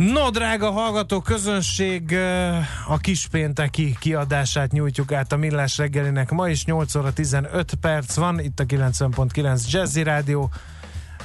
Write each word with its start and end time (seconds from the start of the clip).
No, 0.00 0.30
drága 0.30 0.70
hallgató 0.70 1.20
közönség, 1.20 2.16
a 2.88 2.96
kispénteki 2.96 3.96
kiadását 3.98 4.72
nyújtjuk 4.72 5.12
át 5.12 5.32
a 5.32 5.36
Millás 5.36 5.78
reggelinek. 5.78 6.30
Ma 6.30 6.48
is 6.48 6.64
8 6.64 6.94
óra 6.94 7.12
15 7.12 7.74
perc 7.80 8.14
van, 8.14 8.40
itt 8.40 8.60
a 8.60 8.64
90.9 8.64 9.70
Jazzy 9.70 10.02
Rádió 10.02 10.50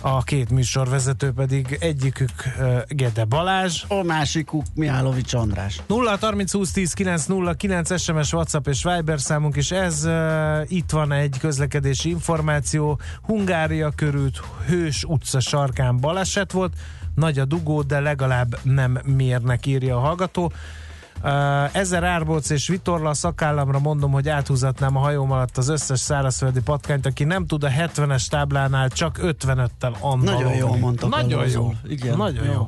a 0.02 0.24
két 0.24 0.50
műsorvezető 0.50 1.32
pedig 1.32 1.78
egyikük 1.80 2.32
Gede 2.88 3.26
Balázs. 3.26 3.84
A 3.88 4.04
másikuk 4.04 4.64
Mihálovics 4.74 5.34
András. 5.34 5.82
0 5.88 6.18
30 6.22 6.52
20 6.52 6.72
10 6.72 6.94
9 6.94 7.26
0 7.26 7.54
9 7.54 8.02
SMS, 8.02 8.34
WhatsApp 8.34 8.68
és 8.68 8.84
Viber 8.84 9.20
számunk 9.20 9.56
is 9.56 9.72
ez. 9.72 10.06
Uh, 10.06 10.72
itt 10.72 10.90
van 10.90 11.12
egy 11.12 11.38
közlekedési 11.40 12.10
információ. 12.10 13.00
Hungária 13.22 13.92
körült 13.96 14.42
Hős 14.68 15.04
utca 15.04 15.40
sarkán 15.40 16.00
baleset 16.00 16.52
volt. 16.52 16.74
Nagy 17.16 17.40
a 17.40 17.46
dugó, 17.46 17.82
de 17.82 18.00
legalább 18.00 18.60
nem 18.64 19.00
mérnek, 19.06 19.66
írja 19.66 19.96
a 19.96 20.00
hallgató. 20.00 20.52
Uh, 21.24 21.76
ezer 21.76 22.04
árbóc 22.04 22.50
és 22.50 22.68
vitorla 22.68 23.10
a 23.10 23.14
szakállamra 23.14 23.80
mondom, 23.80 24.12
hogy 24.12 24.30
áthúzatnám 24.30 24.96
a 24.96 25.00
hajóm 25.00 25.32
alatt 25.32 25.58
az 25.58 25.70
összes 25.70 26.00
szárazföldi 26.00 26.62
patkányt, 26.62 27.06
aki 27.06 27.24
nem 27.24 27.46
tud 27.46 27.64
a 27.64 27.70
70-es 27.70 28.28
táblánál 28.28 28.90
csak 28.90 29.20
55-tel 29.22 30.00
andalogni. 30.00 30.44
Nagyon 30.44 30.56
jól 30.56 30.78
mondtak. 30.78 31.10
Nagyon 31.10 31.48
jó. 31.48 31.74
Igen. 31.88 32.18
Nagyon 32.18 32.46
jó. 32.46 32.52
jó. 32.52 32.66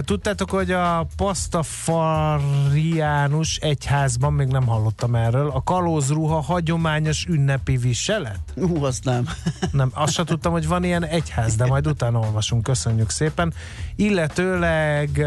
Tudtátok, 0.00 0.50
hogy 0.50 0.70
a 0.70 1.06
pastafariánus 1.16 3.56
egyházban, 3.56 4.32
még 4.32 4.46
nem 4.46 4.66
hallottam 4.66 5.14
erről, 5.14 5.50
a 5.50 5.62
kalózruha 5.62 6.40
hagyományos 6.40 7.26
ünnepi 7.26 7.76
viselet? 7.76 8.40
Ú, 8.54 8.84
azt 8.84 9.04
nem. 9.04 9.28
nem, 9.72 9.90
azt 9.94 10.12
sem 10.12 10.24
tudtam, 10.24 10.52
hogy 10.52 10.68
van 10.68 10.84
ilyen 10.84 11.04
egyház, 11.04 11.56
de 11.56 11.66
majd 11.66 11.86
utána 11.86 12.18
olvasunk, 12.18 12.62
köszönjük 12.62 13.10
szépen. 13.10 13.54
Illetőleg 13.96 15.26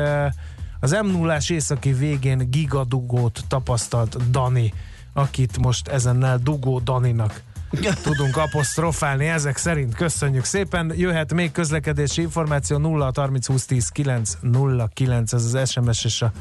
az 0.80 0.92
m 0.92 1.08
0 1.08 1.38
északi 1.48 1.94
végén 1.94 2.50
gigadugót 2.50 3.40
tapasztalt 3.48 4.32
Dani, 4.32 4.74
akit 5.14 5.58
most 5.58 5.88
ezennel 5.88 6.38
Dugó 6.38 6.80
Daninak 6.80 7.42
tudunk 8.04 8.38
apostrofálni 8.38 9.28
ezek 9.28 9.58
szerint. 9.58 9.96
Köszönjük 9.96 10.44
szépen. 10.44 10.94
Jöhet 10.96 11.34
még 11.34 11.52
közlekedési 11.52 12.22
információ 12.22 12.78
0 12.78 13.12
30 13.16 13.48
20 13.48 13.66
10 13.66 13.88
9 13.90 14.38
0 14.42 14.90
9 14.94 15.34
ez 15.34 15.54
az 15.54 15.70
SMS 15.70 16.06
és 16.06 16.22
a 16.22 16.32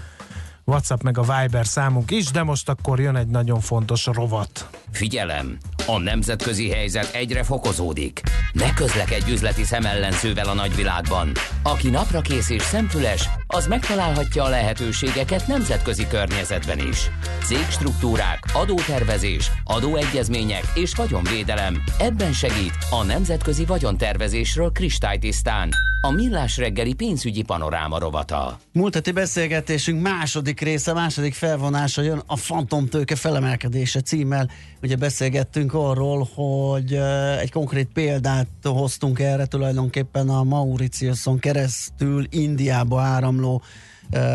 WhatsApp 0.65 1.03
meg 1.03 1.19
a 1.19 1.23
Viber 1.23 1.67
számunk 1.67 2.11
is, 2.11 2.31
de 2.31 2.43
most 2.43 2.69
akkor 2.69 3.01
jön 3.01 3.17
egy 3.17 3.29
nagyon 3.29 3.61
fontos 3.61 4.07
rovat. 4.07 4.69
Figyelem! 4.91 5.59
A 5.95 5.99
nemzetközi 5.99 6.71
helyzet 6.71 7.15
egyre 7.15 7.43
fokozódik. 7.43 8.21
Ne 8.53 8.75
közlekedj 8.75 9.33
üzleti 9.33 9.65
szemellenzővel 9.65 10.49
a 10.49 10.55
nagyvilágban. 10.55 11.33
Aki 11.63 11.89
napra 11.89 12.21
kész 12.21 12.51
és 12.51 12.63
szemfüles, 12.63 13.29
az 13.47 13.67
megtalálhatja 13.67 14.45
a 14.45 14.49
lehetőségeket 14.49 15.47
nemzetközi 15.47 16.07
környezetben 16.07 16.79
is. 16.79 17.11
Cégstruktúrák, 17.45 18.39
adótervezés, 18.53 19.51
adóegyezmények 19.65 20.65
és 20.75 20.95
vagyonvédelem. 20.95 21.83
Ebben 21.99 22.33
segít 22.33 22.75
a 22.91 23.05
nemzetközi 23.05 23.65
vagyontervezésről 23.65 24.73
kristálytisztán. 24.73 25.69
A 26.03 26.11
Millás 26.11 26.57
reggeli 26.57 26.93
pénzügyi 26.93 27.43
panoráma 27.43 27.99
rovata. 27.99 28.59
Múlt 28.73 28.95
heti 28.95 29.13
beszélgetésünk 29.13 30.03
második 30.03 30.61
része, 30.61 30.93
második 30.93 31.35
felvonása 31.35 32.03
jön 32.03 32.23
a 32.27 32.37
fantomtőke 32.37 33.15
felemelkedése 33.15 34.01
címmel. 34.01 34.51
Ugye 34.83 34.97
beszélgettünk 34.97 35.75
arról, 35.75 36.29
hogy 36.35 36.93
egy 37.41 37.51
konkrét 37.51 37.89
példát 37.93 38.49
hoztunk 38.63 39.19
erre 39.19 39.47
tulajdonképpen 39.47 40.29
a 40.29 40.45
Mauritiuson 40.45 41.39
keresztül 41.39 42.27
Indiába 42.31 43.01
áramló 43.01 43.63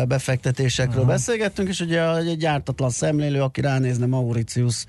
befektetésekről 0.08 0.94
uh-huh. 0.94 1.10
beszélgettünk, 1.10 1.68
és 1.68 1.80
ugye 1.80 2.16
egy 2.16 2.36
gyártatlan 2.36 2.90
szemlélő, 2.90 3.42
aki 3.42 3.60
ránézne 3.60 4.06
Mauritius 4.06 4.84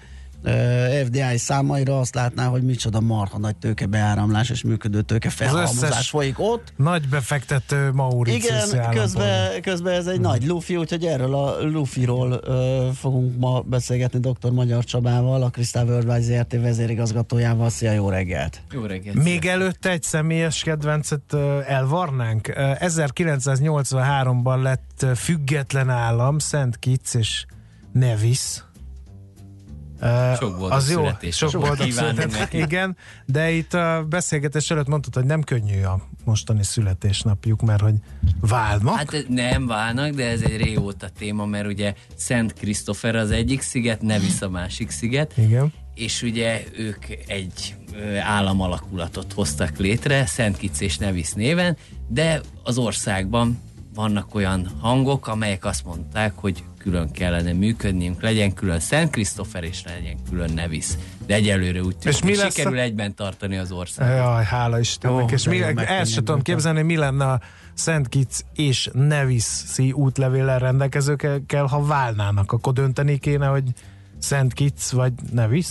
FDI 1.06 1.38
számaira 1.38 2.00
azt 2.00 2.16
látná, 2.16 2.46
hogy 2.48 2.64
micsoda 2.64 3.00
marha 3.00 3.38
nagy 3.38 3.56
tőkebeáramlás 3.56 4.50
és 4.50 4.64
működő 4.64 5.02
tőke 5.02 5.30
felhalmozás 5.30 6.10
folyik 6.10 6.40
ott. 6.40 6.74
Nagy 6.76 7.08
befektető 7.08 7.92
Mauritius 7.92 8.72
Igen, 8.72 8.90
közben, 8.90 9.62
közben 9.62 9.94
ez 9.94 10.08
egy 10.08 10.14
hmm. 10.14 10.24
nagy 10.24 10.46
lufi, 10.46 10.76
úgyhogy 10.76 11.06
erről 11.06 11.36
a 11.36 11.62
lufiról 11.62 12.42
uh, 12.48 12.94
fogunk 12.94 13.38
ma 13.40 13.62
beszélgetni 13.62 14.20
dr. 14.20 14.52
Magyar 14.52 14.84
Csabával, 14.84 15.44
a 15.44 15.50
Crystal 15.50 15.86
Worldwide 15.86 16.22
ZRT 16.22 16.62
vezérigazgatójával. 16.62 17.70
Szia, 17.70 17.92
jó 17.92 18.10
reggelt! 18.10 18.62
Jó 18.72 18.86
reggelt! 18.86 19.24
Még 19.24 19.46
előtte 19.46 19.90
egy 19.90 20.04
személyes 20.04 20.64
kedvencet 20.64 21.34
uh, 21.34 21.72
elvarnánk. 21.72 22.48
Uh, 22.48 22.56
1983-ban 22.80 24.62
lett 24.62 25.06
független 25.16 25.90
állam, 25.90 26.40
Szent 26.40 26.80
Kitts 26.80 27.14
és 27.14 27.46
Nevis 27.92 28.62
sok 30.40 30.58
boldog 30.58 30.72
az 30.72 30.92
jó, 30.92 31.08
sok 31.30 31.52
boldog 31.52 31.88
igen, 32.52 32.98
de 33.26 33.52
itt 33.52 33.74
a 33.74 34.06
beszélgetés 34.10 34.72
előtt 34.72 34.88
mondtad, 34.88 35.14
hogy 35.14 35.26
nem 35.26 35.44
könnyű 35.44 35.82
a 35.82 36.08
mostani 36.26 36.64
születésnapjuk, 36.64 37.62
mert 37.62 37.82
hogy 37.82 37.96
válnak. 38.40 38.96
Hát 38.96 39.26
nem 39.28 39.68
válnak, 39.68 40.14
de 40.14 40.30
ez 40.30 40.42
egy 40.42 40.58
régóta 40.58 41.10
téma, 41.18 41.46
mert 41.46 41.68
ugye 41.68 41.94
Szent 42.16 42.54
Krisztofer 42.54 43.16
az 43.16 43.32
egyik 43.32 43.62
sziget, 43.62 44.02
Nevis 44.02 44.42
a 44.42 44.50
másik 44.50 44.90
sziget. 44.90 45.38
Igen. 45.38 45.74
És 45.96 46.22
ugye 46.22 46.64
ők 46.78 47.06
egy 47.28 47.76
államalakulatot 48.24 49.34
hoztak 49.34 49.78
létre, 49.78 50.26
Szent 50.26 50.58
Kitts 50.58 50.80
és 50.80 50.98
Nevis 50.98 51.32
néven, 51.32 51.78
de 52.08 52.42
az 52.64 52.78
országban 52.78 53.60
vannak 53.98 54.36
olyan 54.36 54.72
hangok, 54.80 55.28
amelyek 55.28 55.66
azt 55.66 55.86
mondták, 55.86 56.34
hogy 56.36 56.64
külön 56.78 57.12
kellene 57.12 57.54
működniünk, 57.54 58.22
legyen 58.22 58.54
külön 58.54 58.80
Szent 58.80 59.10
Krisztófer 59.10 59.64
és 59.64 59.84
legyen 59.84 60.18
külön 60.30 60.54
Nevis. 60.54 60.86
De 61.26 61.34
egyelőre 61.34 61.82
úgy 61.82 61.98
tűnik, 61.98 62.40
hogy 62.40 62.52
sikerül 62.52 62.78
a... 62.78 62.82
egyben 62.82 63.16
tartani 63.16 63.58
az 63.58 63.72
országot. 63.72 64.16
Jaj, 64.16 64.44
hála 64.44 64.80
Istennek. 64.80 65.32
és 65.32 65.48
mi, 65.48 65.62
el 65.62 66.06
sem 66.06 66.24
tudom 66.24 66.42
képzelni, 66.42 66.82
mi 66.82 66.96
lenne 66.96 67.26
a 67.26 67.40
Szent 67.74 68.08
Kitts 68.10 68.40
és 68.54 68.90
Nevis-i 68.94 69.92
útlevéllel 69.92 70.60
rendelkezőkkel, 70.60 71.66
ha 71.66 71.86
válnának, 71.86 72.52
akkor 72.52 72.74
dönteni 72.74 73.18
kéne, 73.18 73.46
hogy 73.46 73.64
Szent 74.20 74.54
Kitts 74.54 74.90
vagy 74.90 75.14
Nevis? 75.32 75.68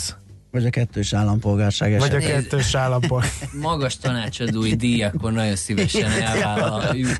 Vagy 0.51 0.67
a 0.67 0.71
kettős 0.71 1.13
állampolgárság 1.13 1.93
esetén. 1.93 2.19
Vagy 2.19 2.25
a 2.25 2.29
kettős 2.29 2.75
állampolgárság. 2.75 3.49
Magas 3.63 3.97
tanácsadói 3.97 4.75
díjakon 4.75 5.33
nagyon 5.33 5.57
szívesen 5.57 6.11
elvállaljuk 6.11 7.17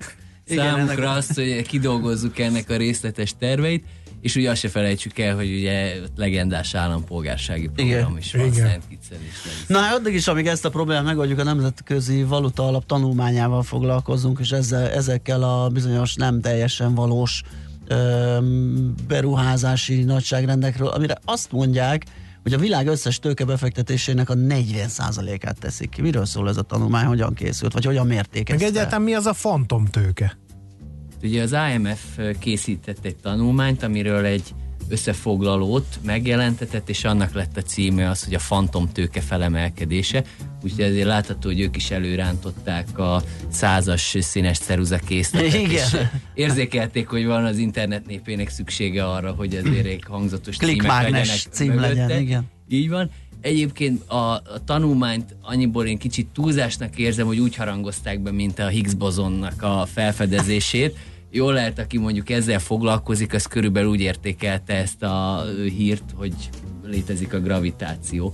számunkra 0.47 0.93
Igen, 0.93 1.09
azt, 1.09 1.35
hogy 1.35 1.67
kidolgozzuk 1.67 2.39
ennek 2.39 2.71
a 2.71 2.77
részletes 2.77 3.35
terveit, 3.39 3.85
és 4.21 4.37
ugye 4.37 4.51
azt 4.51 4.61
se 4.61 4.69
felejtsük 4.69 5.19
el, 5.19 5.35
hogy 5.35 5.55
ugye 5.55 5.95
legendás 6.17 6.75
állampolgársági 6.75 7.69
program 7.69 7.99
Igen. 7.99 8.17
is 8.19 8.33
van 8.33 8.47
Igen. 8.47 8.53
Szent 8.53 8.83
is. 8.89 9.67
Na, 9.67 9.79
addig 9.95 10.15
is, 10.15 10.27
amíg 10.27 10.47
ezt 10.47 10.65
a 10.65 10.71
problémát 10.71 11.05
megoldjuk, 11.05 11.39
a 11.39 11.43
Nemzetközi 11.43 12.23
Valuta 12.23 12.67
Alap 12.67 12.87
tanulmányával 12.87 13.63
foglalkozunk, 13.63 14.39
és 14.41 14.51
ezzel, 14.51 14.91
ezekkel 14.91 15.43
a 15.43 15.69
bizonyos 15.69 16.15
nem 16.15 16.41
teljesen 16.41 16.95
valós 16.95 17.43
ö, 17.87 18.39
beruházási 19.07 20.03
nagyságrendekről, 20.03 20.89
amire 20.89 21.19
azt 21.25 21.53
mondják, 21.53 22.05
hogy 22.47 22.55
a 22.55 22.59
világ 22.59 22.87
összes 22.87 23.19
tőkebefektetésének 23.19 24.31
a 24.31 24.35
40%-át 24.35 25.59
teszik 25.59 25.89
ki. 25.89 26.03
Miről 26.03 26.25
szól 26.25 26.49
ez 26.49 26.57
a 26.57 26.63
tanulmány, 26.63 27.05
hogyan 27.05 27.35
készült, 27.35 27.73
vagy 27.73 27.85
hogyan 27.85 28.07
mérték 28.07 28.49
Meg 28.49 28.63
egyáltalán 28.63 29.03
mi 29.03 29.15
az 29.15 29.27
a 29.27 29.33
fantomtőke? 29.33 30.39
Ugye 31.23 31.43
az 31.43 31.57
IMF 31.75 32.19
készített 32.39 33.05
egy 33.05 33.17
tanulmányt, 33.17 33.83
amiről 33.83 34.25
egy 34.25 34.55
összefoglalót 34.89 35.99
megjelentetett, 36.03 36.89
és 36.89 37.05
annak 37.05 37.35
lett 37.35 37.57
a 37.57 37.63
címe 37.63 38.11
az, 38.11 38.25
hogy 38.25 38.35
a 38.35 38.39
fantomtőke 38.39 39.21
felemelkedése. 39.21 40.25
Úgyhogy 40.63 40.85
ezért 40.85 41.07
látható, 41.07 41.49
hogy 41.49 41.61
ők 41.61 41.77
is 41.77 41.91
előrántották 41.91 42.99
a 42.99 43.23
százas 43.49 44.17
színes 44.21 44.59
ceruza 44.59 44.99
készletet, 44.99 45.55
Igen. 45.55 45.71
és 45.71 45.97
érzékelték, 46.45 47.09
hogy 47.09 47.27
van 47.27 47.45
az 47.45 47.59
internet 47.59 48.07
népének 48.07 48.49
szüksége 48.49 49.05
arra, 49.05 49.33
hogy 49.33 49.55
ezért 49.55 49.87
egy 49.87 50.03
hangzatos 50.09 50.57
címek 50.57 51.03
legyenek 51.03 51.43
cím 51.51 51.81
legyen, 51.81 52.21
igen. 52.21 52.45
Így 52.69 52.89
van. 52.89 53.11
Egyébként 53.41 54.11
a, 54.11 54.33
a 54.33 54.65
tanulmányt 54.65 55.37
annyiból 55.43 55.87
én 55.87 55.99
kicsit 55.99 56.27
túlzásnak 56.27 56.99
érzem, 56.99 57.27
hogy 57.27 57.39
úgy 57.39 57.57
harangozták 57.57 58.21
be, 58.21 58.31
mint 58.31 58.59
a 58.59 58.67
Higgs 58.67 58.95
bozonnak 58.95 59.63
a 59.63 59.87
felfedezését, 59.93 60.97
jól 61.31 61.53
lehet, 61.53 61.79
aki 61.79 61.99
mondjuk 61.99 62.31
ezzel 62.31 62.59
foglalkozik, 62.59 63.35
az 63.35 63.47
körülbelül 63.47 63.91
úgy 63.91 64.01
értékelte 64.01 64.75
ezt 64.75 65.03
a 65.03 65.45
hírt, 65.77 66.15
hogy 66.15 66.35
létezik 66.85 67.35
a 67.35 67.41
gravitáció. 67.41 68.33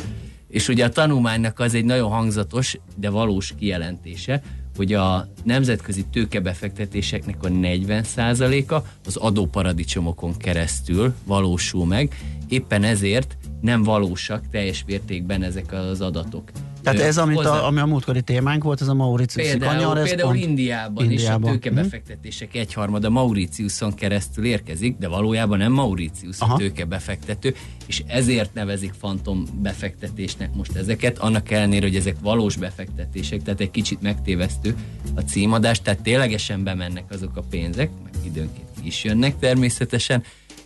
És 0.48 0.68
ugye 0.68 0.84
a 0.84 0.88
tanulmánynak 0.88 1.58
az 1.60 1.74
egy 1.74 1.84
nagyon 1.84 2.10
hangzatos, 2.10 2.78
de 2.96 3.10
valós 3.10 3.54
kijelentése, 3.58 4.42
hogy 4.76 4.92
a 4.92 5.28
nemzetközi 5.44 6.04
tőkebefektetéseknek 6.12 7.42
a 7.42 7.48
40%-a 7.48 8.76
az 9.06 9.16
adóparadicsomokon 9.16 10.36
keresztül 10.36 11.14
valósul 11.24 11.86
meg, 11.86 12.16
éppen 12.48 12.84
ezért 12.84 13.36
nem 13.60 13.82
valósak 13.82 14.48
teljes 14.50 14.84
mértékben 14.86 15.42
ezek 15.42 15.72
az 15.72 16.00
adatok. 16.00 16.50
Tehát 16.82 17.00
ez, 17.00 17.18
amit 17.18 17.38
a, 17.38 17.66
ami 17.66 17.80
a 17.80 17.86
múltkori 17.86 18.22
témánk 18.22 18.62
volt, 18.64 18.80
ez 18.80 18.88
a 18.88 18.94
Mauritius 18.94 19.56
kanyar, 19.60 19.98
ez 19.98 20.08
például 20.08 20.32
pont 20.32 20.44
Indiában, 20.44 21.04
Indiában 21.04 21.10
is 21.10 21.28
a 21.28 21.52
tőkebefektetések 21.52 22.54
egyharmada 22.54 23.10
Mauritiuson 23.10 23.94
keresztül 23.94 24.44
érkezik, 24.44 24.96
de 24.98 25.08
valójában 25.08 25.58
nem 25.58 25.72
Mauritius 25.72 26.40
a 26.40 26.56
tőkebefektető, 26.56 27.54
és 27.86 28.02
ezért 28.06 28.54
nevezik 28.54 28.92
fantom 28.98 29.44
befektetésnek 29.62 30.54
most 30.54 30.76
ezeket, 30.76 31.18
annak 31.18 31.50
ellenére, 31.50 31.86
hogy 31.86 31.96
ezek 31.96 32.16
valós 32.20 32.56
befektetések, 32.56 33.42
tehát 33.42 33.60
egy 33.60 33.70
kicsit 33.70 34.02
megtévesztő 34.02 34.76
a 35.14 35.20
címadás, 35.20 35.80
tehát 35.80 36.02
ténylegesen 36.02 36.64
bemennek 36.64 37.04
azok 37.10 37.36
a 37.36 37.42
pénzek, 37.50 37.90
meg 38.02 38.12
időnként 38.24 38.68
is 38.82 39.04
jönnek 39.04 39.38
természetesen, 39.38 40.22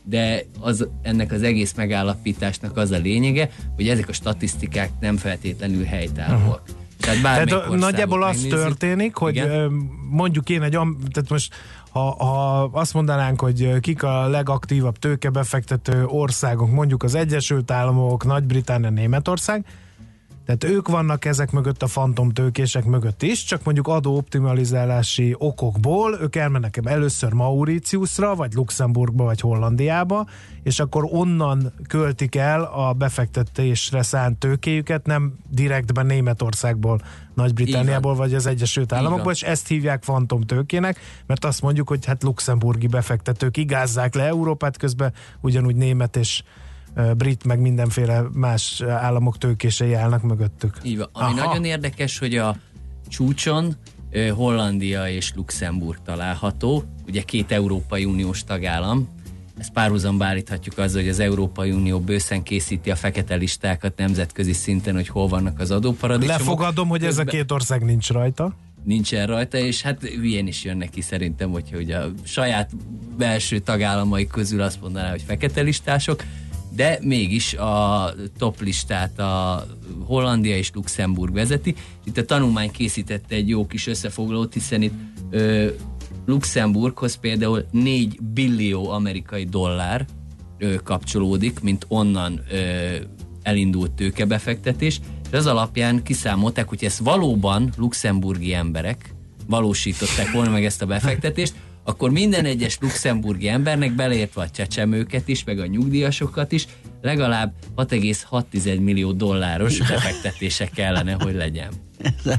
de 0.08 0.42
az, 0.60 0.88
ennek 1.02 1.32
az 1.32 1.42
egész 1.42 1.74
megállapításnak 1.74 2.76
az 2.76 2.90
a 2.90 2.98
lényege, 2.98 3.50
hogy 3.74 3.88
ezek 3.88 4.08
a 4.08 4.12
statisztikák 4.12 4.90
nem 5.00 5.16
feltétlenül 5.16 5.84
helytállóak. 5.84 6.62
Uh-huh. 6.62 6.76
Tehát, 7.22 7.46
tehát 7.46 7.68
nagyjából 7.68 8.22
az 8.22 8.34
megnézzük. 8.34 8.58
történik, 8.58 9.14
hogy 9.14 9.34
Igen? 9.34 9.70
mondjuk 10.10 10.48
én 10.48 10.62
egy, 10.62 10.70
tehát 11.10 11.28
most 11.28 11.54
ha, 11.90 12.24
ha 12.24 12.62
azt 12.62 12.94
mondanánk, 12.94 13.40
hogy 13.40 13.80
kik 13.80 14.02
a 14.02 14.28
legaktívabb 14.28 14.98
tőkebefektető 14.98 16.04
országok, 16.04 16.70
mondjuk 16.70 17.02
az 17.02 17.14
Egyesült 17.14 17.70
Államok, 17.70 18.24
Nagy-Britannia, 18.24 18.90
Németország, 18.90 19.64
tehát 20.46 20.64
ők 20.64 20.88
vannak 20.88 21.24
ezek 21.24 21.50
mögött 21.50 21.82
a 21.82 21.86
fantomtőkések 21.86 22.84
mögött 22.84 23.22
is, 23.22 23.44
csak 23.44 23.64
mondjuk 23.64 23.88
adóoptimalizálási 23.88 25.34
okokból 25.38 26.18
ők 26.20 26.36
elmennek 26.36 26.80
először 26.84 27.32
Mauritiusra, 27.32 28.34
vagy 28.34 28.52
Luxemburgba, 28.52 29.24
vagy 29.24 29.40
Hollandiába, 29.40 30.26
és 30.62 30.80
akkor 30.80 31.08
onnan 31.10 31.72
költik 31.88 32.34
el 32.34 32.62
a 32.62 32.92
befektetésre 32.92 34.02
szánt 34.02 34.38
tőkéjüket, 34.38 35.06
nem 35.06 35.34
direktben 35.50 36.06
Németországból, 36.06 37.00
Nagy-Britanniából, 37.34 38.14
vagy 38.14 38.34
az 38.34 38.46
Egyesült 38.46 38.92
Államokból, 38.92 39.32
és 39.32 39.42
ezt 39.42 39.68
hívják 39.68 40.02
fantomtőkének, 40.02 41.00
mert 41.26 41.44
azt 41.44 41.62
mondjuk, 41.62 41.88
hogy 41.88 42.04
hát 42.04 42.22
luxemburgi 42.22 42.86
befektetők 42.86 43.56
igázzák 43.56 44.14
le 44.14 44.24
Európát, 44.24 44.76
közben 44.76 45.12
ugyanúgy 45.40 45.76
német 45.76 46.16
és 46.16 46.42
brit, 47.16 47.44
meg 47.44 47.60
mindenféle 47.60 48.24
más 48.32 48.82
államok 48.86 49.38
tőkései 49.38 49.94
állnak 49.94 50.22
mögöttük. 50.22 50.78
Így 50.82 50.96
van. 50.96 51.08
Ami 51.12 51.38
Aha. 51.38 51.46
nagyon 51.46 51.64
érdekes, 51.64 52.18
hogy 52.18 52.36
a 52.36 52.56
csúcson 53.08 53.76
Hollandia 54.34 55.08
és 55.08 55.32
Luxemburg 55.34 55.98
található, 56.04 56.84
ugye 57.06 57.22
két 57.22 57.52
Európai 57.52 58.04
Uniós 58.04 58.44
tagállam, 58.44 59.08
ezt 59.58 59.72
párhuzamba 59.72 60.24
állíthatjuk 60.24 60.78
azzal, 60.78 61.00
hogy 61.00 61.10
az 61.10 61.20
Európai 61.20 61.70
Unió 61.70 62.00
bőszen 62.00 62.42
készíti 62.42 62.90
a 62.90 62.96
fekete 62.96 63.34
listákat 63.34 63.96
nemzetközi 63.96 64.52
szinten, 64.52 64.94
hogy 64.94 65.08
hol 65.08 65.28
vannak 65.28 65.60
az 65.60 65.70
adóparadicsomok. 65.70 66.40
Lefogadom, 66.40 66.88
hogy 66.88 67.00
Közben... 67.00 67.26
ez 67.26 67.34
a 67.34 67.36
két 67.36 67.52
ország 67.52 67.84
nincs 67.84 68.10
rajta 68.10 68.54
nincsen 68.86 69.26
rajta, 69.26 69.58
és 69.58 69.82
hát 69.82 70.02
hülyén 70.02 70.46
is 70.46 70.64
jön 70.64 70.76
neki 70.76 71.00
szerintem, 71.00 71.50
hogyha 71.50 71.76
hogy 71.76 71.90
a 71.90 72.12
saját 72.24 72.70
belső 73.18 73.58
tagállamai 73.58 74.26
közül 74.26 74.60
azt 74.60 74.80
mondaná, 74.80 75.10
hogy 75.10 75.22
fekete 75.22 75.60
listások, 75.60 76.24
de 76.76 76.98
mégis 77.02 77.54
a 77.54 78.14
top 78.38 78.60
listát 78.60 79.18
a 79.18 79.66
Hollandia 80.04 80.56
és 80.56 80.70
Luxemburg 80.74 81.32
vezeti. 81.32 81.74
Itt 82.04 82.18
a 82.18 82.24
tanulmány 82.24 82.70
készítette 82.70 83.34
egy 83.34 83.48
jó 83.48 83.66
kis 83.66 83.86
összefoglalót, 83.86 84.52
hiszen 84.52 84.82
itt 84.82 84.94
ö, 85.30 85.66
Luxemburghoz 86.26 87.14
például 87.14 87.64
4 87.70 88.18
billió 88.22 88.88
amerikai 88.90 89.44
dollár 89.44 90.06
ö, 90.58 90.74
kapcsolódik, 90.74 91.60
mint 91.60 91.84
onnan 91.88 92.40
ö, 92.50 92.56
elindult 93.42 93.92
tőkebefektetés, 93.92 95.00
és 95.30 95.36
az 95.36 95.46
alapján 95.46 96.02
kiszámolták, 96.02 96.68
hogy 96.68 96.84
ezt 96.84 96.98
valóban 96.98 97.72
luxemburgi 97.76 98.54
emberek 98.54 99.14
valósították 99.46 100.32
volna 100.32 100.50
meg 100.50 100.64
ezt 100.64 100.82
a 100.82 100.86
befektetést, 100.86 101.54
akkor 101.86 102.10
minden 102.10 102.44
egyes 102.44 102.78
luxemburgi 102.80 103.48
embernek, 103.48 103.92
beleértve 103.92 104.42
a 104.42 104.48
csecsemőket 104.50 105.28
is, 105.28 105.44
meg 105.44 105.58
a 105.58 105.66
nyugdíjasokat 105.66 106.52
is, 106.52 106.66
legalább 107.02 107.52
6,6 107.76 108.80
millió 108.80 109.12
dolláros 109.12 109.78
befektetése 109.78 110.66
kellene, 110.66 111.16
hogy 111.20 111.34
legyen. 111.34 111.70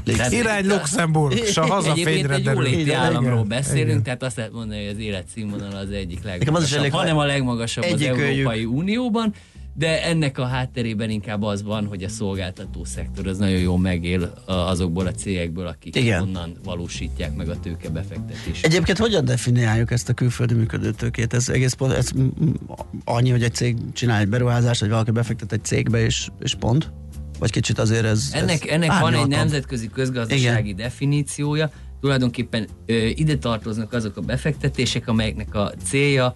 Tehát 0.04 0.32
Irány 0.32 0.66
Luxemburg, 0.66 1.38
és 1.38 1.56
a 1.56 1.66
hazafényre 1.66 2.34
egy 2.34 2.44
jóléti 2.44 2.92
államról 2.92 3.32
igen, 3.32 3.48
beszélünk, 3.48 3.88
igen. 3.88 4.02
tehát 4.02 4.22
azt 4.22 4.36
lehet 4.36 4.52
mondani, 4.52 4.84
hogy 4.84 4.94
az 4.94 5.00
életszínvonal 5.00 5.76
az 5.76 5.90
egyik 5.90 6.22
legmagasabb, 6.22 6.90
hanem 6.90 7.18
a 7.18 7.24
legmagasabb 7.24 7.84
az 7.92 8.00
Európai 8.02 8.64
Unióban, 8.64 9.34
de 9.78 10.04
ennek 10.04 10.38
a 10.38 10.44
hátterében 10.44 11.10
inkább 11.10 11.42
az 11.42 11.62
van, 11.62 11.86
hogy 11.86 12.02
a 12.02 12.08
szolgáltató 12.08 12.84
szektor 12.84 13.26
az 13.26 13.38
nagyon 13.38 13.58
jól 13.58 13.78
megél 13.78 14.34
azokból 14.46 15.06
a 15.06 15.12
cégekből, 15.12 15.66
akik 15.66 15.96
Igen. 15.96 16.22
onnan 16.22 16.56
valósítják 16.64 17.34
meg 17.34 17.48
a 17.48 17.60
tőkebefektetést. 17.60 18.64
Egyébként 18.64 18.98
hogyan 18.98 19.24
definiáljuk 19.24 19.90
ezt 19.90 20.08
a 20.08 20.12
külföldi 20.12 20.54
működő 20.54 20.90
tőkét? 20.90 21.34
Ez 21.34 21.48
egész 21.48 21.72
pont, 21.72 21.92
ez 21.92 22.10
annyi, 23.04 23.30
hogy 23.30 23.42
egy 23.42 23.54
cég 23.54 23.76
csinál 23.92 24.20
egy 24.20 24.28
beruházást, 24.28 24.80
vagy 24.80 24.90
valaki 24.90 25.10
befektet 25.10 25.52
egy 25.52 25.64
cégbe, 25.64 26.04
és, 26.04 26.28
és 26.40 26.54
pont? 26.54 26.92
Vagy 27.38 27.50
kicsit 27.50 27.78
azért 27.78 28.04
ez... 28.04 28.30
Ennek, 28.32 28.66
ez 28.66 28.70
ennek 28.70 28.98
van 28.98 29.14
egy 29.14 29.26
nemzetközi 29.26 29.88
közgazdasági 29.88 30.68
Igen. 30.68 30.76
definíciója, 30.76 31.70
tulajdonképpen 32.00 32.66
ö, 32.86 32.92
ide 32.92 33.36
tartoznak 33.36 33.92
azok 33.92 34.16
a 34.16 34.20
befektetések, 34.20 35.08
amelyeknek 35.08 35.54
a 35.54 35.72
célja 35.84 36.34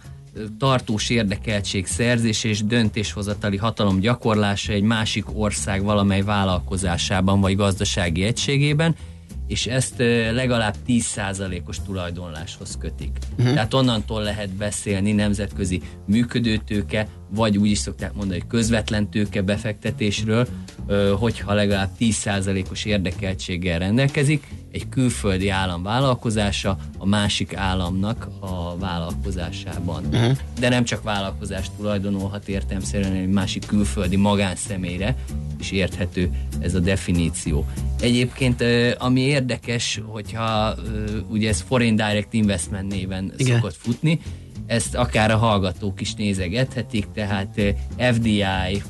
tartós 0.58 1.11
érdekeltség 1.11 1.87
szerzése 1.87 2.49
és 2.49 2.64
döntéshozatali 2.64 3.56
hatalom 3.56 4.00
gyakorlása 4.00 4.73
egy 4.73 4.82
másik 4.82 5.25
ország 5.38 5.82
valamely 5.82 6.23
vállalkozásában 6.23 7.40
vagy 7.40 7.56
gazdasági 7.56 8.23
egységében, 8.23 8.96
és 9.53 9.67
ezt 9.67 9.95
legalább 10.33 10.75
10%-os 10.89 11.77
tulajdonláshoz 11.87 12.77
kötik. 12.81 13.19
Uh-huh. 13.39 13.55
Tehát 13.55 13.75
onnantól 13.75 14.23
lehet 14.23 14.51
beszélni 14.51 15.13
nemzetközi 15.13 15.83
működőtőke, 16.07 17.09
vagy 17.29 17.59
úgy 17.59 17.71
is 17.71 17.79
szokták 17.79 18.15
mondani, 18.15 18.39
hogy 18.41 18.49
közvetlen 18.49 19.11
tőke 19.11 19.43
befektetésről, 19.43 20.49
hogyha 21.19 21.55
legalább 21.55 21.91
10%-os 22.01 22.85
érdekeltséggel 22.85 23.79
rendelkezik, 23.79 24.49
egy 24.73 24.89
külföldi 24.89 25.49
állam 25.49 25.82
vállalkozása 25.82 26.79
a 26.99 27.06
másik 27.06 27.56
államnak 27.56 28.29
a 28.41 28.79
vállalkozásában. 28.79 30.05
Uh-huh. 30.05 30.37
De 30.59 30.69
nem 30.69 30.85
csak 30.85 31.03
vállalkozást 31.03 31.71
tulajdonolhat 31.77 32.49
értelmszerűen, 32.49 33.13
egy 33.13 33.29
másik 33.29 33.67
külföldi 33.67 34.17
magánszemélyre 34.17 35.17
is 35.63 35.71
érthető 35.73 36.31
ez 36.61 36.75
a 36.75 36.79
definíció. 36.79 37.67
Egyébként, 38.01 38.65
ami 38.99 39.21
érdekes, 39.21 40.01
hogyha 40.07 40.75
ugye 41.29 41.49
ez 41.49 41.61
Foreign 41.61 41.97
Direct 41.97 42.33
Investment 42.33 42.89
néven 42.89 43.33
Igen. 43.37 43.57
szokott 43.57 43.77
futni, 43.77 44.21
ezt 44.72 44.94
akár 44.94 45.31
a 45.31 45.36
hallgatók 45.36 46.00
is 46.00 46.14
nézegethetik, 46.14 47.06
tehát 47.14 47.58
eh, 47.96 48.12
FDI 48.14 48.44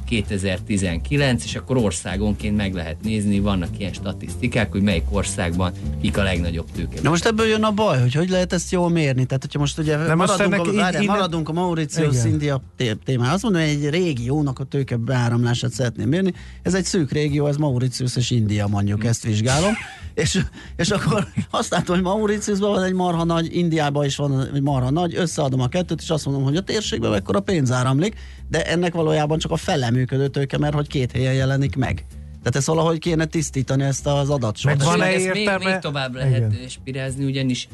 2019, 0.05 1.45
és 1.45 1.55
akkor 1.55 1.77
országonként 1.77 2.57
meg 2.57 2.75
lehet 2.75 2.97
nézni, 3.03 3.41
vannak 3.41 3.69
ilyen 3.79 3.93
statisztikák, 3.93 4.73
hogy 4.73 4.83
melyik 4.83 5.05
országban 5.11 5.73
kik 6.01 6.19
a 6.19 6.23
legnagyobb 6.23 6.67
tőke. 6.75 7.01
Na 7.03 7.11
most 7.11 7.27
ebből 7.27 7.47
jön 7.47 7.63
a 7.63 7.71
baj, 7.71 8.01
hogy 8.01 8.15
hogy 8.15 8.29
lehet 8.29 8.53
ezt 8.53 8.73
jól 8.73 8.91
mérni? 8.91 9.25
Tehát, 9.25 9.43
hogyha 9.43 9.59
most 9.59 9.79
ugye 9.79 9.97
De 9.97 10.15
maradunk, 10.15 10.57
most 10.57 10.69
a, 10.69 10.73
várjál, 10.73 11.03
innen... 11.03 11.17
maradunk 11.17 11.49
a 11.49 11.53
Mauritius 11.53 12.25
India 12.25 12.63
témára, 13.05 13.33
azt 13.33 13.43
mondom, 13.43 13.61
hogy 13.61 13.71
egy 13.71 13.91
régiónak 13.91 14.59
a 14.59 14.65
tőke 14.65 14.97
beáramlását 14.97 15.73
szeretném 15.73 16.09
mérni. 16.09 16.33
Ez 16.63 16.75
egy 16.75 16.85
szűk 16.85 17.13
régió, 17.13 17.47
ez 17.47 17.57
Mauritius 17.57 18.17
és 18.17 18.31
India 18.31 18.67
mondjuk, 18.67 19.05
ezt 19.05 19.23
vizsgálom. 19.23 19.73
És, 20.15 20.45
és 20.77 20.91
akkor 20.91 21.27
azt 21.51 21.71
látom, 21.71 21.95
hogy 21.95 22.05
Mauritiusban 22.05 22.71
van 22.71 22.83
egy 22.83 22.93
marha 22.93 23.25
nagy, 23.25 23.57
Indiában 23.57 24.05
is 24.05 24.17
van 24.17 24.49
egy 24.55 24.63
marha 24.63 24.91
nagy, 24.91 25.15
összeadom 25.17 25.61
a 25.61 25.69
kettőt, 25.69 26.01
és 26.01 26.11
azt 26.11 26.25
mondom, 26.25 26.45
hogy 26.45 26.57
a 26.57 26.61
térségben 26.61 27.11
mekkora 27.11 27.41
pénz 27.41 27.71
áramlik, 27.71 28.15
de 28.49 28.67
ennek 28.67 28.95
valójában 28.95 29.39
csak 29.39 29.51
a 29.51 29.57
fele 29.57 29.91
működő 29.91 30.29
tőke, 30.29 30.59
mert 30.59 30.75
hogy 30.75 30.87
két 30.87 31.13
helyen 31.13 31.35
jelenik 31.35 31.77
meg. 31.77 32.05
Tehát 32.39 32.57
ez 32.57 32.67
valahogy 32.67 32.99
kéne 32.99 33.25
tisztítani 33.25 33.83
ezt 33.83 34.07
az 34.07 34.31
adatsort. 34.31 34.79
Meg 34.79 34.87
van-e 34.87 35.13
értelme? 35.13 35.59
Még, 35.59 35.67
még 35.67 35.79
tovább 35.79 36.15
lehet 36.15 36.53
Igen. 36.53 36.69
spirázni, 36.69 37.25
ugyanis 37.25 37.69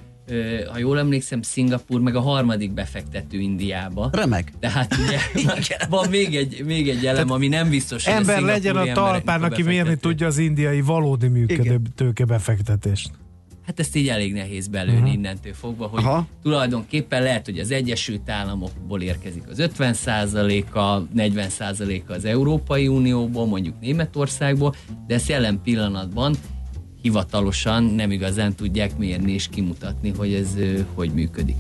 ha 0.73 0.79
jól 0.79 0.99
emlékszem, 0.99 1.43
Szingapur 1.43 2.01
meg 2.01 2.15
a 2.15 2.21
harmadik 2.21 2.73
befektető 2.73 3.39
Indiába. 3.39 4.09
Remek. 4.13 4.53
Tehát 4.61 4.95
ugye 4.97 5.19
van 5.89 6.09
még 6.09 6.37
egy, 6.37 6.63
még 6.65 6.89
egy 6.89 7.07
elem, 7.07 7.31
ami 7.31 7.49
nem 7.49 7.69
biztos, 7.69 8.05
hogy 8.05 8.15
Ember 8.15 8.41
legyen 8.41 8.77
a 8.77 8.93
talpán, 8.93 9.43
aki 9.43 9.63
mérni 9.63 9.97
tudja 9.97 10.27
az 10.27 10.39
indiai 10.39 10.81
valódi 10.81 11.29
működő 11.29 11.81
tőkebefektetést. 11.95 13.11
Hát 13.69 13.81
ezt 13.81 13.97
így 13.97 14.09
elég 14.09 14.33
nehéz 14.33 14.69
belőni 14.69 14.97
uh-huh. 14.97 15.13
innentől 15.13 15.53
fogva, 15.53 15.87
hogy 15.87 16.05
Aha. 16.05 16.27
tulajdonképpen 16.43 17.23
lehet, 17.23 17.45
hogy 17.45 17.59
az 17.59 17.71
Egyesült 17.71 18.31
Államokból 18.31 19.03
érkezik 19.03 19.43
az 19.49 19.71
50%-a, 19.79 21.03
40%-a 21.17 22.13
az 22.13 22.25
Európai 22.25 22.89
Unióból, 22.89 23.47
mondjuk 23.47 23.81
Németországból, 23.81 24.75
de 25.07 25.15
ezt 25.15 25.29
jelen 25.29 25.61
pillanatban 25.63 26.35
hivatalosan 27.09 27.85
nem 27.85 28.11
igazán 28.11 28.55
tudják 28.55 28.99
mérni 28.99 29.33
és 29.33 29.49
kimutatni, 29.49 30.13
hogy 30.17 30.35
ez 30.35 30.49
hogy 30.95 31.11
működik. 31.11 31.57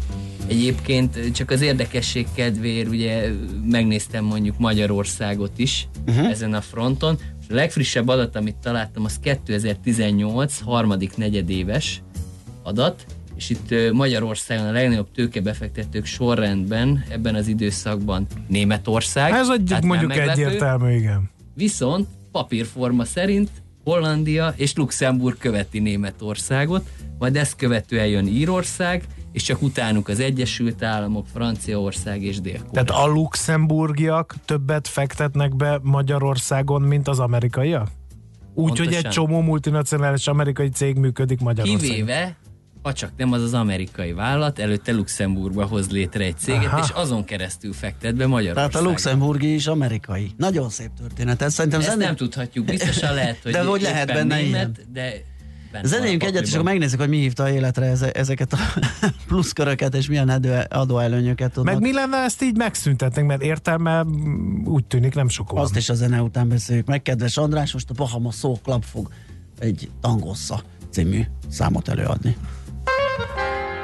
Egyébként 0.46 1.32
csak 1.32 1.50
az 1.50 1.60
érdekesség 1.60 2.26
kedvéért 2.34 2.88
ugye 2.88 3.30
megnéztem 3.64 4.24
mondjuk 4.24 4.58
Magyarországot 4.58 5.52
is 5.56 5.88
uh-huh. 6.06 6.30
ezen 6.30 6.54
a 6.54 6.60
fronton. 6.60 7.18
A 7.50 7.54
legfrissebb 7.54 8.08
adat, 8.08 8.36
amit 8.36 8.56
találtam, 8.56 9.04
az 9.04 9.18
2018 9.18 10.60
harmadik 10.60 11.16
negyedéves 11.16 12.02
adat, 12.62 13.06
és 13.36 13.50
itt 13.50 13.92
Magyarországon 13.92 14.66
a 14.66 14.72
legnagyobb 14.72 15.10
tőkebefektetők 15.14 16.04
sorrendben 16.04 17.04
ebben 17.10 17.34
az 17.34 17.46
időszakban 17.46 18.26
Németország. 18.46 19.32
Ez 19.32 19.48
egy, 19.48 19.84
mondjuk 19.84 20.16
egyértelmű, 20.16 20.94
igen. 20.94 21.30
Viszont 21.54 22.08
papírforma 22.32 23.04
szerint 23.04 23.50
Hollandia 23.88 24.54
és 24.56 24.74
Luxemburg 24.74 25.38
követi 25.38 25.78
Németországot, 25.78 26.88
majd 27.18 27.36
ezt 27.36 27.56
követően 27.56 28.06
jön 28.06 28.26
Írország, 28.26 29.04
és 29.32 29.42
csak 29.42 29.62
utánuk 29.62 30.08
az 30.08 30.20
Egyesült 30.20 30.82
Államok, 30.82 31.26
Franciaország 31.32 32.22
és 32.22 32.40
dél 32.40 32.60
Tehát 32.72 32.90
a 32.90 33.06
luxemburgiak 33.06 34.34
többet 34.44 34.88
fektetnek 34.88 35.56
be 35.56 35.80
Magyarországon, 35.82 36.82
mint 36.82 37.08
az 37.08 37.18
amerikaiak? 37.18 37.88
Úgy, 38.54 38.78
hogy 38.78 38.94
egy 38.94 39.08
csomó 39.08 39.40
multinacionális 39.40 40.26
amerikai 40.26 40.68
cég 40.68 40.96
működik 40.96 41.40
Magyarországon. 41.40 41.88
Kivéve, 41.88 42.36
ha 42.82 42.92
csak 42.92 43.10
nem 43.16 43.32
az 43.32 43.42
az 43.42 43.54
amerikai 43.54 44.12
vállalat, 44.12 44.58
előtte 44.58 44.92
Luxemburgba 44.92 45.66
hoz 45.66 45.90
létre 45.90 46.24
egy 46.24 46.38
céget, 46.38 46.64
Aha. 46.64 46.84
és 46.84 46.90
azon 46.90 47.24
keresztül 47.24 47.72
fektet 47.72 48.14
be 48.14 48.26
Magyarországon. 48.26 48.70
Tehát 48.70 48.86
a 48.86 48.90
luxemburgi 48.90 49.54
is 49.54 49.66
amerikai. 49.66 50.30
Nagyon 50.36 50.70
szép 50.70 50.90
történet. 51.00 51.42
Ez 51.42 51.54
szerintem 51.54 51.80
Ezt 51.80 51.96
nem 51.96 52.16
tudhatjuk, 52.16 52.64
biztosan 52.64 53.14
lehet, 53.14 53.38
hogy, 53.42 53.52
de 53.52 53.62
hogy 53.62 53.82
lehet 53.82 54.06
benne 54.06 54.36
német, 54.36 54.52
ilyen. 54.52 54.92
de 54.92 55.12
Zenéljünk 55.82 56.22
egyet, 56.22 56.42
és 56.42 56.52
akkor 56.52 56.64
megnézzük, 56.64 57.00
hogy 57.00 57.08
mi 57.08 57.16
hívta 57.16 57.50
életre 57.50 57.92
ezeket 58.12 58.52
a 58.52 58.58
pluszköröket, 59.28 59.94
és 59.94 60.08
milyen 60.08 60.28
adóelőnyöket 60.68 61.52
tudnak. 61.52 61.74
Meg 61.74 61.82
mi 61.82 61.92
lenne 61.92 62.16
ezt 62.16 62.42
így 62.42 62.56
megszüntetnek, 62.56 63.24
mert 63.24 63.42
értelme 63.42 64.04
úgy 64.64 64.84
tűnik 64.84 65.14
nem 65.14 65.28
sok 65.28 65.50
van. 65.50 65.62
Azt 65.62 65.76
is 65.76 65.88
a 65.88 65.94
zene 65.94 66.22
után 66.22 66.48
beszéljük 66.48 66.86
meg. 66.86 67.02
Kedves 67.02 67.36
András, 67.36 67.72
most 67.72 67.90
a 67.90 67.94
Bahama 67.94 68.30
Soul 68.30 68.58
Club 68.62 68.84
fog 68.84 69.08
egy 69.58 69.90
tangossa 70.00 70.62
című 70.90 71.22
számot 71.48 71.88
előadni. 71.88 72.36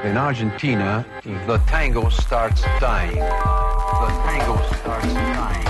In 0.05 0.19
Argentina, 0.19 1.03
the 1.47 1.57
tango 1.67 2.11
starts 2.11 2.61
dying. 2.79 3.17
The 3.17 4.11
tango 4.27 4.57
starts 4.77 5.15
dying. 5.15 5.65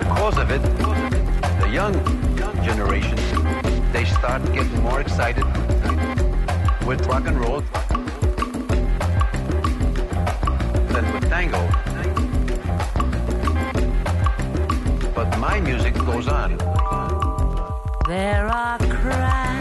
Because 0.00 0.36
of 0.38 0.50
it, 0.50 0.62
the 1.60 1.70
young, 1.70 1.94
young 2.36 2.56
generation, 2.64 3.16
they 3.92 4.04
start 4.04 4.44
getting 4.52 4.82
more 4.82 5.00
excited 5.00 5.44
with 6.84 7.06
rock 7.06 7.28
and 7.28 7.38
roll 7.38 7.60
than 10.90 11.12
with 11.12 11.28
tango. 11.30 11.68
But 15.14 15.38
my 15.38 15.60
music 15.60 15.94
goes 15.94 16.26
on. 16.26 16.58
There 18.08 18.48
are 18.48 18.78
cracks 18.78 19.51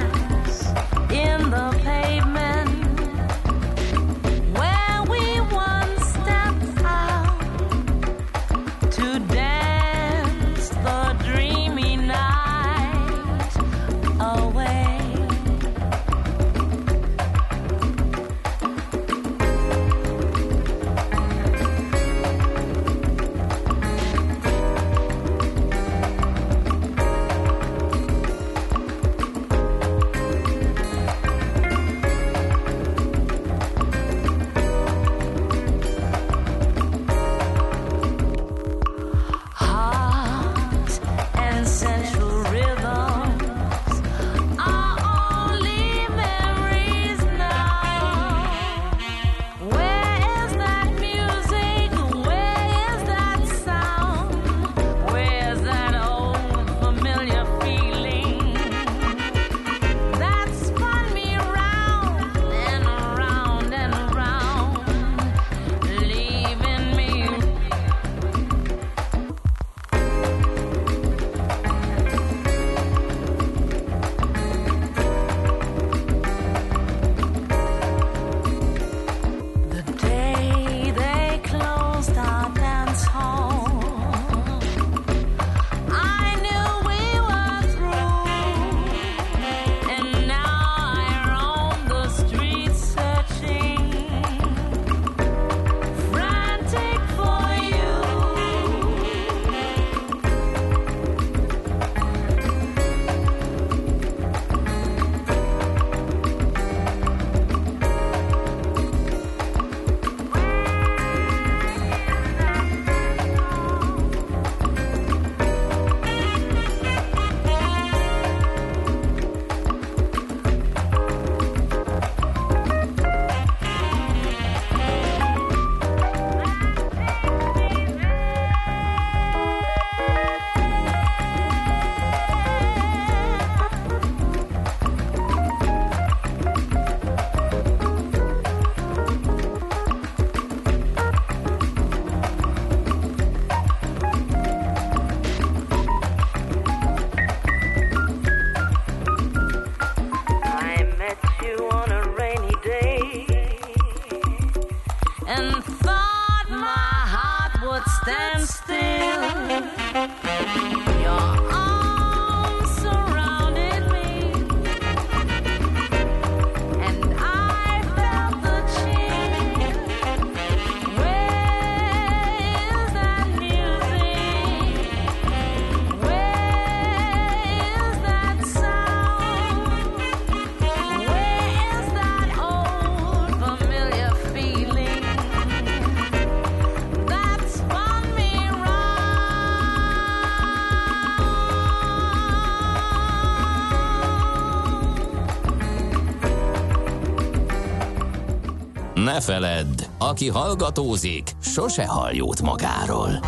ne 199.22 199.34
feledd, 199.34 199.82
aki 199.98 200.30
hallgatózik, 200.30 201.32
sose 201.40 201.88
hall 201.88 202.14
jót 202.14 202.42
magáról. 202.42 203.20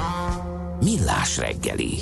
Millás 0.81 1.37
reggeli. 1.37 1.97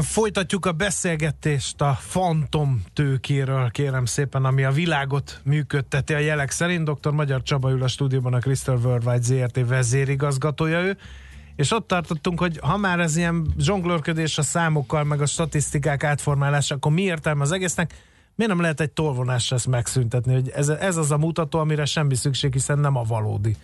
Folytatjuk 0.00 0.66
a 0.66 0.72
beszélgetést 0.72 1.80
a 1.80 1.98
fantom 2.00 2.82
tőkéről, 2.92 3.70
kérem 3.70 4.04
szépen, 4.04 4.44
ami 4.44 4.64
a 4.64 4.70
világot 4.70 5.40
működteti 5.44 6.14
a 6.14 6.18
jelek 6.18 6.50
szerint. 6.50 6.90
Dr. 6.90 7.10
Magyar 7.10 7.42
Csaba 7.42 7.70
ül 7.70 7.82
a 7.82 7.88
stúdióban, 7.88 8.34
a 8.34 8.38
Crystal 8.38 8.80
Worldwide 8.84 9.22
ZRT 9.22 9.68
vezérigazgatója 9.68 10.80
ő. 10.80 10.96
És 11.56 11.72
ott 11.72 11.86
tartottunk, 11.86 12.38
hogy 12.38 12.58
ha 12.62 12.76
már 12.76 13.00
ez 13.00 13.16
ilyen 13.16 13.54
zsonglőrködés 13.58 14.38
a 14.38 14.42
számokkal, 14.42 15.04
meg 15.04 15.20
a 15.20 15.26
statisztikák 15.26 16.04
átformálása, 16.04 16.74
akkor 16.74 16.92
mi 16.92 17.02
értelme 17.02 17.42
az 17.42 17.52
egésznek? 17.52 17.94
Miért 18.38 18.52
nem 18.52 18.62
lehet 18.62 18.80
egy 18.80 18.90
tolvonásra 18.90 19.56
ezt 19.56 19.66
megszüntetni, 19.66 20.32
hogy 20.32 20.48
ez, 20.48 20.68
ez 20.68 20.96
az 20.96 21.10
a 21.10 21.18
mutató, 21.18 21.58
amire 21.58 21.84
semmi 21.84 22.14
szükség, 22.14 22.52
hiszen 22.52 22.78
nem 22.78 22.96
a 22.96 23.02
valódi 23.02 23.56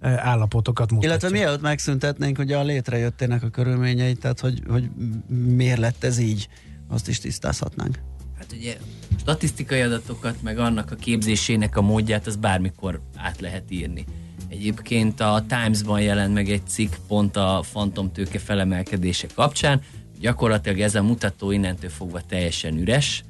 eh, 0.00 0.26
állapotokat 0.26 0.90
mutatja. 0.90 1.08
Illetve 1.08 1.30
mielőtt 1.30 1.60
megszüntetnénk, 1.60 2.36
hogy 2.36 2.52
a 2.52 2.62
létrejöttének 2.62 3.42
a 3.42 3.48
körülményei, 3.48 4.14
tehát 4.14 4.40
hogy, 4.40 4.62
hogy 4.68 4.90
miért 5.28 5.78
lett 5.78 6.04
ez 6.04 6.18
így, 6.18 6.48
azt 6.88 7.08
is 7.08 7.18
tisztázhatnánk. 7.18 7.98
Hát 8.38 8.52
ugye 8.52 8.76
statisztikai 9.20 9.80
adatokat, 9.80 10.42
meg 10.42 10.58
annak 10.58 10.90
a 10.90 10.94
képzésének 10.94 11.76
a 11.76 11.82
módját, 11.82 12.26
az 12.26 12.36
bármikor 12.36 13.00
át 13.16 13.40
lehet 13.40 13.70
írni. 13.70 14.04
Egyébként 14.48 15.20
a 15.20 15.44
Times-ban 15.48 16.00
jelent 16.00 16.34
meg 16.34 16.50
egy 16.50 16.66
cikk 16.66 16.92
pont 17.06 17.36
a 17.36 17.62
fantomtőke 17.62 18.38
felemelkedése 18.38 19.26
kapcsán, 19.34 19.80
gyakorlatilag 20.20 20.80
ez 20.80 20.94
a 20.94 21.02
mutató 21.02 21.50
innentől 21.50 21.90
fogva 21.90 22.20
teljesen 22.20 22.78
üres, 22.78 23.24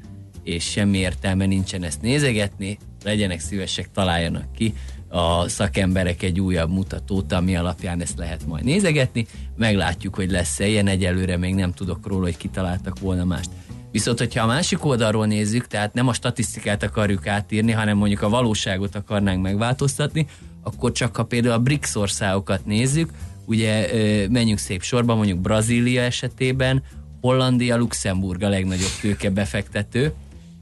és 0.48 0.64
semmi 0.64 0.98
értelme 0.98 1.46
nincsen 1.46 1.82
ezt 1.82 2.02
nézegetni, 2.02 2.78
legyenek 3.04 3.40
szívesek, 3.40 3.90
találjanak 3.92 4.52
ki 4.52 4.74
a 5.08 5.48
szakemberek 5.48 6.22
egy 6.22 6.40
újabb 6.40 6.70
mutatót, 6.70 7.32
ami 7.32 7.56
alapján 7.56 8.00
ezt 8.00 8.18
lehet 8.18 8.46
majd 8.46 8.64
nézegetni. 8.64 9.26
Meglátjuk, 9.56 10.14
hogy 10.14 10.30
lesz-e 10.30 10.66
ilyen, 10.66 10.86
egyelőre 10.86 11.36
még 11.36 11.54
nem 11.54 11.72
tudok 11.72 12.06
róla, 12.06 12.22
hogy 12.22 12.36
kitaláltak 12.36 12.98
volna 12.98 13.24
mást. 13.24 13.50
Viszont, 13.90 14.18
hogyha 14.18 14.42
a 14.42 14.46
másik 14.46 14.84
oldalról 14.84 15.26
nézzük, 15.26 15.66
tehát 15.66 15.94
nem 15.94 16.08
a 16.08 16.12
statisztikát 16.12 16.82
akarjuk 16.82 17.26
átírni, 17.26 17.72
hanem 17.72 17.96
mondjuk 17.96 18.22
a 18.22 18.28
valóságot 18.28 18.94
akarnánk 18.94 19.42
megváltoztatni, 19.42 20.26
akkor 20.62 20.92
csak 20.92 21.16
ha 21.16 21.24
például 21.24 21.54
a 21.54 21.58
BRICS 21.58 21.94
országokat 21.94 22.66
nézzük, 22.66 23.10
ugye 23.44 23.88
menjünk 24.28 24.58
szép 24.58 24.82
sorba, 24.82 25.14
mondjuk 25.14 25.38
Brazília 25.38 26.02
esetében, 26.02 26.82
Hollandia, 27.20 27.76
Luxemburg 27.76 28.42
a 28.42 28.48
legnagyobb 28.48 28.92
tőke 29.00 29.30
befektető, 29.30 30.12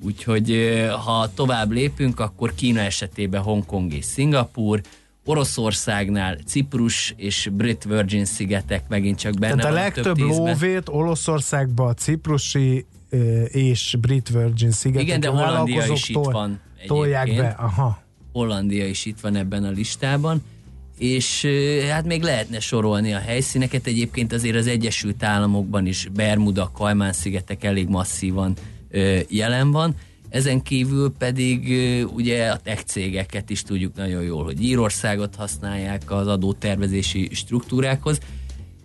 úgyhogy 0.05 0.71
ha 1.05 1.31
tovább 1.35 1.71
lépünk, 1.71 2.21
akkor 2.21 2.55
Kína 2.55 2.81
esetében 2.81 3.43
Hongkong 3.43 3.93
és 3.93 4.05
Szingapur, 4.05 4.81
Oroszországnál 5.25 6.37
Ciprus 6.47 7.15
és 7.17 7.49
Brit 7.53 7.85
Virgin 7.85 8.25
szigetek 8.25 8.89
megint 8.89 9.19
csak 9.19 9.39
benne 9.39 9.63
Tehát 9.63 9.77
a 9.77 9.81
legtöbb 9.81 10.19
lóvét 10.19 10.89
Oroszországban 10.89 11.89
a 11.89 11.95
ciprusi 11.95 12.87
és 13.47 13.97
Brit 14.01 14.29
Virgin 14.29 14.71
szigetek 14.71 15.07
Igen, 15.07 15.21
de 15.21 15.29
Hollandia 15.29 15.87
is 15.93 16.09
itt 16.09 16.25
van 16.25 16.61
Tolják 16.87 17.37
be, 17.37 17.55
aha. 17.59 18.03
Hollandia 18.33 18.87
is 18.87 19.05
itt 19.05 19.21
van 19.21 19.37
ebben 19.37 19.65
a 19.65 19.71
listában, 19.71 20.43
és 20.99 21.47
hát 21.91 22.05
még 22.05 22.23
lehetne 22.23 22.61
sorolni 22.61 23.13
a 23.13 23.19
helyszíneket, 23.19 23.87
egyébként 23.87 24.33
azért 24.33 24.57
az 24.57 24.67
Egyesült 24.67 25.23
Államokban 25.23 25.87
is 25.87 26.09
Bermuda, 26.15 26.71
Kajmán-szigetek 26.75 27.65
elég 27.65 27.89
masszívan 27.89 28.57
jelen 29.29 29.71
van, 29.71 29.95
ezen 30.29 30.63
kívül 30.63 31.13
pedig 31.19 31.69
ugye 32.15 32.49
a 32.49 32.57
tech 32.57 32.85
cégeket 32.85 33.51
is 33.51 33.63
tudjuk 33.63 33.97
nagyon 33.97 34.23
jól, 34.23 34.45
hogy 34.45 34.63
Írországot 34.63 35.35
használják 35.35 36.11
az 36.11 36.27
adótervezési 36.27 37.29
struktúrákhoz, 37.33 38.19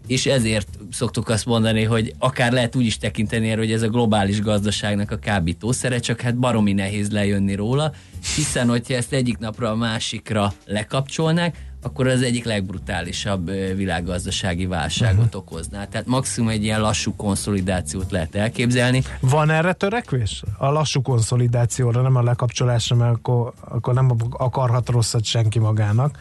és 0.07 0.25
ezért 0.25 0.67
szoktuk 0.91 1.29
azt 1.29 1.45
mondani, 1.45 1.83
hogy 1.83 2.13
akár 2.17 2.51
lehet 2.51 2.75
úgy 2.75 2.85
is 2.85 2.97
tekinteni 2.97 3.49
erre, 3.49 3.59
hogy 3.59 3.71
ez 3.71 3.81
a 3.81 3.89
globális 3.89 4.41
gazdaságnak 4.41 5.11
a 5.11 5.17
kábítószere, 5.17 5.99
csak 5.99 6.21
hát 6.21 6.37
baromi 6.37 6.73
nehéz 6.73 7.11
lejönni 7.11 7.55
róla, 7.55 7.93
hiszen 8.35 8.69
hogyha 8.69 8.93
ezt 8.93 9.13
egyik 9.13 9.37
napra 9.37 9.71
a 9.71 9.75
másikra 9.75 10.53
lekapcsolnák, 10.65 11.70
akkor 11.82 12.08
az 12.08 12.22
egyik 12.22 12.46
legbrutálisabb 12.46 13.52
világgazdasági 13.76 14.65
válságot 14.65 15.26
uh-huh. 15.26 15.41
okozná. 15.41 15.86
Tehát 15.86 16.08
maximum 16.08 16.50
egy 16.50 16.63
ilyen 16.63 16.82
lassú 16.82 17.15
konszolidációt 17.15 18.12
lehet 18.12 18.36
elképzelni. 18.36 19.04
Van 19.20 19.50
erre 19.50 19.74
törekvés? 19.74 20.44
A 20.58 20.72
lassú 20.72 21.02
konszolidációra, 21.02 22.02
nem 22.02 22.15
a 22.15 22.24
lekapcsolásra, 22.24 22.96
mert 22.96 23.13
akkor, 23.13 23.54
akkor 23.60 23.94
nem 23.94 24.10
akarhat 24.30 24.89
rosszat 24.89 25.24
senki 25.24 25.60
magának 25.60 26.17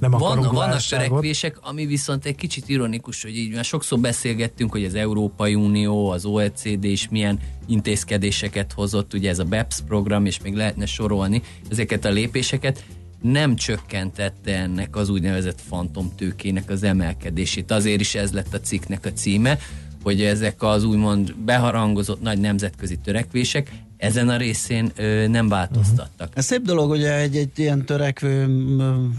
nem 0.00 0.10
Van, 0.10 0.40
vannak 0.52 0.80
törekvések, 0.80 1.58
ami 1.60 1.86
viszont 1.86 2.24
egy 2.24 2.34
kicsit 2.34 2.68
ironikus, 2.68 3.22
hogy 3.22 3.36
így 3.36 3.54
már 3.54 3.64
sokszor 3.64 3.98
beszélgettünk, 3.98 4.70
hogy 4.70 4.84
az 4.84 4.94
Európai 4.94 5.54
Unió, 5.54 6.10
az 6.10 6.24
OECD 6.24 6.84
is 6.84 7.08
milyen 7.08 7.38
intézkedéseket 7.66 8.72
hozott, 8.72 9.14
ugye 9.14 9.28
ez 9.28 9.38
a 9.38 9.44
BEPS 9.44 9.80
program, 9.86 10.26
és 10.26 10.40
még 10.42 10.54
lehetne 10.54 10.86
sorolni 10.86 11.42
ezeket 11.70 12.04
a 12.04 12.10
lépéseket, 12.10 12.84
nem 13.20 13.56
csökkentette 13.56 14.56
ennek 14.56 14.96
az 14.96 15.08
úgynevezett 15.08 15.60
fantomtőkének 15.60 16.70
az 16.70 16.82
emelkedését. 16.82 17.70
Azért 17.70 18.00
is 18.00 18.14
ez 18.14 18.32
lett 18.32 18.54
a 18.54 18.60
cikknek 18.60 19.06
a 19.06 19.12
címe, 19.12 19.58
hogy 20.02 20.22
ezek 20.22 20.62
az 20.62 20.84
úgymond 20.84 21.34
beharangozott 21.34 22.20
nagy 22.20 22.38
nemzetközi 22.38 22.96
törekvések 22.96 23.72
ezen 24.00 24.28
a 24.28 24.36
részén 24.36 24.92
ö, 24.96 25.26
nem 25.28 25.48
változtattak. 25.48 26.10
Uh-huh. 26.18 26.38
Ez 26.38 26.44
szép 26.44 26.62
dolog, 26.62 26.88
hogy 26.88 27.04
egy, 27.04 27.36
egy 27.36 27.58
ilyen 27.58 27.84
törekvő 27.84 28.46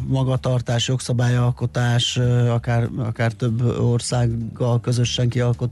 magatartás, 0.07 0.87
jogszabályalkotás, 0.87 2.17
akár, 2.49 2.89
akár 2.97 3.31
több 3.31 3.79
országgal 3.79 4.81
közösen 4.81 5.29
kialkot, 5.29 5.69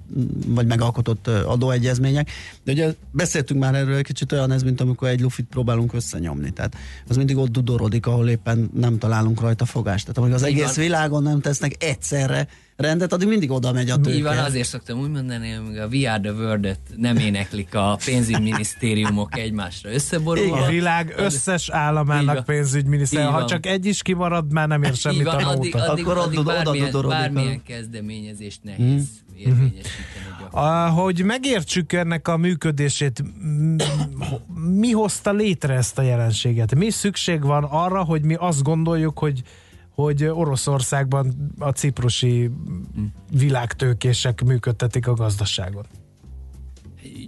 vagy 0.48 0.66
megalkotott 0.66 1.28
adóegyezmények. 1.28 2.32
De 2.64 2.72
ugye 2.72 2.94
beszéltünk 3.12 3.60
már 3.60 3.76
erről 3.76 3.96
egy 3.96 4.04
kicsit 4.04 4.32
olyan 4.32 4.52
ez, 4.52 4.64
mint 4.64 4.82
amikor 4.82 5.08
egy 5.08 5.22
lufit 5.22 5.46
próbálunk 5.46 5.94
összenyomni. 5.94 6.50
Tehát 6.50 6.76
az 7.08 7.18
mindig 7.18 7.38
ott 7.38 7.52
dudorodik, 7.52 8.06
ahol 8.06 8.30
éppen 8.30 8.70
nem 8.74 8.98
találunk 8.98 9.42
rajta 9.42 9.66
fogást. 9.66 10.06
Tehát 10.06 10.18
amíg 10.18 10.34
az 10.34 10.48
Igen. 10.48 10.64
egész 10.64 10.76
világon 10.76 11.24
nem 11.24 11.42
tesznek 11.42 11.84
egyszerre 11.84 12.48
rendet, 12.80 13.14
addig 13.14 13.28
mindig 13.28 13.52
oda 13.52 13.72
megy 13.72 13.90
a 13.90 13.96
tőke. 13.96 14.16
Így 14.16 14.24
van, 14.24 14.38
azért 14.38 14.68
szoktam 14.68 15.00
úgy 15.00 15.10
mondani, 15.10 15.52
hogy 15.52 15.78
a 15.78 15.88
We 15.88 16.12
Are 16.12 16.22
the 16.22 16.32
world 16.32 16.78
nem 16.96 17.18
éneklik 17.18 17.76
a 17.76 17.98
pénzügyminisztériumok 18.06 19.38
egymásra 19.38 19.94
összeborulva. 19.94 20.66
A 20.66 20.70
világ 20.70 21.14
összes 21.18 21.70
államának 21.70 22.46
pénzügyminiszter. 22.46 23.26
Ha 23.26 23.46
csak 23.46 23.66
egy 23.66 23.86
is 23.86 24.02
kimarad, 24.02 24.52
már 24.52 24.68
nem 24.68 24.84
ér 24.84 24.96
semmit 24.96 25.24
van, 25.24 25.44
a 25.44 25.50
addig, 25.50 25.76
addig, 25.76 26.08
Akkor 26.08 26.18
addig 26.18 26.44
bármilyen, 26.44 27.02
bármilyen 27.08 27.64
kezdeményezést 27.64 28.60
nehéz 28.64 28.80
hmm. 28.80 29.36
érvényesíteni. 29.36 30.92
Hogy 30.96 31.24
megértsük 31.24 31.94
ennek 31.94 32.28
a 32.28 32.38
működését, 32.38 33.24
mi 34.56 34.92
hozta 34.92 35.32
létre 35.32 35.74
ezt 35.74 35.98
a 35.98 36.02
jelenséget? 36.02 36.76
Mi 36.76 36.90
szükség 36.90 37.42
van 37.44 37.64
arra, 37.64 38.04
hogy 38.04 38.22
mi 38.22 38.36
azt 38.40 38.64
gondoljuk, 38.64 39.20
hogy 39.20 39.44
hogy 40.00 40.24
Oroszországban 40.26 41.52
a 41.58 41.70
ciprusi 41.70 42.50
világtőkések 43.32 44.44
működtetik 44.44 45.08
a 45.08 45.14
gazdaságot. 45.14 45.86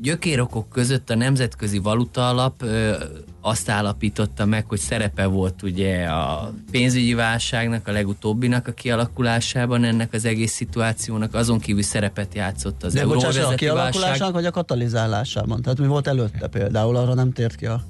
Gyökérokok 0.02 0.70
között 0.70 1.10
a 1.10 1.16
Nemzetközi 1.16 1.78
Valuta 1.78 2.30
Alap 2.30 2.64
ö, 2.64 3.04
azt 3.42 3.70
állapította 3.70 4.46
meg, 4.46 4.66
hogy 4.68 4.80
szerepe 4.80 5.26
volt 5.26 5.64
ugye 5.64 6.06
a 6.06 6.54
pénzügyi 6.72 7.14
válságnak, 7.14 7.88
a 7.88 7.92
legutóbbinak 7.92 8.68
a 8.68 8.72
kialakulásában 8.72 9.84
ennek 9.84 10.14
az 10.14 10.26
egész 10.26 10.52
szituációnak, 10.52 11.34
azon 11.34 11.60
kívül 11.60 11.84
szerepet 11.84 12.36
játszott 12.36 12.84
az 12.84 12.96
euróvezeti 12.96 13.54
a 13.54 13.56
kialakulásnak, 13.56 14.32
vagy 14.32 14.46
a 14.46 14.52
katalizálásában? 14.52 15.62
Tehát 15.62 15.80
mi 15.80 15.88
volt 15.88 16.08
előtte 16.08 16.48
például, 16.48 16.96
arra 16.96 17.14
nem 17.14 17.32
tért 17.32 17.56
ki 17.56 17.66
a 17.66 17.84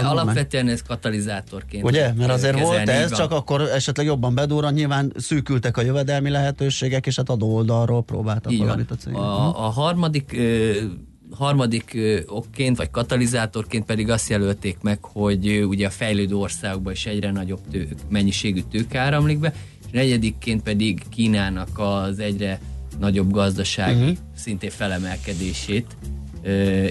de 0.00 0.06
alapvetően 0.06 0.68
ez 0.68 0.82
katalizátorként. 0.82 1.84
Ugye? 1.84 2.12
Mert 2.12 2.30
azért 2.30 2.60
volt 2.60 2.88
ez, 2.88 3.16
csak 3.16 3.32
akkor 3.32 3.60
esetleg 3.60 4.06
jobban 4.06 4.34
bedúran, 4.34 4.72
nyilván 4.72 5.12
szűkültek 5.16 5.76
a 5.76 5.82
jövedelmi 5.82 6.30
lehetőségek, 6.30 7.06
és 7.06 7.16
hát 7.16 7.28
adó 7.28 7.54
oldalról 7.54 8.02
próbáltak 8.02 8.52
Így 8.52 8.58
valamit 8.58 8.90
a 8.90 8.94
cégek. 8.94 9.18
A, 9.18 9.66
a 9.66 9.68
harmadik 9.68 10.36
harmadik 11.30 11.98
okként, 12.26 12.76
vagy 12.76 12.90
katalizátorként 12.90 13.84
pedig 13.84 14.10
azt 14.10 14.28
jelölték 14.28 14.76
meg, 14.82 15.04
hogy 15.04 15.64
ugye 15.64 15.86
a 15.86 15.90
fejlődő 15.90 16.34
országokban 16.34 16.92
is 16.92 17.06
egyre 17.06 17.30
nagyobb 17.30 17.60
tő, 17.70 17.88
mennyiségű 18.08 18.60
tőke 18.70 18.98
áramlik 18.98 19.38
be, 19.38 19.54
és 19.86 19.92
negyedikként 19.92 20.62
pedig 20.62 21.02
Kínának 21.08 21.78
az 21.78 22.18
egyre 22.18 22.60
nagyobb 22.98 23.30
gazdasági 23.30 24.00
uh-huh. 24.00 24.16
szintén 24.36 24.70
felemelkedését 24.70 25.96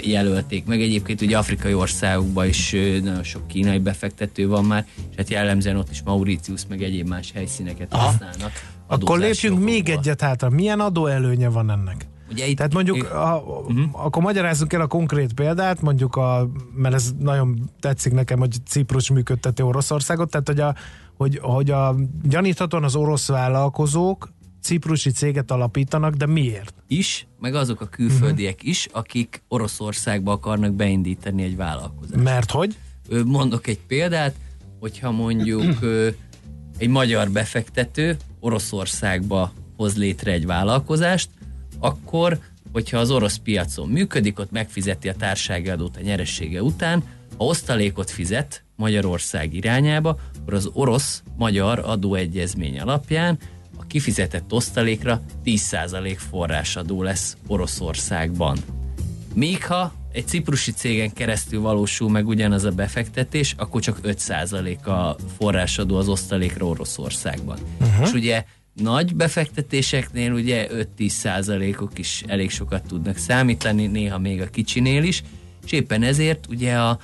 jelölték 0.03 0.65
meg. 0.65 0.81
Egyébként 0.81 1.21
ugye 1.21 1.37
afrikai 1.37 1.73
országokban 1.73 2.47
is 2.47 2.71
nagyon 3.03 3.23
sok 3.23 3.47
kínai 3.47 3.79
befektető 3.79 4.47
van 4.47 4.65
már, 4.65 4.85
és 5.09 5.15
hát 5.17 5.29
jellemzően 5.29 5.77
ott 5.77 5.89
is 5.91 6.01
Mauritius 6.01 6.61
meg 6.69 6.83
egyéb 6.83 7.07
más 7.07 7.31
helyszíneket 7.31 7.93
Aha. 7.93 8.03
használnak. 8.03 8.51
Akkor 8.87 9.19
lépjünk 9.19 9.63
még 9.63 9.89
egyet 9.89 10.21
hátra. 10.21 10.49
Milyen 10.49 10.79
adóelőnye 10.79 11.49
van 11.49 11.71
ennek? 11.71 12.05
Ugye 12.31 12.47
itt, 12.47 12.57
Tehát 12.57 12.73
mondjuk, 12.73 13.13
a, 13.13 13.43
uh-huh. 13.45 14.05
akkor 14.05 14.23
magyarázzunk 14.23 14.73
el 14.73 14.81
a 14.81 14.87
konkrét 14.87 15.33
példát, 15.33 15.81
mondjuk, 15.81 16.15
a, 16.15 16.49
mert 16.75 16.95
ez 16.95 17.11
nagyon 17.19 17.69
tetszik 17.79 18.13
nekem, 18.13 18.39
hogy 18.39 18.55
Ciprus 18.67 19.09
működteti 19.09 19.61
Oroszországot, 19.61 20.29
tehát 20.29 20.47
hogy 20.47 20.59
a, 20.59 20.75
hogy, 21.17 21.39
hogy 21.41 21.71
a 21.71 21.95
gyaníthatóan 22.23 22.83
az 22.83 22.95
orosz 22.95 23.27
vállalkozók 23.27 24.29
ciprusi 24.62 25.12
céget 25.12 25.52
alapítanak, 25.52 26.13
de 26.13 26.26
miért? 26.26 26.74
Is, 26.88 27.28
meg 27.39 27.56
azok 27.56 27.82
a 27.82 27.86
külföldiek 27.86 28.54
uh-huh. 28.54 28.69
is, 28.69 28.88
akik 28.91 29.43
Oroszországba 29.47 30.32
akarnak 30.32 30.74
beindítani 30.74 31.43
egy 31.43 31.56
vállalkozást. 31.56 32.24
Mert 32.24 32.52
hogy? 32.52 32.78
Mondok 33.26 33.67
egy 33.67 33.80
példát, 33.80 34.36
hogyha 34.80 35.12
mondjuk 35.12 35.78
egy 36.78 36.89
magyar 36.89 37.30
befektető 37.30 38.17
Oroszországba 38.39 39.54
hoz 39.78 39.97
létre 39.97 40.32
egy 40.32 40.45
vállalkozást, 40.45 41.30
akkor, 41.80 42.39
hogyha 42.71 42.97
az 42.97 43.12
orosz 43.12 43.38
piacon 43.38 43.89
működik, 43.89 44.39
ott 44.39 44.52
megfizeti 44.52 45.10
a 45.10 45.15
társági 45.15 45.69
adót 45.69 45.97
a 45.97 46.02
nyeressége 46.02 46.62
után, 46.63 47.04
ha 47.38 47.45
osztalékot 47.45 48.10
fizet 48.10 48.63
Magyarország 48.76 49.54
irányába, 49.54 50.17
akkor 50.41 50.54
az 50.54 50.69
orosz-magyar 50.74 51.80
adóegyezmény 51.80 52.80
alapján 52.80 53.39
kifizetett 53.91 54.54
osztalékra 54.54 55.21
10% 55.45 56.17
forrásadó 56.30 57.04
lesz 57.04 57.38
Oroszországban. 57.47 58.58
Míg 59.34 59.65
ha 59.65 59.93
egy 60.12 60.27
ciprusi 60.27 60.71
cégen 60.71 61.13
keresztül 61.13 61.62
valósul 61.62 62.10
meg 62.10 62.27
ugyanaz 62.27 62.63
a 62.63 62.71
befektetés, 62.71 63.56
akkor 63.58 63.82
csak 63.82 63.99
5% 64.04 64.84
a 64.84 65.15
forrásadó 65.38 65.95
az 65.97 66.08
osztalékra 66.08 66.65
Oroszországban. 66.65 67.58
Uh-huh. 67.82 68.08
És 68.08 68.13
ugye 68.13 68.43
nagy 68.73 69.15
befektetéseknél 69.15 70.32
ugye 70.32 70.67
5-10 70.97 71.08
százalékok 71.08 71.99
is 71.99 72.23
elég 72.27 72.51
sokat 72.51 72.88
tudnak 72.88 73.17
számítani, 73.17 73.88
néha 73.88 74.17
még 74.17 74.41
a 74.41 74.49
kicsinél 74.49 75.04
is, 75.04 75.23
és 75.65 75.71
éppen 75.71 76.04
ezért 76.04 76.47
ugye 76.49 76.75
a 76.75 76.99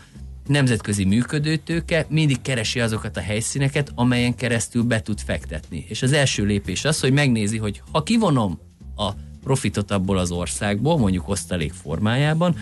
nemzetközi 0.47 1.05
működőtőke 1.05 2.05
mindig 2.09 2.41
keresi 2.41 2.79
azokat 2.79 3.17
a 3.17 3.21
helyszíneket, 3.21 3.91
amelyen 3.95 4.35
keresztül 4.35 4.83
be 4.83 5.01
tud 5.01 5.19
fektetni. 5.19 5.85
És 5.87 6.01
az 6.01 6.11
első 6.11 6.45
lépés 6.45 6.85
az, 6.85 6.99
hogy 6.99 7.11
megnézi, 7.11 7.57
hogy 7.57 7.81
ha 7.91 8.03
kivonom 8.03 8.59
a 8.95 9.11
profitot 9.43 9.91
abból 9.91 10.17
az 10.17 10.31
országból, 10.31 10.97
mondjuk 10.97 11.29
osztalék 11.29 11.73
formájában, 11.73 12.55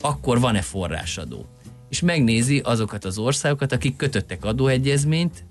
akkor 0.00 0.40
van-e 0.40 0.62
forrásadó. 0.62 1.46
És 1.88 2.00
megnézi 2.00 2.58
azokat 2.58 3.04
az 3.04 3.18
országokat, 3.18 3.72
akik 3.72 3.96
kötöttek 3.96 4.44
adóegyezményt, 4.44 5.44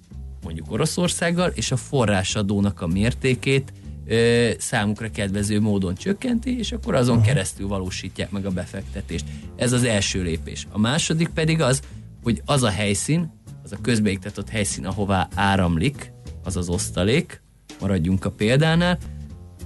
mondjuk 0.44 0.72
Oroszországgal, 0.72 1.52
és 1.56 1.72
a 1.72 1.76
forrásadónak 1.76 2.82
a 2.82 2.88
mértékét 2.88 3.74
ö, 4.12 4.50
számukra 4.58 5.12
kedvező 5.12 5.60
módon 5.60 5.96
csökkenti, 5.96 6.58
és 6.58 6.72
akkor 6.72 6.96
azon 6.96 7.22
keresztül 7.22 7.68
valósítják 7.68 8.32
meg 8.32 8.46
a 8.46 8.50
befektetést. 8.50 9.26
Ez 9.56 9.72
az 9.72 9.84
első 9.84 10.22
lépés. 10.22 10.68
A 10.72 10.80
második 10.80 11.30
pedig 11.30 11.62
az, 11.62 11.82
hogy 12.24 12.42
az 12.46 12.64
a 12.64 12.70
helyszín, 12.70 13.34
az 13.64 13.72
a 13.72 13.78
közbeiktatott 13.82 14.50
helyszín, 14.50 14.86
ahová 14.86 15.28
áramlik, 15.36 16.12
az 16.44 16.58
az 16.58 16.70
osztalék, 16.70 17.42
maradjunk 17.80 18.26
a 18.26 18.32
példánál, 18.32 18.98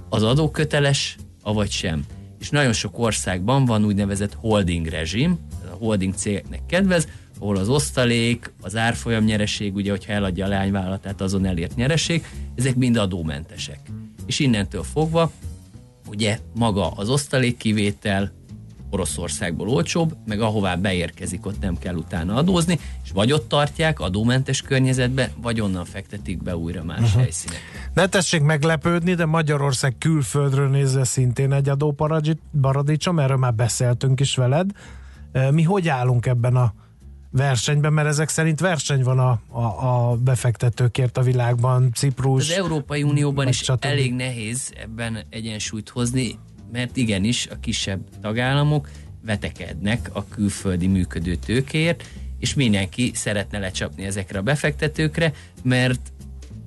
az 0.08 0.22
adóköteles, 0.22 1.16
avagy 1.42 1.70
sem. 1.70 2.04
És 2.40 2.50
nagyon 2.50 2.72
sok 2.72 2.98
országban 2.98 3.64
van 3.64 3.84
úgynevezett 3.84 4.34
holding 4.34 4.86
rezsim, 4.86 5.38
a 5.72 5.74
holding 5.74 6.14
cégeknek 6.14 6.66
kedvez, 6.66 7.08
ahol 7.38 7.56
az 7.56 7.68
osztalék, 7.68 8.52
az 8.60 8.76
árfolyam 8.76 9.24
nyereség, 9.24 9.74
ugye, 9.74 9.90
hogyha 9.90 10.12
eladja 10.12 10.44
a 10.44 10.48
leányvállalatát, 10.48 11.20
azon 11.20 11.44
elért 11.44 11.76
nyereség, 11.76 12.24
ezek 12.54 12.74
mind 12.74 12.96
adómentesek. 12.96 13.80
És 14.26 14.38
innentől 14.38 14.82
fogva, 14.82 15.30
ugye 16.08 16.38
maga 16.54 16.90
az 16.90 17.08
osztalék 17.08 17.56
kivétel 17.56 18.32
Oroszországból 18.90 19.68
olcsóbb, 19.68 20.16
meg 20.26 20.40
ahová 20.40 20.74
beérkezik, 20.74 21.46
ott 21.46 21.60
nem 21.60 21.78
kell 21.78 21.94
utána 21.94 22.34
adózni, 22.34 22.78
és 23.04 23.10
vagy 23.10 23.32
ott 23.32 23.48
tartják 23.48 24.00
adómentes 24.00 24.62
környezetbe, 24.62 25.30
vagy 25.42 25.60
onnan 25.60 25.84
fektetik 25.84 26.42
be 26.42 26.56
újra 26.56 26.84
más 26.84 27.00
uh-huh. 27.00 27.20
helyszínek. 27.20 27.58
Ne 27.94 28.06
tessék 28.06 28.42
meglepődni, 28.42 29.14
de 29.14 29.24
Magyarország 29.24 29.94
külföldről 29.98 30.68
nézve 30.68 31.04
szintén 31.04 31.52
egy 31.52 31.68
adóparadicsom, 31.68 33.18
erről 33.18 33.36
már 33.36 33.54
beszéltünk 33.54 34.20
is 34.20 34.36
veled. 34.36 34.70
Mi 35.50 35.62
hogy 35.62 35.88
állunk 35.88 36.26
ebben 36.26 36.56
a 36.56 36.74
versenyben, 37.30 37.92
mert 37.92 38.08
ezek 38.08 38.28
szerint 38.28 38.60
verseny 38.60 39.02
van 39.02 39.18
a, 39.18 39.40
a, 39.48 40.10
a 40.10 40.16
befektetőkért 40.16 41.16
a 41.16 41.22
világban, 41.22 41.92
Ciprus. 41.94 42.50
Az 42.50 42.56
Európai 42.56 43.02
Unióban 43.02 43.48
is 43.48 43.56
stb. 43.56 43.84
elég 43.84 44.14
nehéz 44.14 44.72
ebben 44.82 45.24
egyensúlyt 45.30 45.88
hozni, 45.88 46.38
mert 46.72 46.96
igenis 46.96 47.46
a 47.46 47.60
kisebb 47.60 48.00
tagállamok 48.20 48.88
vetekednek 49.24 50.10
a 50.12 50.28
külföldi 50.28 50.86
működő 50.86 51.34
tőkéért, 51.34 52.04
és 52.38 52.54
mindenki 52.54 53.10
szeretne 53.14 53.58
lecsapni 53.58 54.04
ezekre 54.04 54.38
a 54.38 54.42
befektetőkre, 54.42 55.32
mert 55.62 56.12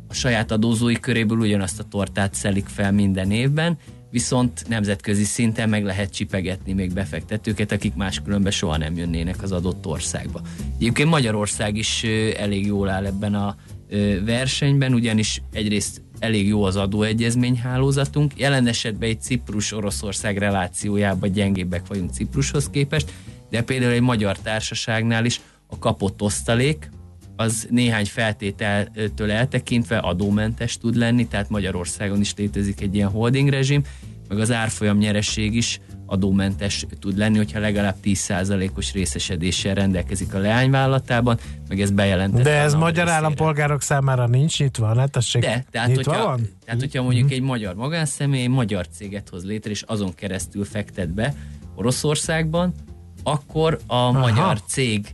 a 0.08 0.14
saját 0.14 0.52
adózói 0.52 1.00
köréből 1.00 1.38
ugyanazt 1.38 1.80
a 1.80 1.84
tortát 1.84 2.34
szelik 2.34 2.68
fel 2.68 2.92
minden 2.92 3.32
évben, 3.32 3.78
viszont 4.12 4.68
nemzetközi 4.68 5.24
szinten 5.24 5.70
meg 5.70 5.84
lehet 5.84 6.14
csipegetni 6.14 6.74
még 6.74 6.94
befektetőket, 6.94 7.72
akik 7.72 7.96
máskülönben 7.96 8.52
soha 8.52 8.78
nem 8.78 8.96
jönnének 8.96 9.44
az 9.44 9.52
adott 9.52 9.86
országba. 9.86 10.42
Egyébként 10.76 11.10
Magyarország 11.10 11.76
is 11.76 12.04
elég 12.38 12.66
jól 12.66 12.90
áll 12.90 13.06
ebben 13.06 13.34
a 13.34 13.56
versenyben, 14.26 14.94
ugyanis 14.94 15.42
egyrészt 15.52 16.02
elég 16.20 16.48
jó 16.48 16.64
az 16.64 16.76
adóegyezmény 16.76 17.58
hálózatunk, 17.58 18.40
jelen 18.40 18.68
esetben 18.68 19.10
egy 19.10 19.22
Ciprus-Oroszország 19.22 20.38
relációjában 20.38 21.32
gyengébbek 21.32 21.88
vagyunk 21.88 22.12
Ciprushoz 22.12 22.70
képest, 22.70 23.12
de 23.50 23.62
például 23.62 23.92
egy 23.92 24.02
magyar 24.02 24.38
társaságnál 24.38 25.26
is 25.26 25.42
a 25.68 25.80
kapott 25.80 26.22
osztalék, 26.22 26.90
az 27.40 27.68
néhány 27.70 28.06
feltételtől 28.06 29.32
eltekintve 29.32 29.98
adómentes 29.98 30.78
tud 30.78 30.96
lenni, 30.96 31.28
tehát 31.28 31.50
Magyarországon 31.50 32.20
is 32.20 32.34
létezik 32.36 32.82
egy 32.82 32.96
ilyen 32.96 33.10
holding 33.10 33.50
rezsim, 33.50 33.84
meg 34.28 34.40
az 34.40 34.52
árfolyam 34.52 34.98
nyeresség 34.98 35.56
is 35.56 35.80
adómentes 36.06 36.86
tud 37.00 37.18
lenni, 37.18 37.38
hogyha 37.38 37.60
legalább 37.60 37.96
10%-os 38.04 38.94
részesedéssel 38.94 39.74
rendelkezik 39.74 40.34
a 40.34 40.38
leányvállalatában, 40.38 41.40
meg 41.68 41.82
ez 41.82 41.92
bejelentett. 41.92 42.44
De 42.44 42.60
ez 42.60 42.74
magyar 42.74 42.94
részére. 42.94 43.12
állampolgárok 43.12 43.82
számára 43.82 44.28
nincs 44.28 44.60
nyitva, 44.60 44.94
ne 44.94 45.08
tessék. 45.08 45.42
De, 45.42 45.66
tehát, 45.72 45.88
nyitva 45.88 46.12
hogyha, 46.12 46.28
van? 46.28 46.50
tehát 46.66 46.80
hogyha 46.80 47.04
mondjuk 47.04 47.32
egy 47.32 47.42
magyar 47.42 47.76
magánszemély 47.76 48.48
magyar 48.48 48.88
céget 48.88 49.30
hoz 49.30 49.46
létre, 49.46 49.72
és 49.72 49.82
azon 49.82 50.16
keresztül 50.16 50.66
fektet 50.66 51.10
be 51.10 51.34
Oroszországban, 51.76 52.74
akkor 53.24 53.80
a 53.88 53.96
Aha. 53.96 54.20
magyar 54.20 54.62
cég 54.62 55.14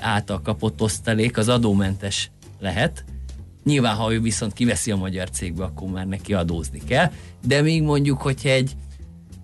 által 0.00 0.40
kapott 0.42 0.80
osztalék 0.80 1.38
az 1.38 1.48
adómentes 1.48 2.30
lehet. 2.60 3.04
Nyilván, 3.64 3.94
ha 3.94 4.12
ő 4.12 4.20
viszont 4.20 4.52
kiveszi 4.52 4.90
a 4.90 4.96
magyar 4.96 5.30
cégbe, 5.30 5.64
akkor 5.64 5.88
már 5.88 6.06
neki 6.06 6.34
adózni 6.34 6.80
kell. 6.86 7.10
De 7.46 7.60
még 7.60 7.82
mondjuk, 7.82 8.22
hogyha 8.22 8.48
egy 8.48 8.76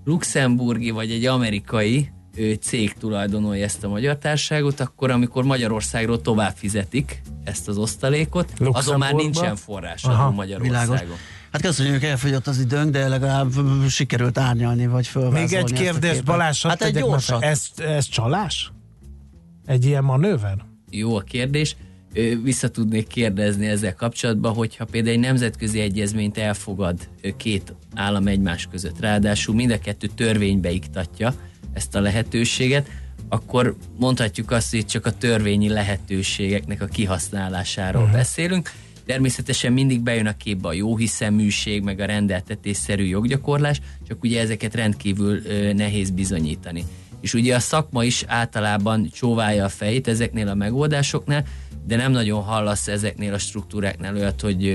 luxemburgi 0.05 0.91
vagy 0.91 1.11
egy 1.11 1.27
amerikai 1.27 2.13
cég 2.61 2.93
tulajdonolja 2.93 3.65
ezt 3.65 3.85
a 3.85 3.89
magyar 3.89 4.17
társaságot, 4.17 4.81
akkor 4.81 5.11
amikor 5.11 5.45
Magyarországról 5.45 6.21
tovább 6.21 6.55
fizetik 6.57 7.23
ezt 7.45 7.69
az 7.69 7.79
osztalékot, 7.79 8.53
azon 8.59 8.99
már 8.99 9.13
nincsen 9.13 9.57
forrás 9.57 10.05
a 10.05 10.31
Magyarországon. 10.31 10.97
Világos. 10.97 11.19
Hát 11.53 11.63
köszönjük, 11.63 12.03
elfogyott 12.03 12.47
az 12.47 12.59
időnk, 12.59 12.91
de 12.91 13.09
legalább 13.09 13.53
sikerült 13.89 14.39
árnyalni, 14.39 14.87
vagy 14.87 15.07
fölvázolni. 15.07 15.45
Még 15.45 15.55
egy 15.55 15.73
kérdés, 15.73 16.21
Balázs, 16.21 16.63
hát 16.63 16.83
egy 16.83 16.95
gyorsat. 16.95 17.43
Ez, 17.43 17.67
ez 17.77 18.09
csalás? 18.09 18.73
Egy 19.69 19.85
ilyen 19.85 20.05
manőver? 20.05 20.57
Jó 20.91 21.17
a 21.17 21.21
kérdés. 21.21 21.77
Vissza 22.43 22.69
tudnék 22.69 23.07
kérdezni 23.07 23.67
ezzel 23.67 23.95
kapcsolatban, 23.95 24.55
hogyha 24.55 24.85
például 24.85 25.15
egy 25.15 25.21
nemzetközi 25.21 25.81
egyezményt 25.81 26.39
elfogad 26.39 27.09
két 27.37 27.75
állam 27.95 28.27
egymás 28.27 28.67
között, 28.71 29.01
ráadásul 29.01 29.55
mind 29.55 29.71
a 29.71 29.79
kettő 29.79 30.07
törvénybe 30.07 30.71
iktatja 30.71 31.35
ezt 31.73 31.95
a 31.95 32.01
lehetőséget, 32.01 32.89
akkor 33.29 33.77
mondhatjuk 33.99 34.51
azt, 34.51 34.71
hogy 34.71 34.87
csak 34.87 35.07
a 35.07 35.17
törvényi 35.17 35.69
lehetőségeknek 35.69 36.83
a 36.83 36.87
kihasználásáról 36.87 38.03
uh-huh. 38.03 38.17
beszélünk. 38.17 38.71
Természetesen 39.07 39.73
mindig 39.73 40.01
bejön 40.01 40.27
a 40.27 40.37
képbe 40.37 40.69
a 40.69 40.73
jóhiszeműség, 40.73 41.83
meg 41.83 42.01
a 42.01 42.05
rendeltetésszerű 42.05 43.05
joggyakorlás, 43.05 43.81
csak 44.07 44.23
ugye 44.23 44.41
ezeket 44.41 44.75
rendkívül 44.75 45.41
nehéz 45.73 46.11
bizonyítani 46.11 46.85
és 47.21 47.35
ugye 47.35 47.55
a 47.55 47.61
szakma 47.61 48.05
is 48.05 48.25
általában 48.27 49.09
csóválja 49.13 49.65
a 49.65 49.69
fejét 49.69 50.09
ezeknél 50.09 50.49
a 50.49 50.55
megoldásoknál, 50.55 51.45
de 51.87 51.97
nem 51.97 52.13
nagyon 52.13 52.43
hallasz 52.43 52.89
ezeknél 52.89 53.35
a 53.35 53.39
struktúráknál 53.39 54.17
olyat, 54.17 54.41
hogy 54.41 54.73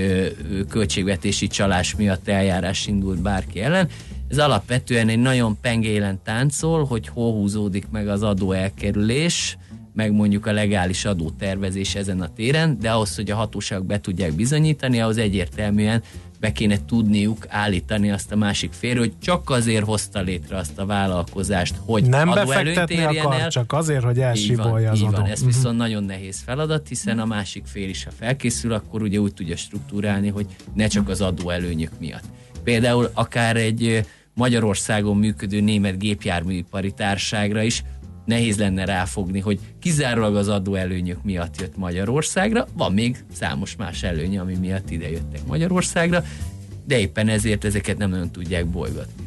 költségvetési 0.68 1.46
csalás 1.46 1.94
miatt 1.94 2.28
eljárás 2.28 2.86
indult 2.86 3.22
bárki 3.22 3.60
ellen. 3.60 3.88
Ez 4.28 4.38
alapvetően 4.38 5.08
egy 5.08 5.18
nagyon 5.18 5.60
pengélen 5.60 6.20
táncol, 6.22 6.84
hogy 6.84 7.08
hol 7.08 7.32
húzódik 7.32 7.86
meg 7.90 8.08
az 8.08 8.22
adó 8.22 8.52
elkerülés, 8.52 9.58
meg 9.94 10.12
mondjuk 10.12 10.46
a 10.46 10.52
legális 10.52 11.04
adótervezés 11.04 11.94
ezen 11.94 12.20
a 12.20 12.32
téren, 12.32 12.78
de 12.80 12.90
ahhoz, 12.90 13.16
hogy 13.16 13.30
a 13.30 13.36
hatóságok 13.36 13.86
be 13.86 14.00
tudják 14.00 14.32
bizonyítani, 14.32 15.00
ahhoz 15.00 15.16
egyértelműen 15.16 16.02
be 16.44 16.52
kéne 16.52 16.78
tudniuk 16.86 17.46
állítani 17.48 18.10
azt 18.10 18.32
a 18.32 18.36
másik 18.36 18.72
fél, 18.72 18.98
hogy 18.98 19.12
csak 19.22 19.50
azért 19.50 19.84
hozta 19.84 20.20
létre 20.20 20.56
azt 20.56 20.78
a 20.78 20.86
vállalkozást, 20.86 21.74
hogy 21.84 22.04
nem 22.04 22.30
befektetni 22.30 23.04
akar, 23.04 23.34
el. 23.34 23.50
csak 23.50 23.72
azért, 23.72 24.04
hogy 24.04 24.20
elsibolja 24.20 24.90
az 24.90 24.98
így 24.98 25.04
adó. 25.04 25.16
Van. 25.16 25.26
Ez 25.26 25.44
viszont 25.44 25.64
uh-huh. 25.64 25.80
nagyon 25.80 26.04
nehéz 26.04 26.40
feladat, 26.40 26.88
hiszen 26.88 27.18
a 27.18 27.24
másik 27.24 27.64
fél 27.66 27.88
is, 27.88 28.04
ha 28.04 28.10
felkészül, 28.18 28.72
akkor 28.72 29.02
ugye 29.02 29.18
úgy 29.18 29.34
tudja 29.34 29.56
struktúrálni, 29.56 30.28
hogy 30.28 30.46
ne 30.74 30.86
csak 30.86 31.08
az 31.08 31.20
adó 31.20 31.50
előnyök 31.50 31.92
miatt. 31.98 32.24
Például 32.64 33.10
akár 33.14 33.56
egy 33.56 34.06
Magyarországon 34.34 35.16
működő 35.16 35.60
német 35.60 35.98
gépjárműipari 35.98 36.92
társágra 36.92 37.62
is 37.62 37.84
nehéz 38.24 38.58
lenne 38.58 38.84
ráfogni, 38.84 39.40
hogy 39.40 39.58
kizárólag 39.80 40.36
az 40.36 40.48
adóelőnyök 40.48 41.22
miatt 41.22 41.60
jött 41.60 41.76
Magyarországra, 41.76 42.66
van 42.72 42.92
még 42.92 43.24
számos 43.32 43.76
más 43.76 44.02
előnye, 44.02 44.40
ami 44.40 44.56
miatt 44.56 44.90
ide 44.90 45.10
jöttek 45.10 45.46
Magyarországra, 45.46 46.24
de 46.86 46.98
éppen 46.98 47.28
ezért 47.28 47.64
ezeket 47.64 47.98
nem 47.98 48.10
nagyon 48.10 48.30
tudják 48.30 48.66
bolygatni. 48.66 49.24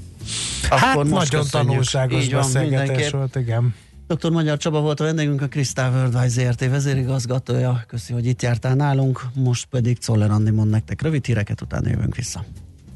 Hát 0.70 0.96
Akkor 0.96 1.06
nagyon 1.06 1.46
tanulságos 1.52 2.24
Így 2.24 2.32
beszélgetés 2.32 3.10
volt, 3.10 3.36
igen. 3.36 3.76
Dr. 4.08 4.32
Magyar 4.32 4.58
Csaba 4.58 4.82
volt 4.82 5.00
a 5.00 5.04
vendégünk, 5.04 5.42
a 5.42 5.48
Crystal 5.48 5.92
Worldwide 5.92 6.28
ZRT 6.28 6.70
vezérigazgatója. 6.70 7.84
Köszi, 7.88 8.14
hogy 8.14 8.26
itt 8.26 8.42
jártál 8.42 8.76
nálunk, 8.76 9.26
most 9.34 9.66
pedig 9.66 9.98
Czoller 9.98 10.32
Andi 10.32 10.52
mond 10.52 10.70
nektek 10.70 11.02
rövid 11.02 11.26
híreket, 11.26 11.62
utána 11.62 11.90
jövünk 11.90 12.16
vissza. 12.16 12.46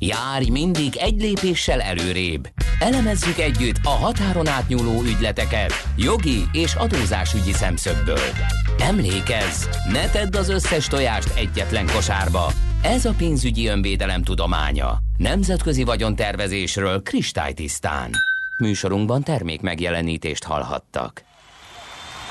Járj 0.04 0.50
mindig 0.50 0.96
egy 0.98 1.22
lépéssel 1.22 1.82
előrébb. 1.82 2.48
Elemezzük 2.80 3.38
együtt 3.38 3.76
a 3.84 3.90
határon 3.90 4.48
átnyúló 4.48 5.02
ügyleteket 5.02 5.74
jogi 5.98 6.44
és 6.52 6.76
adózásügyi 6.76 7.54
szemszögből. 7.54 8.30
Emlékezz, 8.80 9.66
ne 9.92 10.10
tedd 10.10 10.38
az 10.38 10.50
összes 10.50 10.88
tojást 10.88 11.38
egyetlen 11.38 11.86
kosárba. 11.86 12.52
Ez 12.84 13.06
a 13.06 13.14
pénzügyi 13.18 13.68
önvédelem 13.68 14.24
tudománya. 14.24 14.98
Nemzetközi 15.18 15.84
vagyontervezésről 15.84 17.02
kristálytisztán. 17.02 18.12
Műsorunkban 18.58 19.24
termék 19.24 19.62
megjelenítést 19.62 20.44
hallhattak. 20.44 21.24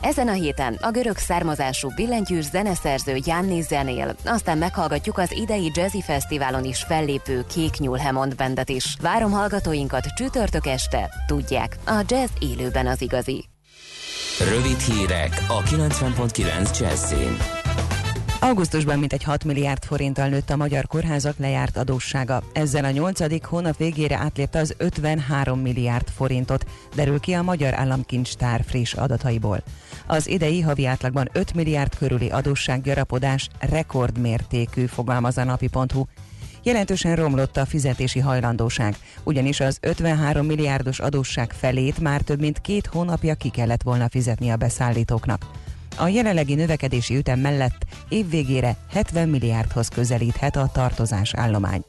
Ezen 0.00 0.28
a 0.28 0.32
héten 0.32 0.78
a 0.80 0.90
görög 0.90 1.16
származású 1.16 1.90
billentyűs 1.94 2.44
zeneszerző 2.44 3.18
Janni 3.24 3.60
zenél, 3.60 4.16
aztán 4.24 4.58
meghallgatjuk 4.58 5.18
az 5.18 5.32
idei 5.32 5.70
Jazzy 5.74 6.02
Fesztiválon 6.02 6.64
is 6.64 6.82
fellépő 6.82 7.44
Kék 7.48 7.76
Nyúl 7.78 7.98
Hemond 7.98 8.34
bendet 8.34 8.68
is. 8.68 8.96
Várom 9.00 9.30
hallgatóinkat 9.30 10.06
csütörtök 10.16 10.66
este, 10.66 11.10
tudják, 11.26 11.76
a 11.86 12.02
jazz 12.08 12.30
élőben 12.38 12.86
az 12.86 13.02
igazi. 13.02 13.44
Rövid 14.38 14.78
hírek 14.78 15.44
a 15.48 15.62
90.9 15.62 16.78
Jazzin. 16.78 17.36
Augusztusban 18.40 18.98
mintegy 18.98 19.22
6 19.22 19.44
milliárd 19.44 19.84
forinttal 19.84 20.28
nőtt 20.28 20.50
a 20.50 20.56
magyar 20.56 20.86
kórházak 20.86 21.38
lejárt 21.38 21.76
adóssága. 21.76 22.42
Ezzel 22.52 22.84
a 22.84 22.90
nyolcadik 22.90 23.44
hónap 23.44 23.76
végére 23.76 24.16
átlépte 24.16 24.58
az 24.58 24.74
53 24.78 25.60
milliárd 25.60 26.08
forintot, 26.08 26.64
derül 26.94 27.20
ki 27.20 27.32
a 27.32 27.42
Magyar 27.42 27.74
Államkincstár 27.74 28.64
friss 28.66 28.92
adataiból. 28.92 29.62
Az 30.10 30.28
idei 30.28 30.60
havi 30.60 30.86
átlagban 30.86 31.28
5 31.32 31.54
milliárd 31.54 31.96
körüli 31.96 32.28
adóssággyarapodás 32.28 33.48
rekordmértékű, 33.58 34.86
fogalmaz 34.86 35.38
a 35.38 35.44
napi.hu. 35.44 36.04
Jelentősen 36.62 37.16
romlott 37.16 37.56
a 37.56 37.66
fizetési 37.66 38.18
hajlandóság, 38.18 38.96
ugyanis 39.24 39.60
az 39.60 39.78
53 39.80 40.46
milliárdos 40.46 41.00
adósság 41.00 41.52
felét 41.52 41.98
már 41.98 42.20
több 42.20 42.40
mint 42.40 42.60
két 42.60 42.86
hónapja 42.86 43.34
ki 43.34 43.48
kellett 43.48 43.82
volna 43.82 44.08
fizetni 44.08 44.50
a 44.50 44.56
beszállítóknak. 44.56 45.46
A 45.96 46.08
jelenlegi 46.08 46.54
növekedési 46.54 47.16
ütem 47.16 47.40
mellett 47.40 47.84
évvégére 48.08 48.76
70 48.92 49.28
milliárdhoz 49.28 49.88
közelíthet 49.88 50.56
a 50.56 50.70
tartozás 50.72 51.34
állomány. 51.34 51.84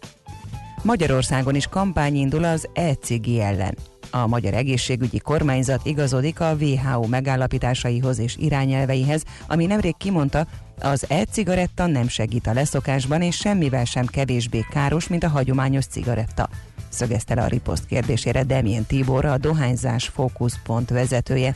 Magyarországon 0.84 1.56
is 1.56 1.68
kampány 1.68 2.16
indul 2.16 2.44
az 2.44 2.70
e-cigi 2.74 3.42
ellen. 3.42 3.76
A 4.12 4.28
Magyar 4.28 4.54
Egészségügyi 4.54 5.20
Kormányzat 5.20 5.86
igazodik 5.86 6.40
a 6.40 6.56
WHO 6.60 7.08
megállapításaihoz 7.08 8.20
és 8.20 8.36
irányelveihez, 8.38 9.24
ami 9.48 9.66
nemrég 9.66 9.98
kimondta, 9.98 10.48
az 10.82 11.06
e-cigaretta 11.10 11.86
nem 11.86 12.08
segít 12.08 12.48
a 12.48 12.54
leszokásban, 12.54 13.22
és 13.22 13.36
semmivel 13.36 13.86
sem 13.86 14.06
kevésbé 14.06 14.66
káros, 14.72 15.08
mint 15.08 15.24
a 15.24 15.30
hagyományos 15.30 15.86
cigaretta. 15.86 16.50
Szögezte 16.90 17.36
le 17.36 17.42
a 17.42 17.48
riposzt 17.48 17.86
kérdésére 17.86 18.44
Demien 18.44 18.86
Tibor, 18.86 19.26
a 19.26 19.38
dohányzás 19.38 20.08
fókuszpont 20.08 20.90
vezetője. 20.90 21.56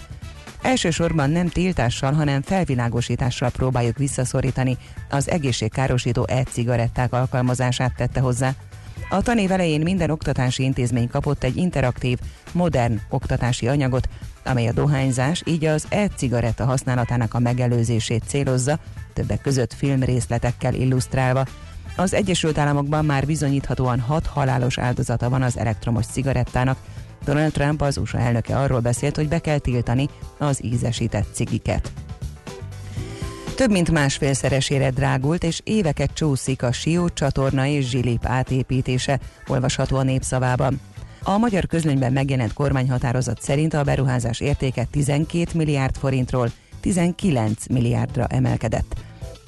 Elsősorban 0.61 1.29
nem 1.29 1.47
tiltással, 1.47 2.13
hanem 2.13 2.41
felvilágosítással 2.41 3.49
próbáljuk 3.49 3.97
visszaszorítani 3.97 4.77
az 5.09 5.29
egészségkárosító 5.29 6.25
e-cigaretták 6.27 7.13
alkalmazását 7.13 7.95
tette 7.95 8.19
hozzá. 8.19 8.53
A 9.09 9.21
tanév 9.21 9.51
elején 9.51 9.81
minden 9.81 10.09
oktatási 10.09 10.63
intézmény 10.63 11.07
kapott 11.07 11.43
egy 11.43 11.57
interaktív, 11.57 12.19
modern 12.51 12.99
oktatási 13.09 13.67
anyagot, 13.67 14.09
amely 14.45 14.67
a 14.67 14.71
dohányzás, 14.71 15.41
így 15.45 15.65
az 15.65 15.85
e-cigaretta 15.89 16.65
használatának 16.65 17.33
a 17.33 17.39
megelőzését 17.39 18.23
célozza, 18.27 18.79
többek 19.13 19.41
között 19.41 19.73
filmrészletekkel 19.73 20.73
illusztrálva. 20.73 21.45
Az 21.95 22.13
Egyesült 22.13 22.57
Államokban 22.57 23.05
már 23.05 23.25
bizonyíthatóan 23.25 23.99
hat 23.99 24.25
halálos 24.25 24.77
áldozata 24.77 25.29
van 25.29 25.41
az 25.41 25.57
elektromos 25.57 26.05
cigarettának, 26.05 26.77
Donald 27.25 27.51
Trump 27.51 27.81
az 27.81 27.97
USA 27.97 28.19
elnöke 28.19 28.57
arról 28.57 28.79
beszélt, 28.79 29.15
hogy 29.15 29.27
be 29.27 29.39
kell 29.39 29.57
tiltani 29.57 30.09
az 30.37 30.63
ízesített 30.63 31.27
cigiket. 31.33 31.91
Több 33.55 33.71
mint 33.71 33.91
másfélszeresére 33.91 34.89
drágult, 34.89 35.43
és 35.43 35.61
éveket 35.63 36.13
csúszik 36.13 36.63
a 36.63 36.71
Sió 36.71 37.09
csatorna 37.09 37.65
és 37.65 37.89
Zsilip 37.89 38.25
átépítése, 38.25 39.19
olvasható 39.47 39.97
a 39.97 40.03
népszavában. 40.03 40.81
A 41.23 41.37
magyar 41.37 41.67
közlönyben 41.67 42.13
megjelent 42.13 42.53
kormányhatározat 42.53 43.41
szerint 43.41 43.73
a 43.73 43.83
beruházás 43.83 44.39
értéke 44.39 44.87
12 44.91 45.45
milliárd 45.53 45.95
forintról 45.95 46.51
19 46.79 47.67
milliárdra 47.67 48.25
emelkedett. 48.27 48.95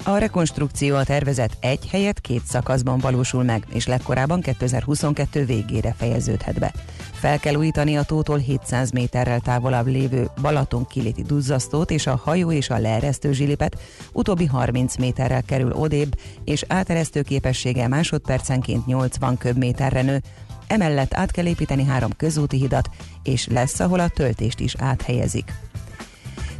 A 0.04 0.16
rekonstrukció 0.16 0.96
a 0.96 1.04
tervezet 1.04 1.56
egy 1.60 1.88
helyet 1.90 2.20
két 2.20 2.42
szakaszban 2.44 2.98
valósul 2.98 3.42
meg, 3.42 3.66
és 3.72 3.86
legkorábban 3.86 4.40
2022 4.40 5.44
végére 5.44 5.94
fejeződhet 5.98 6.58
be. 6.58 6.72
Fel 7.18 7.38
kell 7.38 7.54
újítani 7.54 7.96
a 7.96 8.02
tótól 8.02 8.38
700 8.38 8.90
méterrel 8.90 9.40
távolabb 9.40 9.86
lévő 9.86 10.30
Balaton 10.40 10.86
kiléti 10.86 11.22
duzzasztót 11.22 11.90
és 11.90 12.06
a 12.06 12.20
hajó 12.24 12.52
és 12.52 12.70
a 12.70 12.78
leeresztő 12.78 13.32
zsilipet, 13.32 13.78
utóbbi 14.12 14.46
30 14.46 14.96
méterrel 14.96 15.42
kerül 15.42 15.72
odébb, 15.72 16.18
és 16.44 16.64
áteresztő 16.68 17.22
képessége 17.22 17.88
másodpercenként 17.88 18.86
80 18.86 19.36
köbméterre 19.36 20.02
nő, 20.02 20.22
Emellett 20.66 21.14
át 21.14 21.30
kell 21.30 21.46
építeni 21.46 21.84
három 21.84 22.10
közúti 22.16 22.56
hidat, 22.56 22.90
és 23.22 23.46
lesz, 23.46 23.80
ahol 23.80 24.00
a 24.00 24.08
töltést 24.08 24.60
is 24.60 24.74
áthelyezik. 24.78 25.52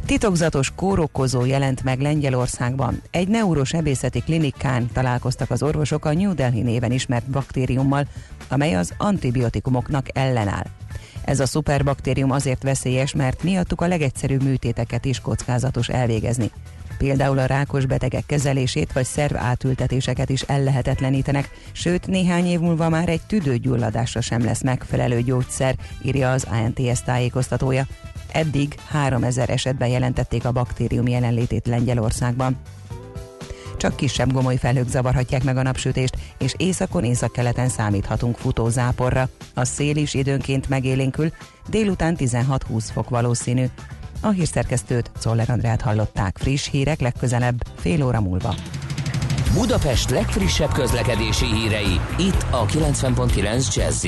Titokzatos 0.05 0.71
kórokozó 0.75 1.45
jelent 1.45 1.83
meg 1.83 2.01
Lengyelországban. 2.01 3.01
Egy 3.11 3.27
neurosebészeti 3.27 4.19
klinikán 4.19 4.89
találkoztak 4.93 5.51
az 5.51 5.63
orvosok 5.63 6.05
a 6.05 6.13
New 6.13 6.33
Delhi 6.33 6.61
néven 6.61 6.91
ismert 6.91 7.29
baktériummal, 7.29 8.07
amely 8.51 8.75
az 8.75 8.93
antibiotikumoknak 8.97 10.07
ellenáll. 10.13 10.65
Ez 11.25 11.39
a 11.39 11.45
szuperbaktérium 11.45 12.31
azért 12.31 12.63
veszélyes, 12.63 13.13
mert 13.13 13.43
miattuk 13.43 13.81
a 13.81 13.87
legegyszerűbb 13.87 14.43
műtéteket 14.43 15.05
is 15.05 15.19
kockázatos 15.19 15.89
elvégezni. 15.89 16.51
Például 16.97 17.39
a 17.39 17.45
rákos 17.45 17.85
betegek 17.85 18.25
kezelését 18.25 18.93
vagy 18.93 19.05
szerv 19.05 19.35
átültetéseket 19.35 20.29
is 20.29 20.41
ellehetetlenítenek, 20.41 21.49
sőt 21.71 22.07
néhány 22.07 22.45
év 22.45 22.59
múlva 22.59 22.89
már 22.89 23.09
egy 23.09 23.21
tüdőgyulladásra 23.27 24.21
sem 24.21 24.43
lesz 24.43 24.61
megfelelő 24.61 25.21
gyógyszer, 25.21 25.75
írja 26.01 26.31
az 26.31 26.47
ANTS 26.49 27.01
tájékoztatója. 27.05 27.85
Eddig 28.31 28.75
3000 28.87 29.49
esetben 29.49 29.87
jelentették 29.87 30.45
a 30.45 30.51
baktérium 30.51 31.07
jelenlétét 31.07 31.67
Lengyelországban. 31.67 32.57
Csak 33.77 33.95
kisebb 33.95 34.33
gomoly 34.33 34.57
felhők 34.57 34.89
zavarhatják 34.89 35.43
meg 35.43 35.57
a 35.57 35.61
napsütést, 35.61 36.17
és 36.37 36.53
északon 36.57 37.03
északkeleten 37.03 37.69
számíthatunk 37.69 38.37
futózáporra. 38.37 39.29
A 39.53 39.65
szél 39.65 39.95
is 39.95 40.13
időnként 40.13 40.69
megélénkül, 40.69 41.31
délután 41.69 42.15
16-20 42.19 42.85
fok 42.93 43.09
valószínű. 43.09 43.65
A 44.21 44.29
hírszerkesztőt 44.29 45.11
Czoller 45.19 45.49
Andrát 45.49 45.81
hallották 45.81 46.37
friss 46.37 46.69
hírek 46.69 46.99
legközelebb 46.99 47.63
fél 47.75 48.03
óra 48.05 48.21
múlva. 48.21 48.55
Budapest 49.53 50.09
legfrissebb 50.09 50.71
közlekedési 50.71 51.45
hírei 51.45 51.99
itt 52.17 52.45
a 52.51 52.65
90.9 52.65 53.75
jazz 53.75 54.05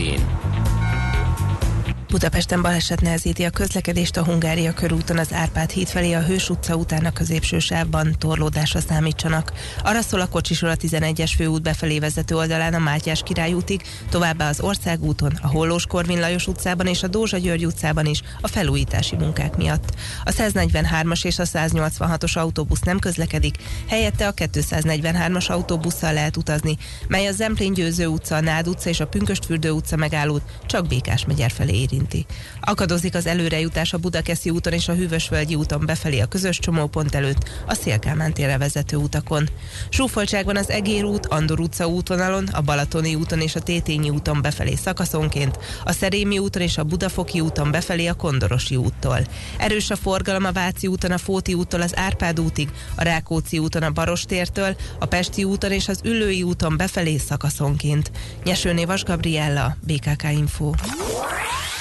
Budapesten 2.10 2.62
baleset 2.62 3.02
nehezíti 3.02 3.44
a 3.44 3.50
közlekedést 3.50 4.18
a 4.18 4.24
Hungária 4.24 4.74
körúton 4.74 5.18
az 5.18 5.34
Árpád 5.34 5.70
híd 5.70 5.88
felé 5.88 6.14
a 6.14 6.22
Hős 6.22 6.50
utca 6.50 6.76
után 6.76 7.06
a 7.06 7.12
középső 7.12 7.60
sávban 7.60 8.16
torlódásra 8.18 8.80
számítsanak. 8.80 9.54
Arra 9.84 10.02
szól 10.02 10.22
a 10.22 10.28
kocsisor 10.28 10.70
a 10.70 10.76
11-es 10.76 11.32
főút 11.38 11.62
befelé 11.62 12.00
vezető 12.00 12.36
oldalán 12.36 12.74
a 12.74 12.80
Mátyás 12.80 13.22
király 13.24 13.54
útig, 13.54 13.82
továbbá 14.10 14.50
az 14.50 14.62
Országúton, 14.62 15.40
a 15.42 15.48
Hollós 15.48 15.86
Korvin 15.86 16.20
Lajos 16.20 16.48
utcában 16.48 16.88
és 16.88 17.04
a 17.04 17.08
Dózsa 17.08 17.38
György 17.38 17.66
utcában 17.66 18.06
is 18.06 18.22
a 18.42 18.48
felújítási 18.48 19.16
munkák 19.16 19.58
miatt. 19.58 19.94
A 20.24 20.32
143-as 20.32 21.26
és 21.26 21.40
a 21.40 21.46
186-os 21.46 22.38
autóbusz 22.38 22.82
nem 22.82 23.00
közlekedik, 23.00 23.56
helyette 23.88 24.28
a 24.28 24.34
243-as 24.34 25.48
autóbusszal 25.48 26.14
lehet 26.14 26.38
utazni, 26.38 26.78
mely 27.08 27.28
a 27.28 27.32
Zemplén 27.32 27.74
Győző 27.74 28.08
utca, 28.08 28.36
a 28.36 28.42
Nád 28.42 28.68
utca 28.68 28.90
és 28.90 29.00
a 29.00 29.08
Pünköstfürdő 29.08 29.72
utca 29.72 29.96
megállót 29.96 30.44
csak 30.66 30.88
Békás 30.88 31.26
megyer 31.26 31.52
felé 31.52 31.78
éri 31.80 31.99
érinti. 32.00 32.26
Akadozik 32.62 33.16
az 33.16 33.26
előrejutás 33.26 33.94
a 33.94 33.98
Budakeszi 33.98 34.50
úton 34.50 34.74
és 34.74 34.88
a 34.88 34.94
Hűvösvölgyi 34.94 35.56
úton 35.56 35.86
befelé 35.86 36.20
a 36.20 36.26
közös 36.26 36.60
csomópont 36.60 37.16
előtt, 37.16 37.50
a 37.66 37.74
Szélkámán 37.74 38.34
térre 38.34 38.58
vezető 38.58 38.98
utakon. 38.98 39.50
Súfoltság 39.90 40.46
van 40.46 40.58
az 40.58 40.70
Egér 40.70 41.04
út, 41.04 41.26
Andor 41.26 41.60
utca 41.60 41.88
útvonalon, 41.88 42.48
a 42.48 42.62
Balatoni 42.62 43.16
úton 43.16 43.40
és 43.40 43.56
a 43.56 43.60
Tétényi 43.60 44.10
úton 44.10 44.42
befelé 44.42 44.76
szakaszonként, 44.76 45.60
a 45.84 45.92
Szerémi 45.92 46.40
úton 46.40 46.62
és 46.62 46.78
a 46.78 46.84
Budafoki 46.84 47.40
úton 47.40 47.72
befelé 47.72 48.08
a 48.08 48.14
Kondorosi 48.14 48.76
úttól. 48.76 49.20
Erős 49.58 49.90
a 49.90 49.96
forgalom 49.96 50.46
a 50.46 50.52
Váci 50.52 50.88
úton, 50.88 51.12
a 51.12 51.18
Fóti 51.18 51.54
úttól 51.54 51.82
az 51.82 51.98
Árpád 51.98 52.40
útig, 52.40 52.70
a 52.96 53.04
Rákóczi 53.04 53.60
úton 53.60 53.84
a 53.84 53.92
Barostértől, 53.92 54.76
a 55.00 55.06
Pesti 55.06 55.44
úton 55.44 55.72
és 55.72 55.88
az 55.88 56.00
Üllői 56.04 56.44
úton 56.44 56.78
befelé 56.78 57.18
szakaszonként. 57.18 58.12
Nyesőné 58.44 58.86
Vas 58.86 59.04
Gabriella, 59.04 59.78
BKK 59.86 60.24
Info. 60.32 60.72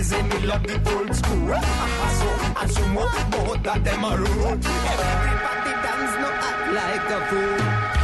easy, 0.00 0.22
me 0.22 0.38
love 0.46 0.62
the 0.66 0.76
old 0.96 1.14
school. 1.14 1.50
Ah, 1.52 1.60
ah, 1.62 2.04
ah, 2.04 2.10
so, 2.18 2.60
and 2.60 2.70
so 2.72 2.82
more, 2.88 3.10
both 3.30 3.66
of 3.66 3.84
them 3.84 4.04
are 4.04 4.18
rude. 4.18 4.64
Everybody 4.92 5.72
dance, 5.84 6.14
no 6.22 6.28
act 6.48 6.62
like 6.78 7.10
a 7.16 7.20
fool. 7.28 7.99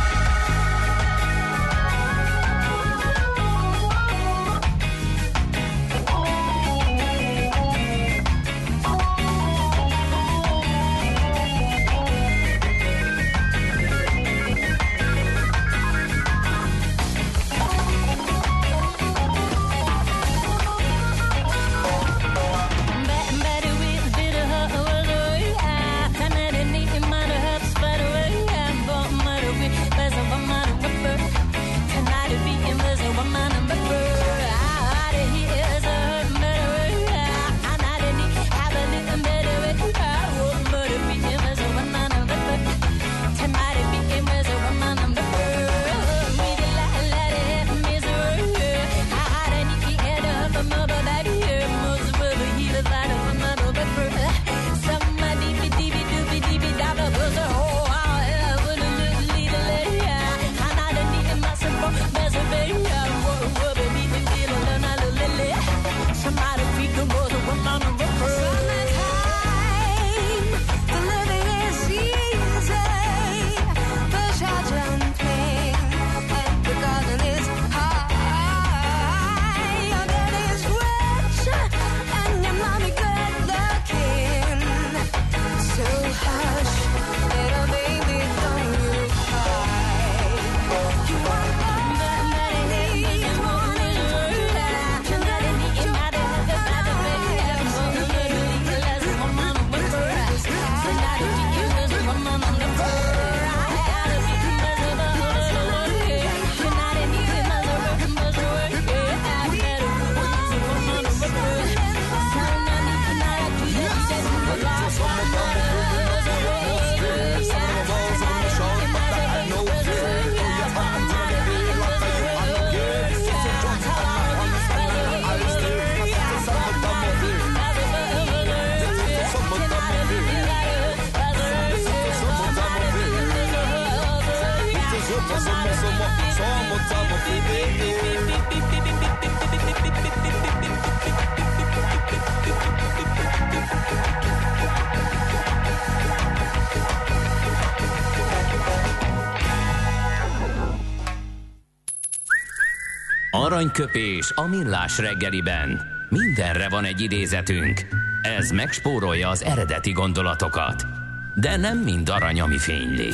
Aranyköpés 153.77 154.33
a 154.35 154.47
millás 154.47 154.99
reggeliben. 154.99 155.81
Mindenre 156.09 156.69
van 156.69 156.85
egy 156.85 157.01
idézetünk. 157.01 157.87
Ez 158.23 158.51
megspórolja 158.51 159.29
az 159.29 159.43
eredeti 159.43 159.93
gondolatokat. 159.93 160.87
De 161.35 161.57
nem 161.57 161.79
mind 161.79 162.09
arany, 162.09 162.41
ami 162.41 162.59
fényli. 162.59 163.09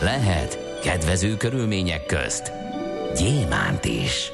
Lehet 0.00 0.80
kedvező 0.82 1.36
körülmények 1.36 2.06
közt 2.06 2.52
gyémánt 3.16 3.84
is. 3.84 4.32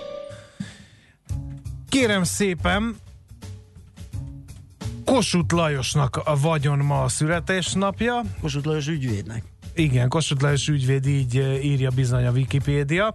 Kérem 1.89 2.24
szépen, 2.24 2.97
Kossuth 5.05 5.55
Lajosnak 5.55 6.16
a 6.24 6.41
vagyon 6.41 6.79
ma 6.79 7.03
a 7.03 7.09
születésnapja. 7.09 8.22
Kossuth 8.41 8.66
Lajos 8.66 8.87
ügyvédnek. 8.87 9.43
Igen, 9.74 10.09
Kossuth 10.09 10.43
Lajos 10.43 10.68
ügyvéd 10.68 11.07
így 11.07 11.37
eh, 11.37 11.64
írja 11.64 11.91
bizony 11.91 12.26
a 12.26 12.31
Wikipédia. 12.31 13.14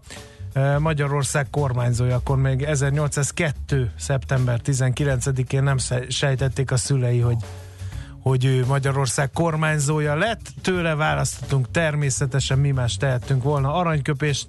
Magyarország 0.79 1.49
kormányzója, 1.49 2.15
akkor 2.15 2.37
még 2.37 2.63
1802. 2.63 3.91
szeptember 3.97 4.59
19-én 4.65 5.63
nem 5.63 5.77
sejtették 6.07 6.71
a 6.71 6.77
szülei, 6.77 7.19
hogy 7.19 7.37
hogy 8.23 8.45
ő 8.45 8.65
Magyarország 8.65 9.31
kormányzója 9.31 10.15
lett. 10.15 10.53
Tőle 10.61 10.95
választottunk 10.95 11.71
természetesen, 11.71 12.59
mi 12.59 12.71
más 12.71 12.97
tehettünk 12.97 13.43
volna 13.43 13.73
aranyköpést, 13.73 14.47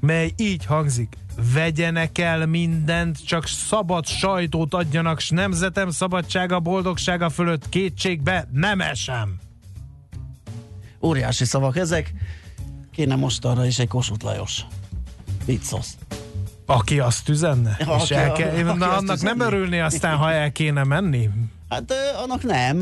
mely 0.00 0.32
így 0.36 0.64
hangzik. 0.64 1.16
Vegyenek 1.52 2.18
el 2.18 2.46
mindent, 2.46 3.26
csak 3.26 3.46
szabad 3.46 4.06
sajtót 4.06 4.74
adjanak, 4.74 5.20
s 5.20 5.30
nemzetem 5.30 5.90
szabadsága, 5.90 6.60
boldogsága 6.60 7.30
fölött 7.30 7.68
kétségbe 7.68 8.48
nem 8.52 8.80
esem. 8.80 9.38
Óriási 11.02 11.44
szavak 11.44 11.76
ezek. 11.76 12.12
Kéne 12.92 13.16
most 13.16 13.44
arra 13.44 13.66
is 13.66 13.78
egy 13.78 13.88
Kossuth 13.88 14.24
Lajos. 14.24 14.64
Viccosz. 15.44 15.96
Aki 16.66 16.98
azt 16.98 17.28
üzenne? 17.28 17.76
Aki- 17.86 18.02
és 18.02 18.10
el 18.10 18.32
kell, 18.32 18.48
aki 18.68 18.78
na, 18.78 18.90
azt 18.90 18.98
annak 19.08 19.20
nem 19.22 19.40
örülni 19.40 19.80
aztán, 19.80 20.16
ha 20.16 20.32
el 20.32 20.52
kéne 20.52 20.84
menni? 20.84 21.28
Hát 21.68 21.90
ö, 21.90 22.22
annak 22.22 22.42
nem. 22.42 22.76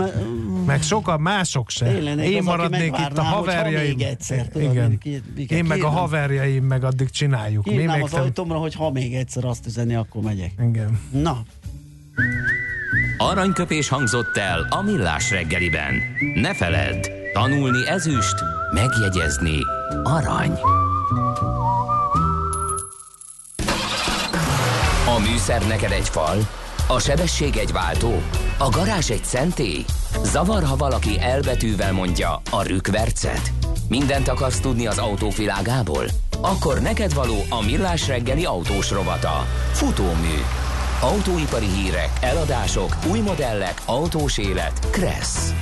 Meg 0.67 0.83
sokan 0.83 1.21
mások 1.21 1.71
se. 1.71 1.97
Én 1.97 2.03
lennék 2.03 2.25
Én 2.31 2.39
az, 2.39 2.47
aki 2.47 2.57
maradnék 2.57 2.97
itt 2.99 3.19
a 3.19 3.23
haverjaim. 3.23 3.89
még 3.97 4.03
egyszer, 4.03 4.47
tudod, 4.49 4.71
Igen. 4.73 4.99
ki- 4.99 5.23
ki- 5.37 5.55
Én 5.55 5.65
meg 5.65 5.83
a 5.83 5.89
haverjaim 5.89 6.65
meg 6.65 6.85
addig 6.85 7.11
csináljuk. 7.11 7.65
Mi 7.67 7.73
Írnám 7.73 7.95
még 7.95 8.05
az 8.05 8.11
te... 8.11 8.21
ajtómra, 8.21 8.57
hogy 8.59 8.75
ha 8.75 8.91
még 8.91 9.15
egyszer 9.15 9.45
azt 9.45 9.67
üzeni, 9.67 9.95
akkor 9.95 10.23
megyek. 10.23 10.53
Igen. 10.61 11.01
Na, 11.11 11.43
Aranyköpés 13.19 13.89
hangzott 13.89 14.37
el 14.37 14.67
a 14.71 14.83
millás 14.83 15.31
reggeliben. 15.31 15.95
Ne 16.35 16.55
feledd, 16.55 17.07
tanulni 17.33 17.89
ezüst, 17.89 18.35
megjegyezni 18.75 19.59
arany. 20.03 20.53
A 25.17 25.19
műszer 25.19 25.67
neked 25.67 25.91
egy 25.91 26.09
fal, 26.09 26.37
a 26.89 26.99
sebesség 26.99 27.57
egy 27.57 27.73
váltó, 27.73 28.23
a 28.59 28.69
garázs 28.69 29.11
egy 29.11 29.25
szentély. 29.25 29.85
Zavar, 30.25 30.63
ha 30.63 30.77
valaki 30.77 31.21
elbetűvel 31.21 31.93
mondja 31.93 32.41
a 32.51 32.63
rükvercet. 32.63 33.53
Mindent 33.89 34.29
akarsz 34.29 34.61
tudni 34.61 34.87
az 34.87 34.99
autóvilágából? 34.99 36.05
Akkor 36.41 36.81
neked 36.81 37.15
való 37.15 37.35
a 37.49 37.65
millás 37.65 38.09
reggeli 38.09 38.45
autós 38.45 38.91
rovata. 38.91 39.47
Futómű. 39.73 40.37
Autóipari 41.01 41.67
hírek, 41.67 42.11
eladások, 42.21 42.97
új 43.11 43.19
modellek, 43.21 43.83
autós 43.87 44.39
élet. 44.39 44.89
Kressz. 44.91 45.53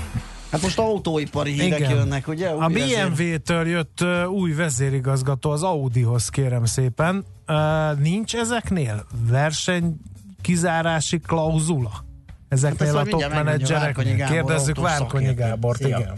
hát 0.51 0.63
most 0.63 0.79
autóipari 0.79 1.53
hírek 1.53 1.79
Igen. 1.79 1.91
jönnek, 1.91 2.29
ugye? 2.29 2.49
A 2.49 2.67
Új 2.67 2.73
vezér- 2.73 3.09
BMW-től 3.15 3.67
jött 3.69 4.05
új 4.29 4.53
vezérigazgató 4.53 5.51
az 5.51 5.63
Audihoz, 5.63 6.29
kérem 6.29 6.65
szépen. 6.65 7.25
Nincs 7.99 8.37
ezeknél 8.37 9.07
verseny 9.31 9.97
kizárási 10.43 11.19
klauzula? 11.21 11.91
Ezeknél 12.49 12.95
Hát 12.95 13.07
a 13.07 13.09
top 13.11 13.33
menedzsereknél. 13.33 14.27
Kérdezzük 14.27 14.81
Várkonyi. 14.81 15.35
Gábort, 15.35 15.81
igen. 15.81 16.13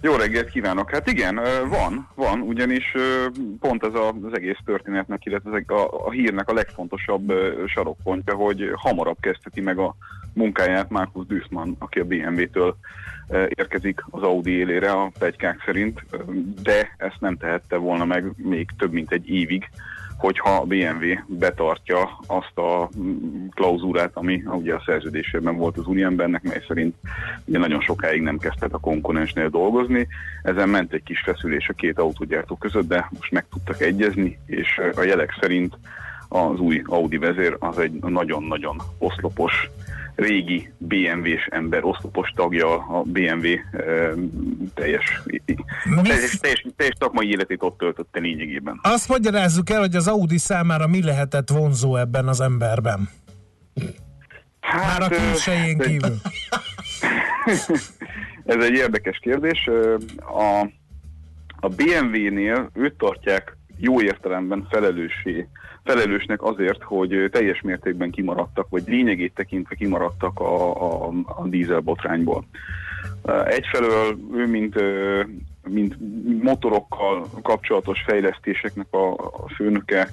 Jó 0.00 0.14
reggelt 0.14 0.50
kívánok! 0.50 0.90
Hát 0.90 1.08
igen, 1.10 1.40
van, 1.68 2.08
van, 2.14 2.40
ugyanis 2.40 2.84
pont 3.60 3.84
ez 3.84 3.94
a- 3.94 4.14
az 4.26 4.34
egész 4.34 4.56
történetnek, 4.64 5.24
illetve 5.24 5.50
ezek 5.50 5.70
a, 5.70 6.06
a 6.06 6.10
hírnek 6.10 6.48
a 6.48 6.52
legfontosabb 6.52 7.32
sarokpontja, 7.66 8.34
hogy 8.34 8.70
hamarabb 8.74 9.16
kezdheti 9.20 9.60
meg 9.60 9.78
a 9.78 9.96
munkáját 10.32 10.90
Markus 10.90 11.26
Duismann, 11.26 11.72
aki 11.78 11.98
a 12.00 12.04
BMW-től 12.04 12.76
érkezik 13.48 14.04
az 14.10 14.22
Audi 14.22 14.50
élére 14.50 14.90
a 14.90 15.12
pegykák 15.18 15.62
szerint, 15.66 16.04
de 16.62 16.94
ezt 16.96 17.16
nem 17.20 17.36
tehette 17.36 17.76
volna 17.76 18.04
meg 18.04 18.32
még 18.36 18.68
több 18.78 18.92
mint 18.92 19.12
egy 19.12 19.28
évig, 19.28 19.70
hogyha 20.18 20.50
a 20.50 20.64
BMW 20.64 21.14
betartja 21.26 22.18
azt 22.26 22.58
a 22.58 22.88
klauzulát, 23.54 24.10
ami 24.14 24.42
ugye 24.46 24.74
a 24.74 24.82
szerződésében 24.86 25.56
volt 25.56 25.76
az 25.76 25.86
úriembernek, 25.86 26.42
mely 26.42 26.64
szerint 26.66 26.94
ugye 27.44 27.58
nagyon 27.58 27.80
sokáig 27.80 28.22
nem 28.22 28.38
kezdett 28.38 28.72
a 28.72 28.78
konkurensnél 28.78 29.48
dolgozni. 29.48 30.08
Ezen 30.42 30.68
ment 30.68 30.92
egy 30.92 31.02
kis 31.02 31.20
feszülés 31.20 31.68
a 31.68 31.72
két 31.72 31.98
autógyártó 31.98 32.56
között, 32.56 32.88
de 32.88 33.08
most 33.10 33.32
meg 33.32 33.46
tudtak 33.52 33.80
egyezni, 33.80 34.38
és 34.46 34.80
a 34.96 35.02
jelek 35.02 35.36
szerint 35.40 35.78
az 36.28 36.58
új 36.58 36.82
Audi 36.86 37.16
vezér 37.18 37.56
az 37.58 37.78
egy 37.78 37.92
nagyon-nagyon 37.92 38.76
oszlopos 38.98 39.70
régi 40.18 40.72
BMW-s 40.78 41.46
ember, 41.50 41.84
oszlopos 41.84 42.32
tagja 42.36 42.74
a 42.74 43.02
BMW 43.02 43.46
eh, 43.46 43.58
teljes, 44.74 45.22
teljes, 46.02 46.36
teljes, 46.38 46.66
teljes 46.76 46.94
szakmai 46.98 47.30
életét 47.30 47.62
ott 47.62 47.78
töltötte 47.78 48.20
lényegében. 48.20 48.80
Azt 48.82 49.08
magyarázzuk 49.08 49.70
el, 49.70 49.80
hogy 49.80 49.96
az 49.96 50.08
Audi 50.08 50.38
számára 50.38 50.86
mi 50.86 51.02
lehetett 51.02 51.48
vonzó 51.50 51.96
ebben 51.96 52.28
az 52.28 52.40
emberben. 52.40 53.08
Már 54.60 55.02
a 55.02 55.04
ö, 55.10 55.16
külsején 55.16 55.80
ez 55.80 55.86
egy- 55.86 55.92
kívül. 55.92 56.16
Ez 58.44 58.64
egy 58.64 58.72
érdekes 58.74 59.18
kérdés. 59.18 59.66
Ö, 59.66 59.96
A, 60.16 60.60
a 61.60 61.68
BMW-nél 61.68 62.70
őt 62.74 62.94
tartják 62.94 63.56
jó 63.78 64.00
értelemben 64.02 64.66
felelőssé, 64.70 65.48
felelősnek 65.84 66.42
azért, 66.42 66.82
hogy 66.82 67.28
teljes 67.30 67.60
mértékben 67.60 68.10
kimaradtak, 68.10 68.68
vagy 68.68 68.82
lényegét 68.86 69.34
tekintve 69.34 69.74
kimaradtak 69.74 70.40
a, 70.40 70.82
a, 70.82 71.12
a 71.24 71.46
dízel 71.46 71.80
botrányból. 71.80 72.44
Ö, 73.22 73.44
Egyfelől 73.44 74.18
ő, 74.34 74.46
mint, 74.46 74.76
ö, 74.76 75.22
mint 75.68 75.96
motorokkal 76.42 77.26
kapcsolatos 77.42 78.02
fejlesztéseknek 78.06 78.86
a, 78.90 79.12
a 79.12 79.48
főnöke, 79.56 80.08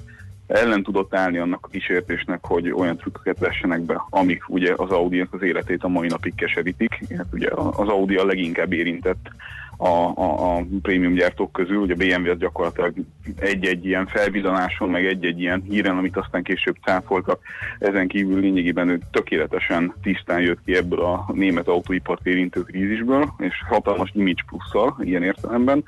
ellen 0.46 0.82
tudott 0.82 1.14
állni 1.14 1.38
annak 1.38 1.64
a 1.66 1.68
kísértésnek, 1.68 2.38
hogy 2.42 2.70
olyan 2.70 2.96
trükköket 2.96 3.38
vessenek 3.38 3.80
be, 3.80 4.04
amik 4.10 4.48
ugye 4.48 4.72
az 4.76 4.90
audi 4.90 5.26
az 5.30 5.42
életét 5.42 5.84
a 5.84 5.88
mai 5.88 6.08
napig 6.08 6.34
keserítik. 6.34 6.98
Hát 7.16 7.26
ugye 7.32 7.48
az 7.52 7.88
Audi 7.88 8.16
a 8.16 8.24
leginkább 8.24 8.72
érintett 8.72 9.28
a, 9.76 9.88
a, 9.88 10.56
a 10.56 10.64
prémium 10.82 11.14
gyártók 11.14 11.52
közül, 11.52 11.76
ugye 11.76 11.94
a 11.94 11.96
BMW 11.96 12.30
az 12.30 12.38
gyakorlatilag 12.38 12.94
egy-egy 13.38 13.86
ilyen 13.86 14.06
felvillanáson, 14.06 14.88
meg 14.88 15.06
egy-egy 15.06 15.40
ilyen 15.40 15.62
híren, 15.68 15.96
amit 15.96 16.16
aztán 16.16 16.42
később 16.42 16.76
cáfoltak, 16.84 17.40
ezen 17.78 18.08
kívül 18.08 18.40
lényegében 18.40 18.88
ő 18.88 19.00
tökéletesen 19.10 19.94
tisztán 20.02 20.40
jött 20.40 20.64
ki 20.64 20.76
ebből 20.76 21.00
a 21.00 21.26
német 21.32 21.68
autóipart 21.68 22.26
érintő 22.26 22.60
krízisből, 22.60 23.32
és 23.38 23.54
hatalmas 23.68 24.10
image 24.14 24.42
plusszal 24.46 24.96
ilyen 25.00 25.22
értelemben. 25.22 25.84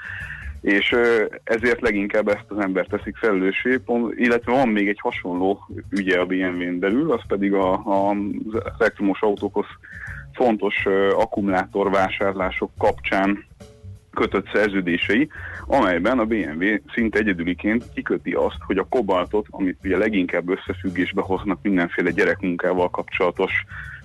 És 0.60 0.94
ezért 1.44 1.80
leginkább 1.80 2.28
ezt 2.28 2.44
az 2.48 2.58
ember 2.58 2.86
teszik 2.86 3.16
felelőssé, 3.16 3.80
illetve 4.16 4.52
van 4.52 4.68
még 4.68 4.88
egy 4.88 5.00
hasonló 5.00 5.68
ügye 5.90 6.20
a 6.20 6.26
BMW-n 6.26 6.78
belül, 6.78 7.12
az 7.12 7.20
pedig 7.28 7.52
a, 7.52 7.72
a, 7.72 8.10
az 8.10 8.72
elektromos 8.78 9.20
autókhoz 9.20 9.66
fontos 10.32 10.86
akkumulátorvásárlások 11.16 12.70
kapcsán 12.78 13.44
kötött 14.18 14.46
szerződései, 14.52 15.28
amelyben 15.66 16.18
a 16.18 16.24
BMW 16.24 16.64
szinte 16.94 17.18
egyedüliként 17.18 17.84
kiköti 17.94 18.32
azt, 18.32 18.58
hogy 18.66 18.78
a 18.78 18.86
kobaltot, 18.88 19.46
amit 19.50 19.78
ugye 19.84 19.96
leginkább 19.96 20.48
összefüggésbe 20.48 21.22
hoznak 21.22 21.58
mindenféle 21.62 22.10
gyerekmunkával 22.10 22.90
kapcsolatos 22.90 23.52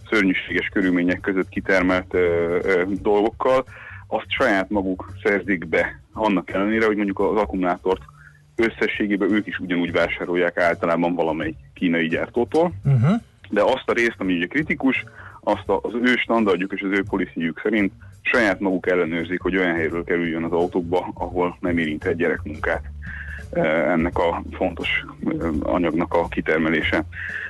szörnyűséges 0.10 0.68
körülmények 0.68 1.20
között 1.20 1.50
kitermelt 1.50 2.14
ö, 2.14 2.58
ö, 2.64 2.84
dolgokkal, 3.02 3.66
azt 4.08 4.26
saját 4.28 4.70
maguk 4.70 5.12
szerzik 5.24 5.68
be, 5.68 6.00
annak 6.14 6.50
ellenére, 6.50 6.86
hogy 6.86 6.96
mondjuk 6.96 7.20
az 7.20 7.36
akkumulátort 7.38 8.02
összességében 8.56 9.32
ők 9.32 9.48
is 9.48 9.60
ugyanúgy 9.60 9.92
vásárolják 9.92 10.58
általában 10.58 11.16
valamelyik 11.16 11.58
kínai 11.74 12.08
gyártótól, 12.08 12.74
Uh-huh. 12.86 13.22
de 13.50 13.62
azt 13.62 13.90
a 13.90 13.94
részt, 13.94 14.16
ami 14.18 14.36
ugye 14.36 14.46
kritikus, 14.46 15.04
azt 15.40 15.64
az 15.66 15.94
ő 16.04 16.16
standardjuk 16.16 16.72
és 16.74 16.82
az 16.82 16.92
ő 16.92 17.04
policyjük 17.10 17.60
szerint 17.64 17.92
saját 18.24 18.60
maguk 18.60 18.88
ellenőrzik, 18.88 19.42
hogy 19.42 19.58
olyan 19.58 19.76
helyről 19.76 20.04
kerüljön 20.04 20.44
az 20.44 20.52
autókba, 20.52 21.12
ahol 21.14 21.58
nem 21.60 21.78
érinthet 21.78 22.16
gyerekmunkát. 22.16 22.84
ennek 23.88 24.18
a 24.18 24.44
fontos 24.52 25.06
anyagnak 25.60 26.14
a 26.14 26.28
kitermelése. 26.28 27.06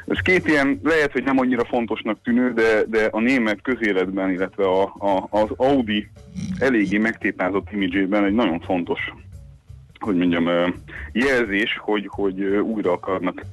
Ez 0.08 0.20
két 0.20 0.48
ilyen, 0.48 0.80
lehet, 0.84 1.12
hogy 1.12 1.24
nem 1.24 1.40
annyira 1.40 1.66
fontosnak 1.66 2.22
tűnő, 2.24 2.54
de, 2.54 2.84
de 2.88 3.08
a 3.12 3.20
német 3.20 3.62
közéletben, 3.62 4.30
illetve 4.30 4.66
a, 4.66 4.84
a, 4.84 5.28
az 5.30 5.50
Audi 5.56 6.10
eléggé 6.60 6.98
megtépázott 6.98 7.72
imidzsében 7.72 8.26
egy 8.26 8.34
nagyon 8.34 8.60
fontos, 8.60 9.00
hogy 10.00 10.16
mondjam, 10.16 10.74
jelzés, 11.12 11.78
hogy, 11.82 12.08
hogy 12.12 12.42
újra 12.44 12.92
akarnak 12.92 13.46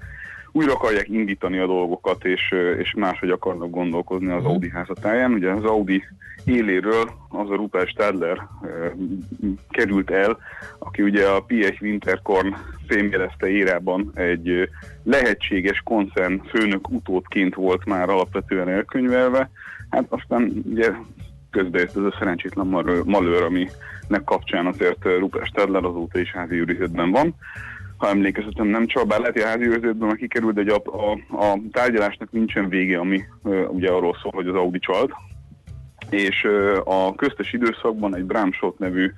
újra 0.53 0.73
akarják 0.73 1.09
indítani 1.09 1.59
a 1.59 1.67
dolgokat, 1.67 2.25
és, 2.25 2.55
és 2.79 2.95
máshogy 2.97 3.31
akarnak 3.31 3.71
gondolkozni 3.71 4.31
az 4.31 4.43
mhm. 4.43 4.51
Audi 4.51 4.71
házatáján. 4.71 5.33
Ugye 5.33 5.51
az 5.51 5.65
Audi 5.65 6.03
éléről 6.45 7.11
az 7.29 7.51
a 7.51 7.55
Rupert 7.55 7.89
Stadler 7.89 8.37
e, 8.37 8.47
került 9.71 10.11
el, 10.11 10.39
aki 10.79 11.03
ugye 11.03 11.27
a 11.27 11.41
P.H. 11.41 11.83
Winterkorn 11.83 12.55
fémjelezte 12.87 13.49
érában 13.49 14.11
egy 14.15 14.69
lehetséges 15.03 15.81
koncern 15.85 16.43
főnök 16.43 16.91
utódként 16.91 17.55
volt 17.55 17.85
már 17.85 18.09
alapvetően 18.09 18.69
elkönyvelve. 18.69 19.51
Hát 19.91 20.05
aztán 20.09 20.63
ugye 20.71 20.91
közbejött 21.51 21.97
ez 21.97 22.03
a 22.03 22.17
szerencsétlen 22.19 22.67
malőr, 23.05 23.43
aminek 23.43 24.25
kapcsán 24.25 24.67
azért 24.67 25.05
Rupert 25.05 25.47
Stadler 25.47 25.85
azóta 25.85 26.19
is 26.19 26.33
házi 26.33 26.55
őrizetben 26.55 27.11
van 27.11 27.35
ha 28.01 28.09
emlékezetem 28.09 28.67
nem 28.67 28.87
csak, 28.87 29.07
bár 29.07 29.19
lehet, 29.19 29.35
hogy 29.35 29.43
a 29.43 29.47
házi 29.47 29.67
őrzőtben 29.67 30.09
már 30.09 30.17
kikerült, 30.17 30.55
de 30.55 30.73
a, 30.73 30.83
a, 30.85 31.37
a 31.45 31.59
tárgyalásnak 31.73 32.33
nincsen 32.33 32.69
vége, 32.69 32.99
ami 32.99 33.25
ugye 33.69 33.91
arról 33.91 34.17
szól, 34.23 34.33
hogy 34.35 34.47
az 34.47 34.55
Audi 34.55 34.79
csalt. 34.79 35.13
És 36.11 36.47
a 36.85 37.15
köztes 37.15 37.53
időszakban 37.53 38.17
egy 38.17 38.25
Bram 38.25 38.53
Schott 38.53 38.79
nevű 38.79 39.13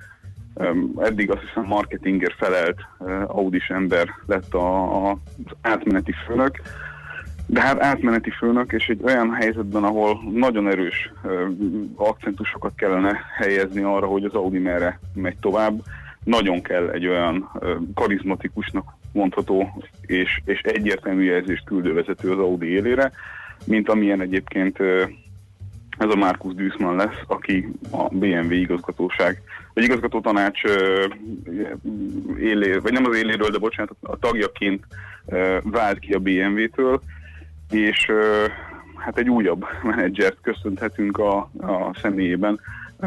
eddig 0.98 1.30
azt 1.30 1.40
hiszem 1.40 1.64
marketinger 1.64 2.34
felelt 2.36 2.76
Audis 3.26 3.68
ember 3.68 4.08
lett 4.26 4.54
a, 4.54 4.96
a, 5.06 5.10
az 5.10 5.56
átmeneti 5.60 6.12
főnök, 6.26 6.60
de 7.46 7.60
hát 7.60 7.82
átmeneti 7.82 8.30
főnök, 8.30 8.72
és 8.72 8.88
egy 8.88 9.00
olyan 9.02 9.32
helyzetben, 9.32 9.84
ahol 9.84 10.18
nagyon 10.32 10.68
erős 10.68 11.12
uh, 11.22 11.32
akcentusokat 11.96 12.72
kellene 12.76 13.20
helyezni 13.36 13.82
arra, 13.82 14.06
hogy 14.06 14.24
az 14.24 14.34
Audi 14.34 14.58
merre 14.58 15.00
megy 15.14 15.36
tovább, 15.36 15.82
nagyon 16.24 16.62
kell 16.62 16.88
egy 16.88 17.06
olyan 17.06 17.50
karizmatikusnak 17.94 18.96
mondható 19.12 19.82
és, 20.06 20.40
és 20.44 20.60
egyértelmű 20.60 21.22
jelzést 21.22 21.64
küldő 21.64 21.92
vezető 21.92 22.30
az 22.30 22.38
Audi 22.38 22.66
élére, 22.66 23.12
mint 23.64 23.88
amilyen 23.88 24.20
egyébként 24.20 24.78
ez 25.98 26.08
a 26.10 26.16
Markus 26.16 26.54
Duisman 26.54 26.96
lesz, 26.96 27.20
aki 27.26 27.68
a 27.90 28.08
BMW 28.08 28.52
igazgatóság, 28.52 29.42
vagy 29.74 29.84
igazgató 29.84 30.20
tanács 30.20 30.62
élé, 32.38 32.76
vagy 32.76 32.92
nem 32.92 33.04
az 33.04 33.16
éléről, 33.16 33.50
de 33.50 33.58
bocsánat, 33.58 33.96
a 34.00 34.18
tagjaként 34.18 34.86
vált 35.62 35.98
ki 35.98 36.12
a 36.12 36.18
BMW-től, 36.18 37.02
és 37.70 38.10
hát 38.96 39.18
egy 39.18 39.28
újabb 39.28 39.64
menedzsert 39.82 40.36
köszönhetünk 40.42 41.18
a, 41.18 41.36
a 41.58 41.98
személyében, 42.02 42.60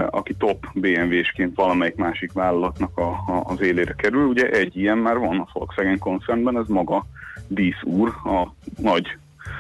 aki 0.10 0.34
top 0.34 0.66
BMW-sként 0.74 1.56
valamelyik 1.56 1.96
másik 1.96 2.34
vállalatnak 2.34 2.98
a, 2.98 3.10
a, 3.10 3.44
az 3.46 3.62
élére 3.62 3.94
kerül. 3.98 4.28
Ugye 4.28 4.50
egy 4.50 4.78
ilyen 4.78 4.98
már 4.98 5.18
van 5.18 5.40
a 5.40 5.48
Volkswagen 5.54 6.00
koncernben, 6.00 6.58
ez 6.58 6.68
maga 6.68 7.06
Dísz 7.48 7.84
úr, 7.84 8.10
a 8.24 8.54
nagy 8.82 9.18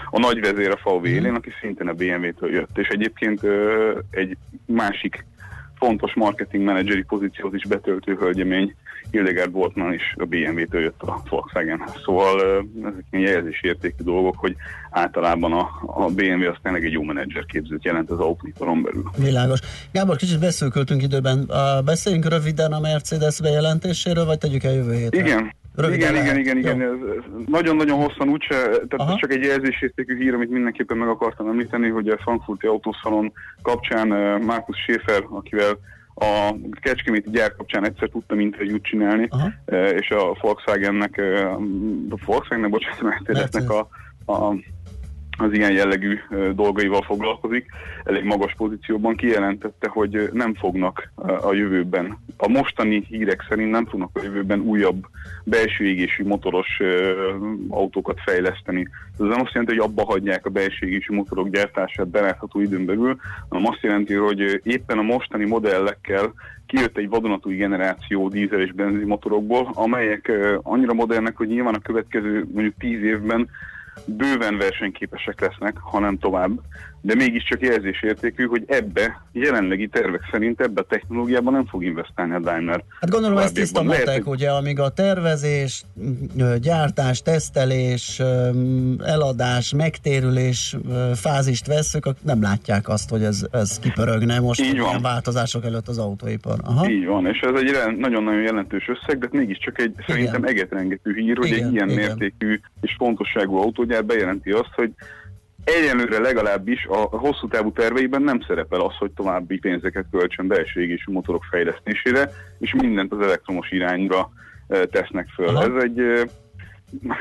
a 0.09 0.19
nagy 0.19 0.39
vezér 0.39 0.69
a 0.69 0.89
VW 0.89 1.05
élén, 1.05 1.36
aki 1.36 1.49
szintén 1.61 1.88
a 1.88 1.93
BMW-től 1.93 2.51
jött. 2.51 2.77
És 2.77 2.88
egyébként 2.88 3.43
ö, 3.43 3.99
egy 4.09 4.38
másik 4.65 5.25
fontos 5.75 6.13
marketing 6.13 6.63
menedzseri 6.63 7.03
pozíciót 7.03 7.53
is 7.53 7.65
betöltő 7.65 8.15
hölgyemény 8.15 8.75
Hildegard 9.12 9.51
Boltman 9.51 9.93
is 9.93 10.16
a 10.18 10.26
BMW-től 10.26 10.82
jött 10.82 11.01
a 11.01 11.22
Volkswagen. 11.30 11.82
Szóval 12.06 12.41
ezek 12.84 13.03
ilyen 13.12 13.32
jelzési 13.32 13.68
értékű 13.68 14.03
dolgok, 14.03 14.36
hogy 14.38 14.56
általában 14.91 15.53
a, 15.53 15.70
a 15.86 16.06
BMW 16.06 16.49
az 16.49 16.56
tényleg 16.62 16.86
egy 16.86 16.91
jó 16.91 17.03
menedzser 17.03 17.45
képzőt 17.45 17.84
jelent 17.84 18.10
az 18.10 18.20
autóiparon 18.20 18.82
belül. 18.82 19.03
Világos. 19.18 19.60
Gábor, 19.91 20.16
kicsit 20.16 20.39
beszélköltünk 20.39 21.01
időben. 21.01 21.49
Beszéljünk 21.86 22.30
röviden 22.30 22.72
a 22.72 22.80
Mercedes 22.80 23.41
bejelentéséről, 23.41 24.26
vagy 24.26 24.38
tegyük 24.38 24.64
el 24.64 24.74
jövő 24.74 24.93
hétre? 24.93 25.20
Igen. 25.20 25.53
Röviden 25.76 26.16
igen, 26.16 26.38
igen, 26.38 26.38
igen, 26.38 26.58
igen, 26.58 26.99
Nagyon-nagyon 27.47 27.99
hosszan 27.99 28.30
úgyse, 28.30 28.56
tehát 28.56 28.93
Aha. 28.97 29.12
ez 29.12 29.20
csak 29.20 29.32
egy 29.32 29.43
jelzésértékű 29.43 30.18
hír, 30.18 30.34
amit 30.34 30.49
mindenképpen 30.49 30.97
meg 30.97 31.08
akartam 31.08 31.47
említeni, 31.47 31.89
hogy 31.89 32.08
a 32.08 32.18
Frankfurti 32.18 32.68
Autószalon 32.68 33.32
kapcsán 33.62 34.08
Markus 34.41 34.78
Schäfer, 34.78 35.24
akivel 35.30 35.78
a 36.16 36.55
Kecskeméti 36.82 37.30
gyár 37.30 37.55
kapcsán 37.55 37.86
egyszer 37.86 38.09
tudtam 38.09 38.39
interjút 38.39 38.84
csinálni, 38.84 39.28
Aha. 39.30 39.51
és 39.91 40.09
a 40.09 40.38
Volkswagennek, 40.41 41.22
a 42.09 42.16
Volkswagennek, 42.26 42.70
bocsánat, 42.70 42.95
a, 43.70 43.88
a 44.32 44.55
az 45.38 45.53
ilyen 45.53 45.71
jellegű 45.71 46.19
dolgaival 46.53 47.01
foglalkozik, 47.01 47.65
elég 48.03 48.23
magas 48.23 48.53
pozícióban 48.57 49.15
kijelentette, 49.15 49.88
hogy 49.88 50.29
nem 50.33 50.53
fognak 50.53 51.11
a 51.41 51.53
jövőben, 51.53 52.17
a 52.38 52.47
mostani 52.47 53.05
hírek 53.09 53.45
szerint 53.49 53.71
nem 53.71 53.86
fognak 53.86 54.09
a 54.13 54.23
jövőben 54.23 54.59
újabb 54.59 55.05
belső 55.43 55.86
égésű 55.86 56.23
motoros 56.23 56.81
autókat 57.69 58.19
fejleszteni. 58.25 58.88
Ez 59.11 59.25
nem 59.25 59.41
azt 59.41 59.53
jelenti, 59.53 59.77
hogy 59.77 59.89
abba 59.89 60.03
hagyják 60.05 60.45
a 60.45 60.49
belső 60.49 60.86
égésű 60.86 61.13
motorok 61.13 61.49
gyártását 61.49 62.07
belátható 62.07 62.61
időn 62.61 62.86
belül, 62.86 63.15
hanem 63.49 63.65
azt 63.65 63.81
jelenti, 63.81 64.13
hogy 64.13 64.61
éppen 64.63 64.97
a 64.97 65.01
mostani 65.01 65.45
modellekkel 65.45 66.33
kijött 66.65 66.97
egy 66.97 67.09
vadonatúj 67.09 67.55
generáció 67.55 68.27
dízel 68.27 68.61
és 68.61 68.71
benzinmotorokból, 68.71 69.69
amelyek 69.73 70.31
annyira 70.61 70.93
modernek, 70.93 71.38
hogy 71.38 71.47
nyilván 71.47 71.73
a 71.73 71.79
következő 71.79 72.47
mondjuk 72.53 72.73
tíz 72.79 73.03
évben 73.03 73.49
bőven 74.06 74.58
versenyképesek 74.58 75.41
lesznek, 75.41 75.78
hanem 75.78 76.18
tovább, 76.18 76.60
de 77.06 77.16
mégiscsak 77.16 77.62
jelzésértékű, 77.62 78.45
hogy 78.45 78.64
ebbe 78.68 79.22
jelenlegi 79.32 79.88
tervek 79.88 80.22
szerint 80.32 80.62
ebbe 80.62 80.82
a 80.82 80.86
technológiában 80.89 81.53
nem 81.53 81.66
fog 81.66 81.84
investálni 81.84 82.34
a 82.34 82.39
Daimler. 82.39 82.84
Hát 82.99 83.10
gondolom 83.10 83.38
ezt 83.38 83.53
tiszta 83.53 83.84
matek, 83.84 84.28
ugye, 84.28 84.49
amíg 84.49 84.80
a 84.80 84.89
tervezés, 84.89 85.86
gyártás, 86.62 87.22
tesztelés, 87.22 88.22
eladás, 89.03 89.74
megtérülés 89.74 90.76
fázist 91.16 91.68
veszük, 91.68 92.06
nem 92.22 92.41
látják 92.41 92.89
azt, 92.89 93.10
hogy 93.10 93.24
ez, 93.24 93.45
ez 93.51 93.80
kipörögne 93.80 94.39
most 94.39 94.62
Így 94.62 94.80
van. 94.80 95.01
változások 95.01 95.66
előtt 95.66 95.88
az 95.88 95.97
autóipar. 95.97 96.60
Aha. 96.64 96.89
Így 96.89 97.06
van, 97.06 97.26
és 97.26 97.39
ez 97.39 97.62
egy 97.62 97.97
nagyon-nagyon 97.97 98.41
jelentős 98.41 98.89
összeg, 98.89 99.20
de 99.20 99.28
mégiscsak 99.32 99.80
egy 99.80 99.91
igen. 99.91 100.06
szerintem 100.08 100.43
egetrengető 100.43 101.14
hír, 101.14 101.38
hogy 101.38 101.47
igen, 101.47 101.68
egy 101.68 101.74
ilyen 101.74 101.89
igen. 101.89 102.06
mértékű 102.06 102.60
és 102.82 102.95
fontosságú 102.97 103.56
autógyár 103.56 104.06
bejelenti 104.06 104.51
azt, 104.51 104.74
hogy 104.76 104.91
egyenlőre 105.66 106.20
legalábbis 106.20 106.86
a 106.86 106.97
hosszú 106.97 107.47
távú 107.47 107.72
terveiben 107.72 108.22
nem 108.22 108.41
szerepel 108.47 108.80
az, 108.80 108.95
hogy 108.95 109.11
további 109.11 109.57
pénzeket 109.57 110.05
költsön 110.11 110.47
belső 110.47 110.82
égésű 110.82 111.11
motorok 111.11 111.43
fejlesztésére, 111.49 112.30
és 112.59 112.74
mindent 112.74 113.11
az 113.11 113.22
elektromos 113.22 113.72
irányra 113.72 114.32
tesznek 114.68 115.28
föl. 115.28 115.47
Aha. 115.47 115.63
Ez 115.63 115.84
egy 115.84 115.99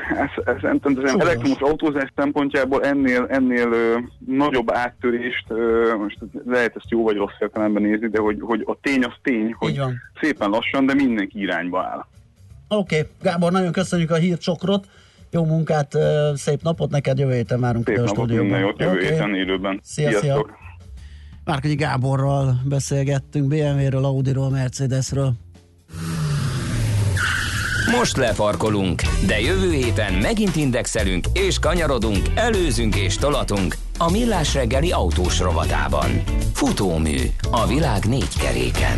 ez, 0.09 0.45
ez, 0.45 0.63
ez, 0.63 1.03
ez 1.03 1.19
elektromos 1.19 1.59
autózás 1.59 2.11
szempontjából 2.15 2.83
ennél, 2.83 3.25
ennél 3.29 3.71
ö, 3.71 3.97
nagyobb 4.25 4.71
áttörést, 4.71 5.45
ö, 5.47 5.95
most 5.97 6.17
lehet 6.45 6.75
ezt 6.75 6.89
jó 6.89 7.03
vagy 7.03 7.15
rossz 7.15 7.39
értelemben 7.39 7.81
nézni, 7.81 8.07
de 8.07 8.19
hogy, 8.19 8.37
hogy 8.41 8.63
a 8.65 8.77
tény 8.81 9.03
az 9.03 9.13
tény, 9.21 9.53
hogy 9.57 9.81
szépen 10.21 10.49
lassan, 10.49 10.85
de 10.85 10.93
mindenki 10.93 11.39
irányba 11.39 11.83
áll. 11.83 12.05
Oké, 12.67 12.99
okay. 12.99 13.11
Gábor, 13.21 13.51
nagyon 13.51 13.71
köszönjük 13.71 14.11
a 14.11 14.15
hírcsokrot. 14.15 14.87
Jó 15.35 15.45
munkát, 15.45 15.97
szép 16.35 16.61
napot 16.61 16.91
neked, 16.91 17.19
jövő 17.19 17.33
héten 17.33 17.59
várunk 17.59 17.87
szép 17.87 17.97
a 17.97 18.07
stúdióban. 18.07 18.45
Minden 18.45 18.59
jót, 18.59 18.79
jövő 18.79 18.91
okay. 18.91 19.05
héten 19.05 19.35
élőben. 19.35 19.79
Szia, 19.83 20.09
Sziasztok. 20.09 20.45
szia. 20.45 20.57
Márkonyi 21.43 21.75
Gáborral 21.75 22.61
beszélgettünk 22.63 23.47
BMW-ről, 23.47 24.05
Audi-ról, 24.05 24.49
Mercedesről. 24.49 25.33
Most 27.97 28.17
lefarkolunk, 28.17 29.01
de 29.27 29.39
jövő 29.39 29.71
héten 29.71 30.13
megint 30.13 30.55
indexelünk 30.55 31.25
és 31.33 31.59
kanyarodunk, 31.59 32.21
előzünk 32.35 32.95
és 32.95 33.17
tolatunk 33.17 33.75
a 33.97 34.11
Millás 34.11 34.53
reggeli 34.53 34.91
autós 34.91 35.39
rovatában. 35.39 36.09
Futómű 36.53 37.17
a 37.51 37.67
világ 37.67 38.05
négy 38.05 38.37
keréken. 38.39 38.97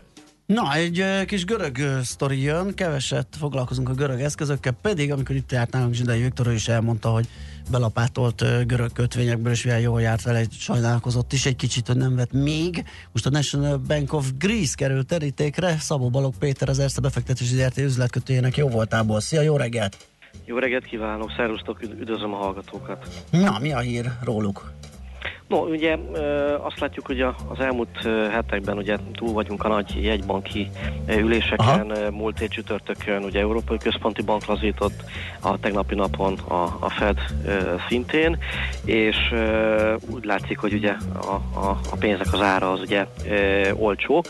Na, 0.53 0.73
egy 0.73 1.05
kis 1.25 1.45
görög 1.45 1.77
sztori 2.03 2.41
jön, 2.41 2.73
keveset 2.73 3.27
foglalkozunk 3.39 3.89
a 3.89 3.93
görög 3.93 4.19
eszközökkel, 4.19 4.73
pedig 4.81 5.11
amikor 5.11 5.35
itt 5.35 5.51
járt 5.51 5.71
nálunk 5.71 5.93
Zsidai 5.93 6.21
Viktor, 6.21 6.51
is 6.51 6.67
elmondta, 6.67 7.09
hogy 7.09 7.27
belapátolt 7.71 8.65
görög 8.67 8.91
kötvényekből, 8.93 9.51
és 9.51 9.63
milyen 9.63 9.79
jól 9.79 10.01
járt 10.01 10.21
vele, 10.21 10.37
egy 10.37 10.51
sajnálkozott 10.51 11.33
is 11.33 11.45
egy 11.45 11.55
kicsit, 11.55 11.87
hogy 11.87 11.95
nem 11.95 12.15
vett 12.15 12.31
még. 12.31 12.83
Most 13.11 13.25
a 13.25 13.29
National 13.29 13.77
Bank 13.77 14.13
of 14.13 14.31
Greece 14.37 14.75
került 14.75 15.07
terítékre, 15.07 15.77
Szabó 15.79 16.09
Balog 16.09 16.33
Péter 16.39 16.69
az 16.69 16.79
Erste 16.79 17.01
befektetési 17.01 17.55
ZRT 17.55 17.77
üzletkötőjének 17.77 18.57
jó 18.57 18.67
voltából. 18.67 19.19
Szia, 19.19 19.41
jó 19.41 19.57
reggelt! 19.57 19.97
Jó 20.45 20.57
reggelt 20.57 20.85
kívánok, 20.85 21.31
szervusztok, 21.37 21.81
üd- 21.81 21.99
üdvözlöm 21.99 22.33
a 22.33 22.37
hallgatókat. 22.37 23.23
Na, 23.29 23.59
mi 23.59 23.73
a 23.73 23.79
hír 23.79 24.11
róluk? 24.23 24.71
No, 25.51 25.57
ugye 25.57 25.97
azt 26.61 26.79
látjuk, 26.79 27.07
hogy 27.07 27.21
az 27.21 27.59
elmúlt 27.59 28.01
hetekben 28.31 28.77
ugye 28.77 28.97
túl 29.13 29.33
vagyunk 29.33 29.63
a 29.63 29.67
nagy 29.67 30.03
jegybanki 30.03 30.69
üléseken, 31.07 31.89
Ö, 31.89 32.09
múlt 32.09 32.39
hét 32.39 32.49
csütörtökön 32.49 33.23
ugye 33.23 33.39
Európai 33.39 33.77
Központi 33.77 34.21
Bank 34.21 34.45
lazított, 34.45 35.03
a 35.41 35.59
tegnapi 35.59 35.95
napon 35.95 36.33
a, 36.33 36.77
a 36.79 36.89
Fed 36.89 37.17
szintén, 37.87 38.37
és 38.85 39.15
úgy 40.09 40.25
látszik, 40.25 40.57
hogy 40.57 40.73
ugye 40.73 40.95
a, 41.13 41.59
a, 41.59 41.79
a 41.91 41.95
pénzek 41.99 42.33
az 42.33 42.41
ára 42.41 42.71
az 42.71 42.79
ugye 42.79 43.05
olcsó. 43.75 44.23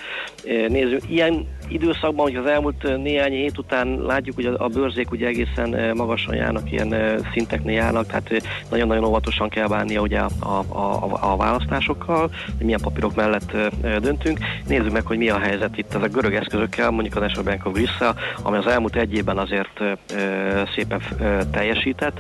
Nézzük, 0.68 1.10
ilyen 1.10 1.48
időszakban, 1.74 2.26
hogy 2.26 2.36
az 2.36 2.46
elmúlt 2.46 2.98
néhány 2.98 3.32
hét 3.32 3.58
után 3.58 4.02
látjuk, 4.02 4.36
hogy 4.36 4.46
a, 4.46 4.68
bőrzék 4.68 5.12
ugye 5.12 5.28
egészen 5.28 5.96
magasan 5.96 6.36
járnak, 6.36 6.72
ilyen 6.72 6.96
szinteknél 7.34 7.76
járnak, 7.76 8.08
tehát 8.08 8.30
nagyon-nagyon 8.70 9.04
óvatosan 9.04 9.50
kell 9.50 9.68
bánnia 9.68 10.02
ugye 10.02 10.20
a, 10.20 10.30
a, 10.40 10.66
a, 10.70 11.32
a 11.32 11.36
választásokkal, 11.36 12.30
hogy 12.58 12.66
milyen 12.66 12.82
papírok 12.82 13.16
mellett 13.16 13.58
döntünk. 14.02 14.40
Nézzük 14.68 14.92
meg, 14.92 15.06
hogy 15.06 15.18
mi 15.18 15.30
a 15.30 15.40
helyzet 15.40 15.78
itt 15.78 15.94
az 15.94 16.02
a 16.02 16.08
görög 16.08 16.34
eszközökkel, 16.34 16.92
mondjuk 16.92 17.16
a 17.16 17.20
National 17.20 17.44
Bank 17.44 17.66
of 17.66 17.74
Greece, 17.74 18.14
ami 18.42 18.58
az 18.58 18.68
elmúlt 18.68 18.96
egy 18.96 19.14
évben 19.14 19.38
azért 19.38 19.80
szépen 20.76 21.02
teljesített. 21.52 22.20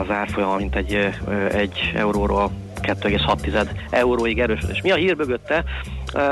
Az 0.00 0.10
árfolyama 0.10 0.56
mint 0.56 0.76
egy, 0.76 1.08
egy 1.52 1.92
euróról 1.94 2.50
2,6 2.86 3.68
euróig 3.90 4.40
erősödés. 4.40 4.82
Mi 4.82 4.90
a 4.90 4.94
hír 4.94 5.16
mögötte? 5.16 5.64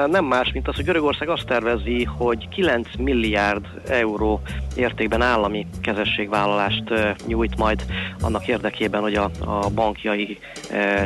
Nem 0.06 0.24
más, 0.24 0.52
mint 0.52 0.68
az, 0.68 0.74
hogy 0.74 0.84
Görögország 0.84 1.28
azt 1.28 1.46
tervezi, 1.46 2.04
hogy 2.04 2.48
9 2.48 2.88
milliárd 2.98 3.66
euró 3.88 4.40
értékben 4.76 5.22
állami 5.22 5.66
kezességvállalást 5.80 6.82
nyújt 7.26 7.56
majd 7.56 7.84
annak 8.20 8.48
érdekében, 8.48 9.00
hogy 9.00 9.14
a, 9.14 9.30
a 9.40 9.70
bankjai 9.74 10.38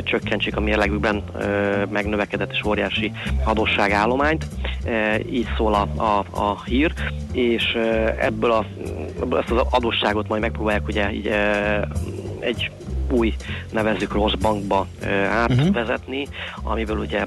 csökkentsék 0.03 0.55
a 0.55 0.61
mérlegükben 0.61 1.23
megnövekedett 1.89 2.51
és 2.51 2.63
óriási 2.65 3.11
adósságállományt. 3.43 4.45
Így 5.31 5.47
szól 5.57 5.73
a, 5.73 6.03
a, 6.03 6.25
a 6.31 6.63
hír, 6.63 6.93
és 7.31 7.77
ebből, 8.19 8.51
a, 8.51 8.65
ebből 9.21 9.39
ezt 9.39 9.51
az 9.51 9.65
adósságot 9.69 10.27
majd 10.27 10.41
megpróbálják 10.41 10.87
ugye 10.87 11.11
így, 11.11 11.31
egy 12.39 12.71
új, 13.11 13.33
nevezzük 13.71 14.13
rossz 14.13 14.33
bankba 14.33 14.87
ö, 15.01 15.07
átvezetni, 15.23 16.27
amiből 16.63 16.97
ugye 16.97 17.25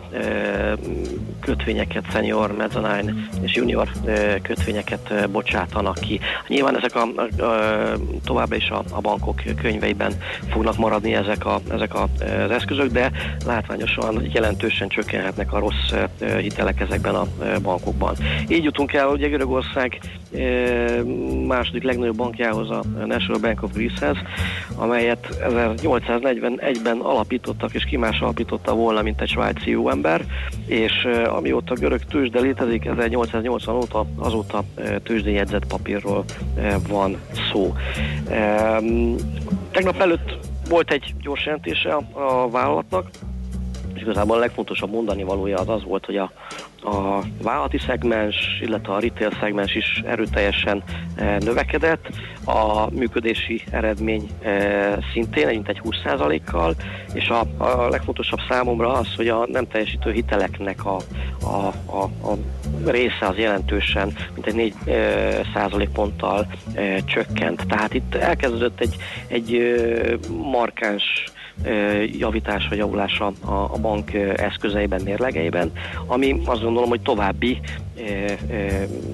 kötvényeket, 1.40 2.04
senior, 2.12 2.56
mezzanine 2.56 3.14
és 3.42 3.54
junior 3.54 3.88
kötvényeket 4.42 5.30
bocsátanak 5.30 5.94
ki. 5.94 6.20
Nyilván 6.48 6.76
ezek 6.76 6.94
a, 6.94 7.08
a, 7.16 7.44
a 7.44 7.96
továbbra 8.24 8.56
is 8.56 8.70
a, 8.70 8.82
a 8.90 9.00
bankok 9.00 9.42
könyveiben 9.62 10.12
fognak 10.48 10.76
maradni 10.76 11.14
ezek, 11.14 11.46
a, 11.46 11.60
ezek 11.70 11.94
a, 11.94 12.08
az 12.44 12.50
eszközök, 12.50 12.92
de 12.92 13.10
látványosan 13.46 14.22
jelentősen 14.32 14.88
csökkenhetnek 14.88 15.52
a 15.52 15.58
rossz 15.58 15.92
hitelek 16.40 16.80
ezekben 16.80 17.14
a 17.14 17.26
bankokban. 17.62 18.14
Így 18.48 18.64
jutunk 18.64 18.92
el, 18.92 19.08
ugye 19.08 19.28
Görögország 19.28 20.00
második 21.46 21.82
legnagyobb 21.82 22.16
bankjához, 22.16 22.70
a 22.70 22.82
National 23.06 23.40
Bank 23.40 23.62
of 23.62 23.72
Greece-hez, 23.72 24.16
amelyet 24.76 25.38
1841-ben 25.76 26.98
alapítottak, 26.98 27.74
és 27.74 27.84
ki 27.84 27.98
alapította 28.20 28.74
volna, 28.74 29.02
mint 29.02 29.20
egy 29.20 29.28
svájci 29.28 29.70
jó 29.70 29.88
ember, 29.88 30.24
és 30.66 31.08
amióta 31.26 31.74
görög 31.74 32.04
tőzsde 32.04 32.40
létezik, 32.40 32.86
1880 32.86 33.76
óta 33.76 34.06
azóta 34.16 34.64
tőzsdéjegyzett 35.02 35.66
papírról 35.66 36.24
van 36.88 37.16
szó. 37.52 37.74
Tegnap 39.70 40.00
előtt 40.00 40.38
volt 40.68 40.90
egy 40.90 41.14
gyors 41.22 41.44
jelentése 41.44 41.94
a 42.12 42.50
vállalatnak, 42.50 43.10
és 43.94 44.02
igazából 44.02 44.36
a 44.36 44.40
legfontosabb 44.40 44.90
mondani 44.90 45.22
valója 45.22 45.58
az 45.58 45.68
az 45.68 45.84
volt, 45.84 46.04
hogy 46.04 46.16
a, 46.16 46.32
a 46.82 47.20
vállalati 47.42 47.78
szegmens, 47.78 48.36
illetve 48.60 48.92
a 48.92 49.00
retail 49.00 49.30
szegmens 49.40 49.74
is 49.74 50.02
erőteljesen 50.06 50.82
e, 51.16 51.38
növekedett, 51.38 52.08
a 52.44 52.90
működési 52.90 53.62
eredmény 53.70 54.30
e, 54.42 54.98
szintén 55.12 55.48
egy 55.48 55.60
egy 55.64 55.80
20%-kal, 55.84 56.74
és 57.12 57.28
a, 57.28 57.64
a 57.64 57.88
legfontosabb 57.88 58.38
számomra 58.48 58.92
az, 58.92 59.14
hogy 59.16 59.28
a 59.28 59.46
nem 59.46 59.68
teljesítő 59.68 60.12
hiteleknek 60.12 60.84
a, 60.84 60.96
a, 61.42 61.66
a, 61.86 62.02
a 62.02 62.36
része 62.86 63.26
az 63.26 63.36
jelentősen, 63.36 64.12
mint 64.34 64.46
egy 64.46 64.54
4 64.54 64.74
e, 64.84 64.92
százalékponttal 65.54 66.46
csökkent. 67.04 67.66
Tehát 67.66 67.94
itt 67.94 68.14
elkezdődött 68.14 68.80
egy, 68.80 68.96
egy 69.26 69.74
markáns 70.50 71.24
javítás 72.18 72.68
vagy 72.68 72.78
javulás 72.78 73.20
a, 73.20 73.78
bank 73.80 74.14
eszközeiben, 74.36 75.00
mérlegeiben, 75.04 75.72
ami 76.06 76.40
azt 76.44 76.62
gondolom, 76.62 76.88
hogy 76.88 77.00
további 77.00 77.60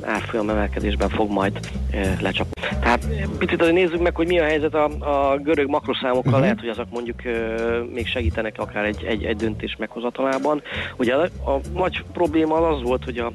árfolyam 0.01 0.51
emelkedésben 0.51 1.09
fog 1.09 1.31
majd 1.31 1.61
lecsapni. 2.21 2.63
Tehát 2.81 3.07
picit 3.39 3.61
azért 3.61 3.77
nézzük 3.77 4.03
meg, 4.03 4.17
hogy 4.17 4.27
mi 4.27 4.39
a 4.39 4.45
helyzet 4.45 4.75
a, 4.75 4.85
a 4.85 5.37
görög 5.37 5.69
makroszámokkal, 5.69 6.25
uh-huh. 6.27 6.41
lehet, 6.41 6.61
hogy 6.61 6.69
azok 6.69 6.87
mondjuk 6.91 7.23
még 7.93 8.07
segítenek 8.07 8.59
akár 8.59 8.85
egy, 8.85 9.05
egy, 9.05 9.25
egy 9.25 9.37
döntés 9.37 9.77
meghozatalában. 9.79 10.63
Ugye 10.97 11.15
a, 11.15 11.51
a 11.51 11.61
nagy 11.75 12.05
probléma 12.13 12.55
az, 12.55 12.77
az 12.77 12.83
volt, 12.83 13.05
hogy 13.05 13.19
a 13.19 13.33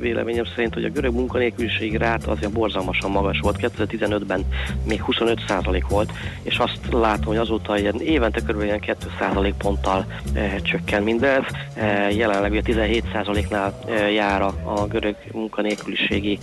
véleményem 0.00 0.44
szerint, 0.44 0.74
hogy 0.74 0.84
a 0.84 0.90
görög 0.90 1.14
munkanélküliség 1.14 1.96
ráta 1.96 2.30
azért 2.30 2.52
borzalmasan 2.52 3.10
magas 3.10 3.40
volt. 3.40 3.70
2015-ben 3.78 4.44
még 4.86 5.02
25% 5.06 5.82
volt, 5.88 6.12
és 6.42 6.58
azt 6.58 6.80
látom, 6.90 7.26
hogy 7.26 7.36
azóta 7.36 7.78
ilyen 7.78 7.97
évente 8.00 8.40
ilyen 8.62 8.80
2% 8.86 9.52
ponttal 9.58 10.06
e, 10.34 10.60
csökken 10.60 11.02
mindez. 11.02 11.42
E, 11.74 12.10
jelenleg 12.10 12.50
ugye 12.50 12.62
17%-nál 12.64 13.78
e, 13.88 14.10
jár 14.10 14.42
a, 14.42 14.54
görög 14.88 15.16
munkanélküliségi 15.32 16.38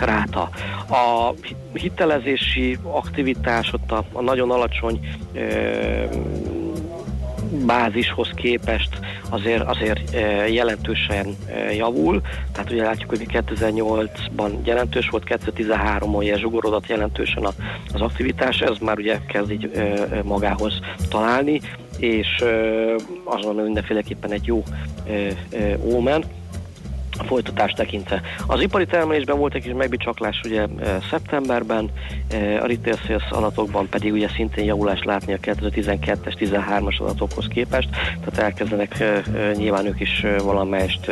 ráta. 0.00 0.48
A 0.88 1.34
hitelezési 1.72 2.78
aktivitás 2.82 3.72
ott 3.72 3.92
a, 3.92 4.04
a 4.12 4.22
nagyon 4.22 4.50
alacsony 4.50 5.00
bázishoz 7.66 8.30
képest 8.34 8.98
azért, 9.28 9.62
azért 9.68 10.14
e, 10.14 10.48
jelentősen 10.48 11.36
e, 11.46 11.74
javul. 11.74 12.20
Tehát 12.52 12.70
ugye 12.70 12.82
látjuk, 12.82 13.10
hogy 13.10 13.26
2008-ban 13.32 14.50
jelentős 14.64 15.08
volt, 15.08 15.24
2013-on 15.28 16.16
ugye 16.16 16.38
zsugorodott 16.38 16.86
jelentősen 16.86 17.44
az 17.92 18.00
aktivitás, 18.00 18.60
ez 18.60 18.76
már 18.80 18.98
ugye 18.98 19.18
kezd 19.28 19.50
így 19.50 19.70
e, 19.74 20.22
magához 20.22 20.80
találni, 21.08 21.60
és 21.98 22.44
mondom, 23.26 23.64
mindenféleképpen 23.64 24.32
egy 24.32 24.46
jó 24.46 24.62
ómen 25.84 26.24
a 27.18 27.24
folytatást 27.24 27.76
tekintve. 27.76 28.20
Az 28.46 28.60
ipari 28.60 28.86
termelésben 28.86 29.38
volt 29.38 29.54
egy 29.54 29.62
kis 29.62 29.72
megbicsaklás 29.72 30.40
ugye 30.44 30.62
e, 30.62 30.98
szeptemberben, 31.10 31.90
e, 32.30 32.62
a 32.62 32.66
retail 32.66 32.96
sales 33.06 33.30
adatokban 33.30 33.88
pedig 33.88 34.12
ugye 34.12 34.28
szintén 34.28 34.64
javulást 34.64 35.04
látni 35.04 35.32
a 35.32 35.38
2012-es, 35.38 36.34
13-as 36.38 37.00
adatokhoz 37.00 37.46
képest, 37.48 37.88
tehát 38.24 38.38
elkezdenek 38.38 39.00
e, 39.00 39.22
nyilván 39.56 39.86
ők 39.86 40.00
is 40.00 40.26
valamelyest 40.42 41.10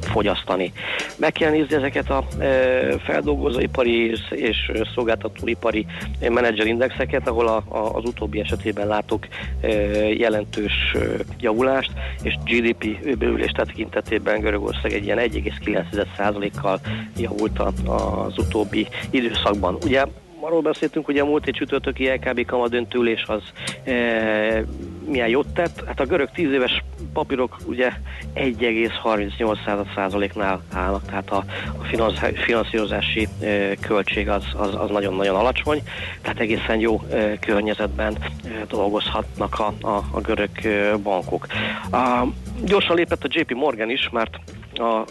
fogyasztani. 0.00 0.72
Meg 1.16 1.32
kell 1.32 1.50
nézni 1.50 1.74
ezeket 1.74 2.10
a 2.10 2.24
e, 2.38 2.98
feldolgozóipari 2.98 4.10
és, 4.10 4.20
és 4.30 4.72
szolgáltatóipari 4.94 5.86
menedzserindexeket, 6.20 7.28
ahol 7.28 7.46
a, 7.46 7.62
a, 7.68 7.94
az 7.94 8.04
utóbbi 8.04 8.40
esetében 8.40 8.86
látok 8.86 9.26
e, 9.60 9.68
jelentős 10.12 10.96
javulást, 11.40 11.92
és 12.22 12.34
GDP 12.44 13.16
bővülés 13.18 13.50
tekintetében 13.50 14.40
Görögország 14.40 14.85
egy 14.92 15.04
ilyen 15.04 15.18
1,9%-kal 15.18 16.80
javult 17.16 17.58
az 17.58 18.38
utóbbi 18.38 18.86
időszakban. 19.10 19.78
Ugye 19.84 20.04
arról 20.40 20.60
beszéltünk, 20.60 21.06
hogy 21.06 21.18
a 21.18 21.24
múlt 21.24 21.46
egy 21.46 21.54
csütörtöki 21.54 22.08
LKB 22.08 22.44
kamadöntőülés 22.44 23.24
az 23.26 23.42
e, 23.84 24.64
milyen 25.06 25.28
jót 25.28 25.48
tett. 25.48 25.84
Hát 25.86 26.00
a 26.00 26.06
görög 26.06 26.30
10 26.30 26.52
éves 26.52 26.84
papírok 27.12 27.56
ugye 27.64 27.92
1,38%-nál 28.34 30.62
állnak, 30.72 31.06
tehát 31.06 31.30
a, 31.30 31.44
a 31.78 31.84
finansz- 31.84 32.34
finanszírozási 32.34 33.28
e, 33.40 33.74
költség 33.74 34.28
az, 34.28 34.44
az, 34.56 34.74
az 34.74 34.90
nagyon-nagyon 34.90 35.36
alacsony, 35.36 35.82
tehát 36.22 36.40
egészen 36.40 36.78
jó 36.78 37.02
e, 37.10 37.38
környezetben 37.38 38.16
e, 38.20 38.24
dolgozhatnak 38.68 39.58
a, 39.58 39.74
a, 39.86 40.04
a 40.10 40.20
görög 40.20 40.50
e, 40.62 40.96
bankok. 40.96 41.46
A, 41.90 42.26
gyorsan 42.64 42.96
lépett 42.96 43.24
a 43.24 43.28
JP 43.30 43.52
Morgan 43.54 43.90
is, 43.90 44.08
mert 44.12 44.38
a 44.74 45.04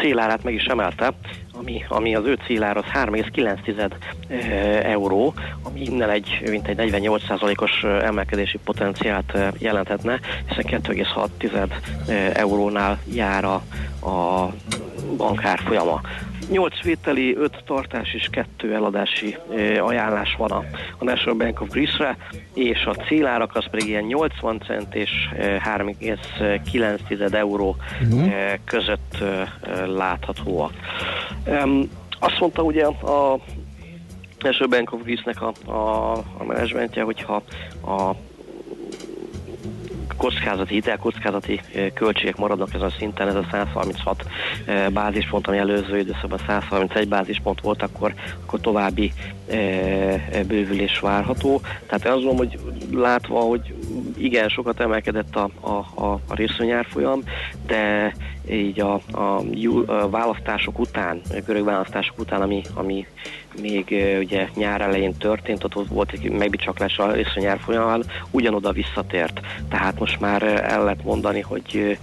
célárát 0.00 0.42
meg 0.42 0.54
is 0.54 0.64
emelte, 0.64 1.12
ami, 1.52 1.84
ami 1.88 2.14
az 2.14 2.24
ő 2.24 2.38
célár 2.46 2.76
az 2.76 2.84
3,9 2.92 3.90
eh, 4.28 4.92
euró, 4.92 5.34
ami 5.62 5.80
innen 5.80 6.10
egy, 6.10 6.42
mint 6.50 6.68
egy 6.68 6.78
48%-os 6.92 7.82
eh, 7.82 8.02
emelkedési 8.02 8.58
potenciált 8.64 9.38
jelenthetne, 9.58 10.20
hiszen 10.48 10.80
2,6 10.82 11.70
eh, 12.08 12.30
eurónál 12.34 13.00
jár 13.12 13.44
a, 13.44 13.54
a 14.08 14.48
bankár 15.16 15.58
folyama. 15.58 16.00
8 16.50 16.82
vételi, 16.82 17.36
5 17.36 17.62
tartás 17.66 18.14
és 18.14 18.28
2 18.30 18.74
eladási 18.74 19.36
ajánlás 19.80 20.34
van 20.38 20.50
a, 20.50 20.64
a 20.98 21.04
National 21.04 21.38
Bank 21.38 21.60
of 21.60 21.68
Greece-re, 21.68 22.16
és 22.54 22.84
a 22.84 22.94
célárak 22.94 23.56
az 23.56 23.70
pedig 23.70 23.88
ilyen 23.88 24.04
80 24.04 24.62
cent 24.66 24.94
és 24.94 25.10
eh, 25.36 25.60
3,9 25.78 27.32
euró 27.32 27.76
eh, 28.10 28.54
között 28.64 29.16
láthatóak. 29.86 30.72
Azt 32.18 32.40
mondta 32.40 32.62
ugye 32.62 32.84
a 32.86 33.38
National 34.38 34.68
Bank 34.68 34.92
of 34.92 35.02
Greece-nek 35.02 35.42
a, 35.42 35.70
a, 35.70 36.12
a 36.38 36.44
menedzsmentje, 36.46 37.02
hogyha 37.02 37.42
a 37.86 38.14
kockázati, 40.20 40.74
hitelkockázati 40.74 41.60
költségek 41.94 42.36
maradnak 42.36 42.74
ezen 42.74 42.86
a 42.86 42.94
szinten, 42.98 43.28
ez 43.28 43.34
a 43.34 43.46
136 43.50 44.24
eh, 44.64 44.88
bázispont, 44.88 45.46
ami 45.46 45.58
előző 45.58 45.98
időszakban 45.98 46.38
131 46.46 47.08
bázispont 47.08 47.60
volt, 47.60 47.82
akkor, 47.82 48.14
akkor 48.44 48.60
további 48.60 49.12
bővülés 50.46 50.98
várható. 50.98 51.60
Tehát 51.86 52.04
én 52.04 52.12
azt 52.12 52.24
gondolom, 52.24 52.36
hogy 52.36 52.58
látva, 52.92 53.40
hogy 53.40 53.74
igen, 54.16 54.48
sokat 54.48 54.80
emelkedett 54.80 55.36
a, 55.36 55.50
a, 55.60 56.02
a, 56.04 56.20
a 56.28 56.34
részvényárfolyam, 56.34 57.22
de 57.66 58.14
így 58.50 58.80
a, 58.80 59.00
a, 59.10 59.42
a 59.86 60.08
választások 60.10 60.78
után, 60.78 61.20
a 61.30 61.40
görög 61.46 61.64
választások 61.64 62.18
után, 62.18 62.42
ami, 62.42 62.62
ami 62.74 63.06
még 63.60 63.94
ugye 64.18 64.48
nyár 64.54 64.80
elején 64.80 65.16
történt, 65.16 65.64
ott 65.64 65.88
volt 65.88 66.12
egy 66.12 66.30
megbicsaklás 66.30 66.98
a 66.98 67.12
részvényárfolyamán, 67.12 68.04
ugyanoda 68.30 68.72
visszatért. 68.72 69.40
Tehát 69.68 69.98
most 69.98 70.20
már 70.20 70.42
el 70.42 70.84
lehet 70.84 71.04
mondani, 71.04 71.40
hogy 71.40 71.98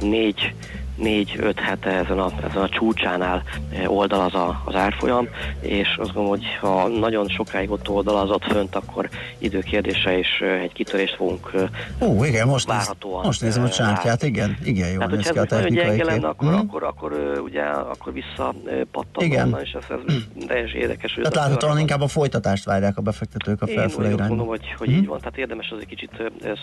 négy 0.00 0.54
négy-öt 0.96 1.60
hete 1.60 1.90
ezen 1.90 2.18
a, 2.18 2.30
ezen 2.50 2.62
a 2.62 2.68
csúcsánál 2.68 3.42
eh, 3.72 3.90
oldalaz 3.96 4.34
a, 4.34 4.62
az 4.64 4.74
árfolyam, 4.74 5.28
és 5.60 5.88
azt 6.00 6.12
gondolom, 6.12 6.28
hogy 6.38 6.44
ha 6.60 6.88
nagyon 6.88 7.28
sokáig 7.28 7.70
ott 7.70 7.88
oldalazott 7.88 8.44
fönt, 8.44 8.74
akkor 8.74 9.08
időkérdése 9.38 10.18
és 10.18 10.28
eh, 10.40 10.60
egy 10.62 10.72
kitörést 10.72 11.14
fogunk 11.14 11.50
eh, 11.54 12.08
Ó, 12.08 12.24
igen, 12.24 12.46
most, 12.48 12.66
néz, 12.68 12.76
várhatóan, 12.76 13.24
most 13.24 13.40
nézem 13.40 13.62
a 13.64 13.68
csántját, 13.68 14.22
igen, 14.22 14.56
igen, 14.64 14.88
jól 14.88 14.98
Tehát, 14.98 15.14
néz 15.14 15.28
ki 15.30 15.38
a 15.38 15.44
technikai 15.44 15.96
kép. 15.96 16.04
lenne, 16.04 16.28
akkor, 16.28 16.48
Hm? 16.48 16.54
akkor, 16.58 16.82
akkor 16.82 17.40
ugye, 17.44 17.62
akkor 17.62 18.12
visszapattan 18.12 19.24
Igen. 19.24 19.50
volna, 19.50 19.64
és 19.64 19.72
ez, 19.72 19.84
ez 19.90 20.46
teljesen 20.46 20.80
érdekes. 20.80 21.14
hogy 21.14 21.22
Tehát 21.22 21.48
láthatóan 21.48 21.78
inkább 21.78 22.00
a 22.00 22.08
folytatást 22.08 22.64
várják 22.64 22.96
a 22.96 23.02
befektetők 23.02 23.62
a 23.62 23.66
én 23.66 23.76
felfelé 23.76 24.08
úgy 24.12 24.16
gondolom, 24.16 24.36
irányba. 24.36 24.44
hogy, 24.44 24.74
hogy 24.78 24.88
Hm? 24.88 24.94
így 24.94 25.06
van. 25.06 25.18
Tehát 25.18 25.36
érdemes 25.38 25.70
az 25.70 25.78
egy 25.80 25.86
kicsit 25.86 26.10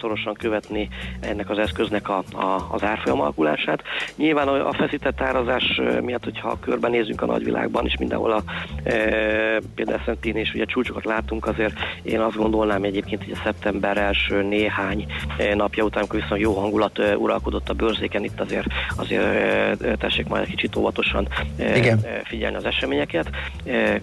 szorosan 0.01 0.33
követni 0.33 0.89
ennek 1.19 1.49
az 1.49 1.57
eszköznek 1.57 2.09
a, 2.09 2.17
a, 2.31 2.67
az 2.71 2.83
árfolyam 2.83 3.21
alakulását. 3.21 3.81
Nyilván 4.21 4.47
a, 4.47 4.73
feszített 4.73 5.21
árazás 5.21 5.81
miatt, 6.01 6.23
hogyha 6.23 6.59
körbenézünk 6.59 7.21
a 7.21 7.25
nagyvilágban, 7.25 7.85
és 7.85 7.97
mindenhol 7.99 8.31
a 8.31 8.43
e, 8.83 8.93
például 9.75 9.99
s 10.05 10.25
is 10.25 10.53
ugye 10.53 10.65
csúcsokat 10.65 11.05
látunk, 11.05 11.47
azért 11.47 11.73
én 12.01 12.19
azt 12.19 12.35
gondolnám 12.35 12.83
egyébként, 12.83 13.23
hogy 13.23 13.33
a 13.33 13.41
szeptember 13.43 13.97
első 13.97 14.41
néhány 14.41 15.05
napja 15.55 15.83
után, 15.83 15.99
amikor 15.99 16.19
viszont 16.19 16.41
jó 16.41 16.53
hangulat 16.53 16.99
uralkodott 17.17 17.69
a 17.69 17.73
bőrzéken, 17.73 18.23
itt 18.23 18.39
azért, 18.39 18.67
azért 18.95 19.97
tessék 19.97 20.27
majd 20.27 20.43
egy 20.43 20.49
kicsit 20.49 20.75
óvatosan 20.75 21.27
Igen. 21.75 22.05
figyelni 22.23 22.55
az 22.55 22.65
eseményeket, 22.65 23.29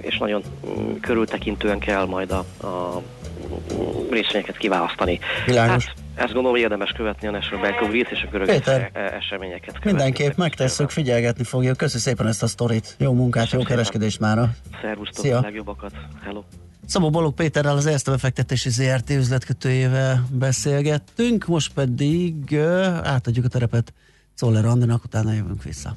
és 0.00 0.18
nagyon 0.18 0.42
mm, 0.66 0.92
körültekintően 1.00 1.78
kell 1.78 2.06
majd 2.06 2.30
a, 2.30 2.66
a 2.66 3.02
részvényeket 4.10 4.56
kiválasztani. 4.56 5.18
Világos. 5.46 5.84
Hát, 5.86 5.94
ezt 6.14 6.32
gondolom 6.32 6.56
érdemes 6.56 6.90
követni 6.90 7.28
a 7.28 7.30
National 7.30 7.68
Bank 7.68 7.82
of 7.82 7.88
Greece 7.88 8.10
és 8.10 8.22
a 8.22 8.28
görög 8.30 8.46
Péter. 8.46 8.90
eseményeket. 8.94 9.64
követni. 9.66 9.90
Mindenképp 9.90 10.36
megtesszük, 10.36 10.90
figyelgetni 10.90 11.44
fogjuk. 11.44 11.76
Köszi 11.76 11.98
szépen 11.98 12.26
ezt 12.26 12.42
a 12.42 12.46
sztorit. 12.46 12.94
Jó 12.98 13.12
munkát, 13.12 13.50
jó 13.50 13.62
kereskedést 13.62 14.20
mára. 14.20 14.50
Szervusztok, 14.82 15.24
Szia. 15.24 15.38
a 15.38 15.40
legjobbakat. 15.40 15.92
Hello. 16.24 16.42
Szabó 16.86 17.10
Balog 17.10 17.34
Péterrel, 17.34 17.76
az 17.76 17.86
Erste 17.86 18.10
befektetési 18.10 18.70
ZRT 18.70 19.10
üzletkötőjével 19.10 20.26
beszélgettünk, 20.30 21.46
most 21.46 21.72
pedig 21.72 22.56
átadjuk 23.02 23.44
a 23.44 23.48
terepet 23.48 23.92
Czoller 24.34 24.64
Andinak, 24.64 25.04
utána 25.04 25.32
jövünk 25.32 25.62
vissza. 25.62 25.96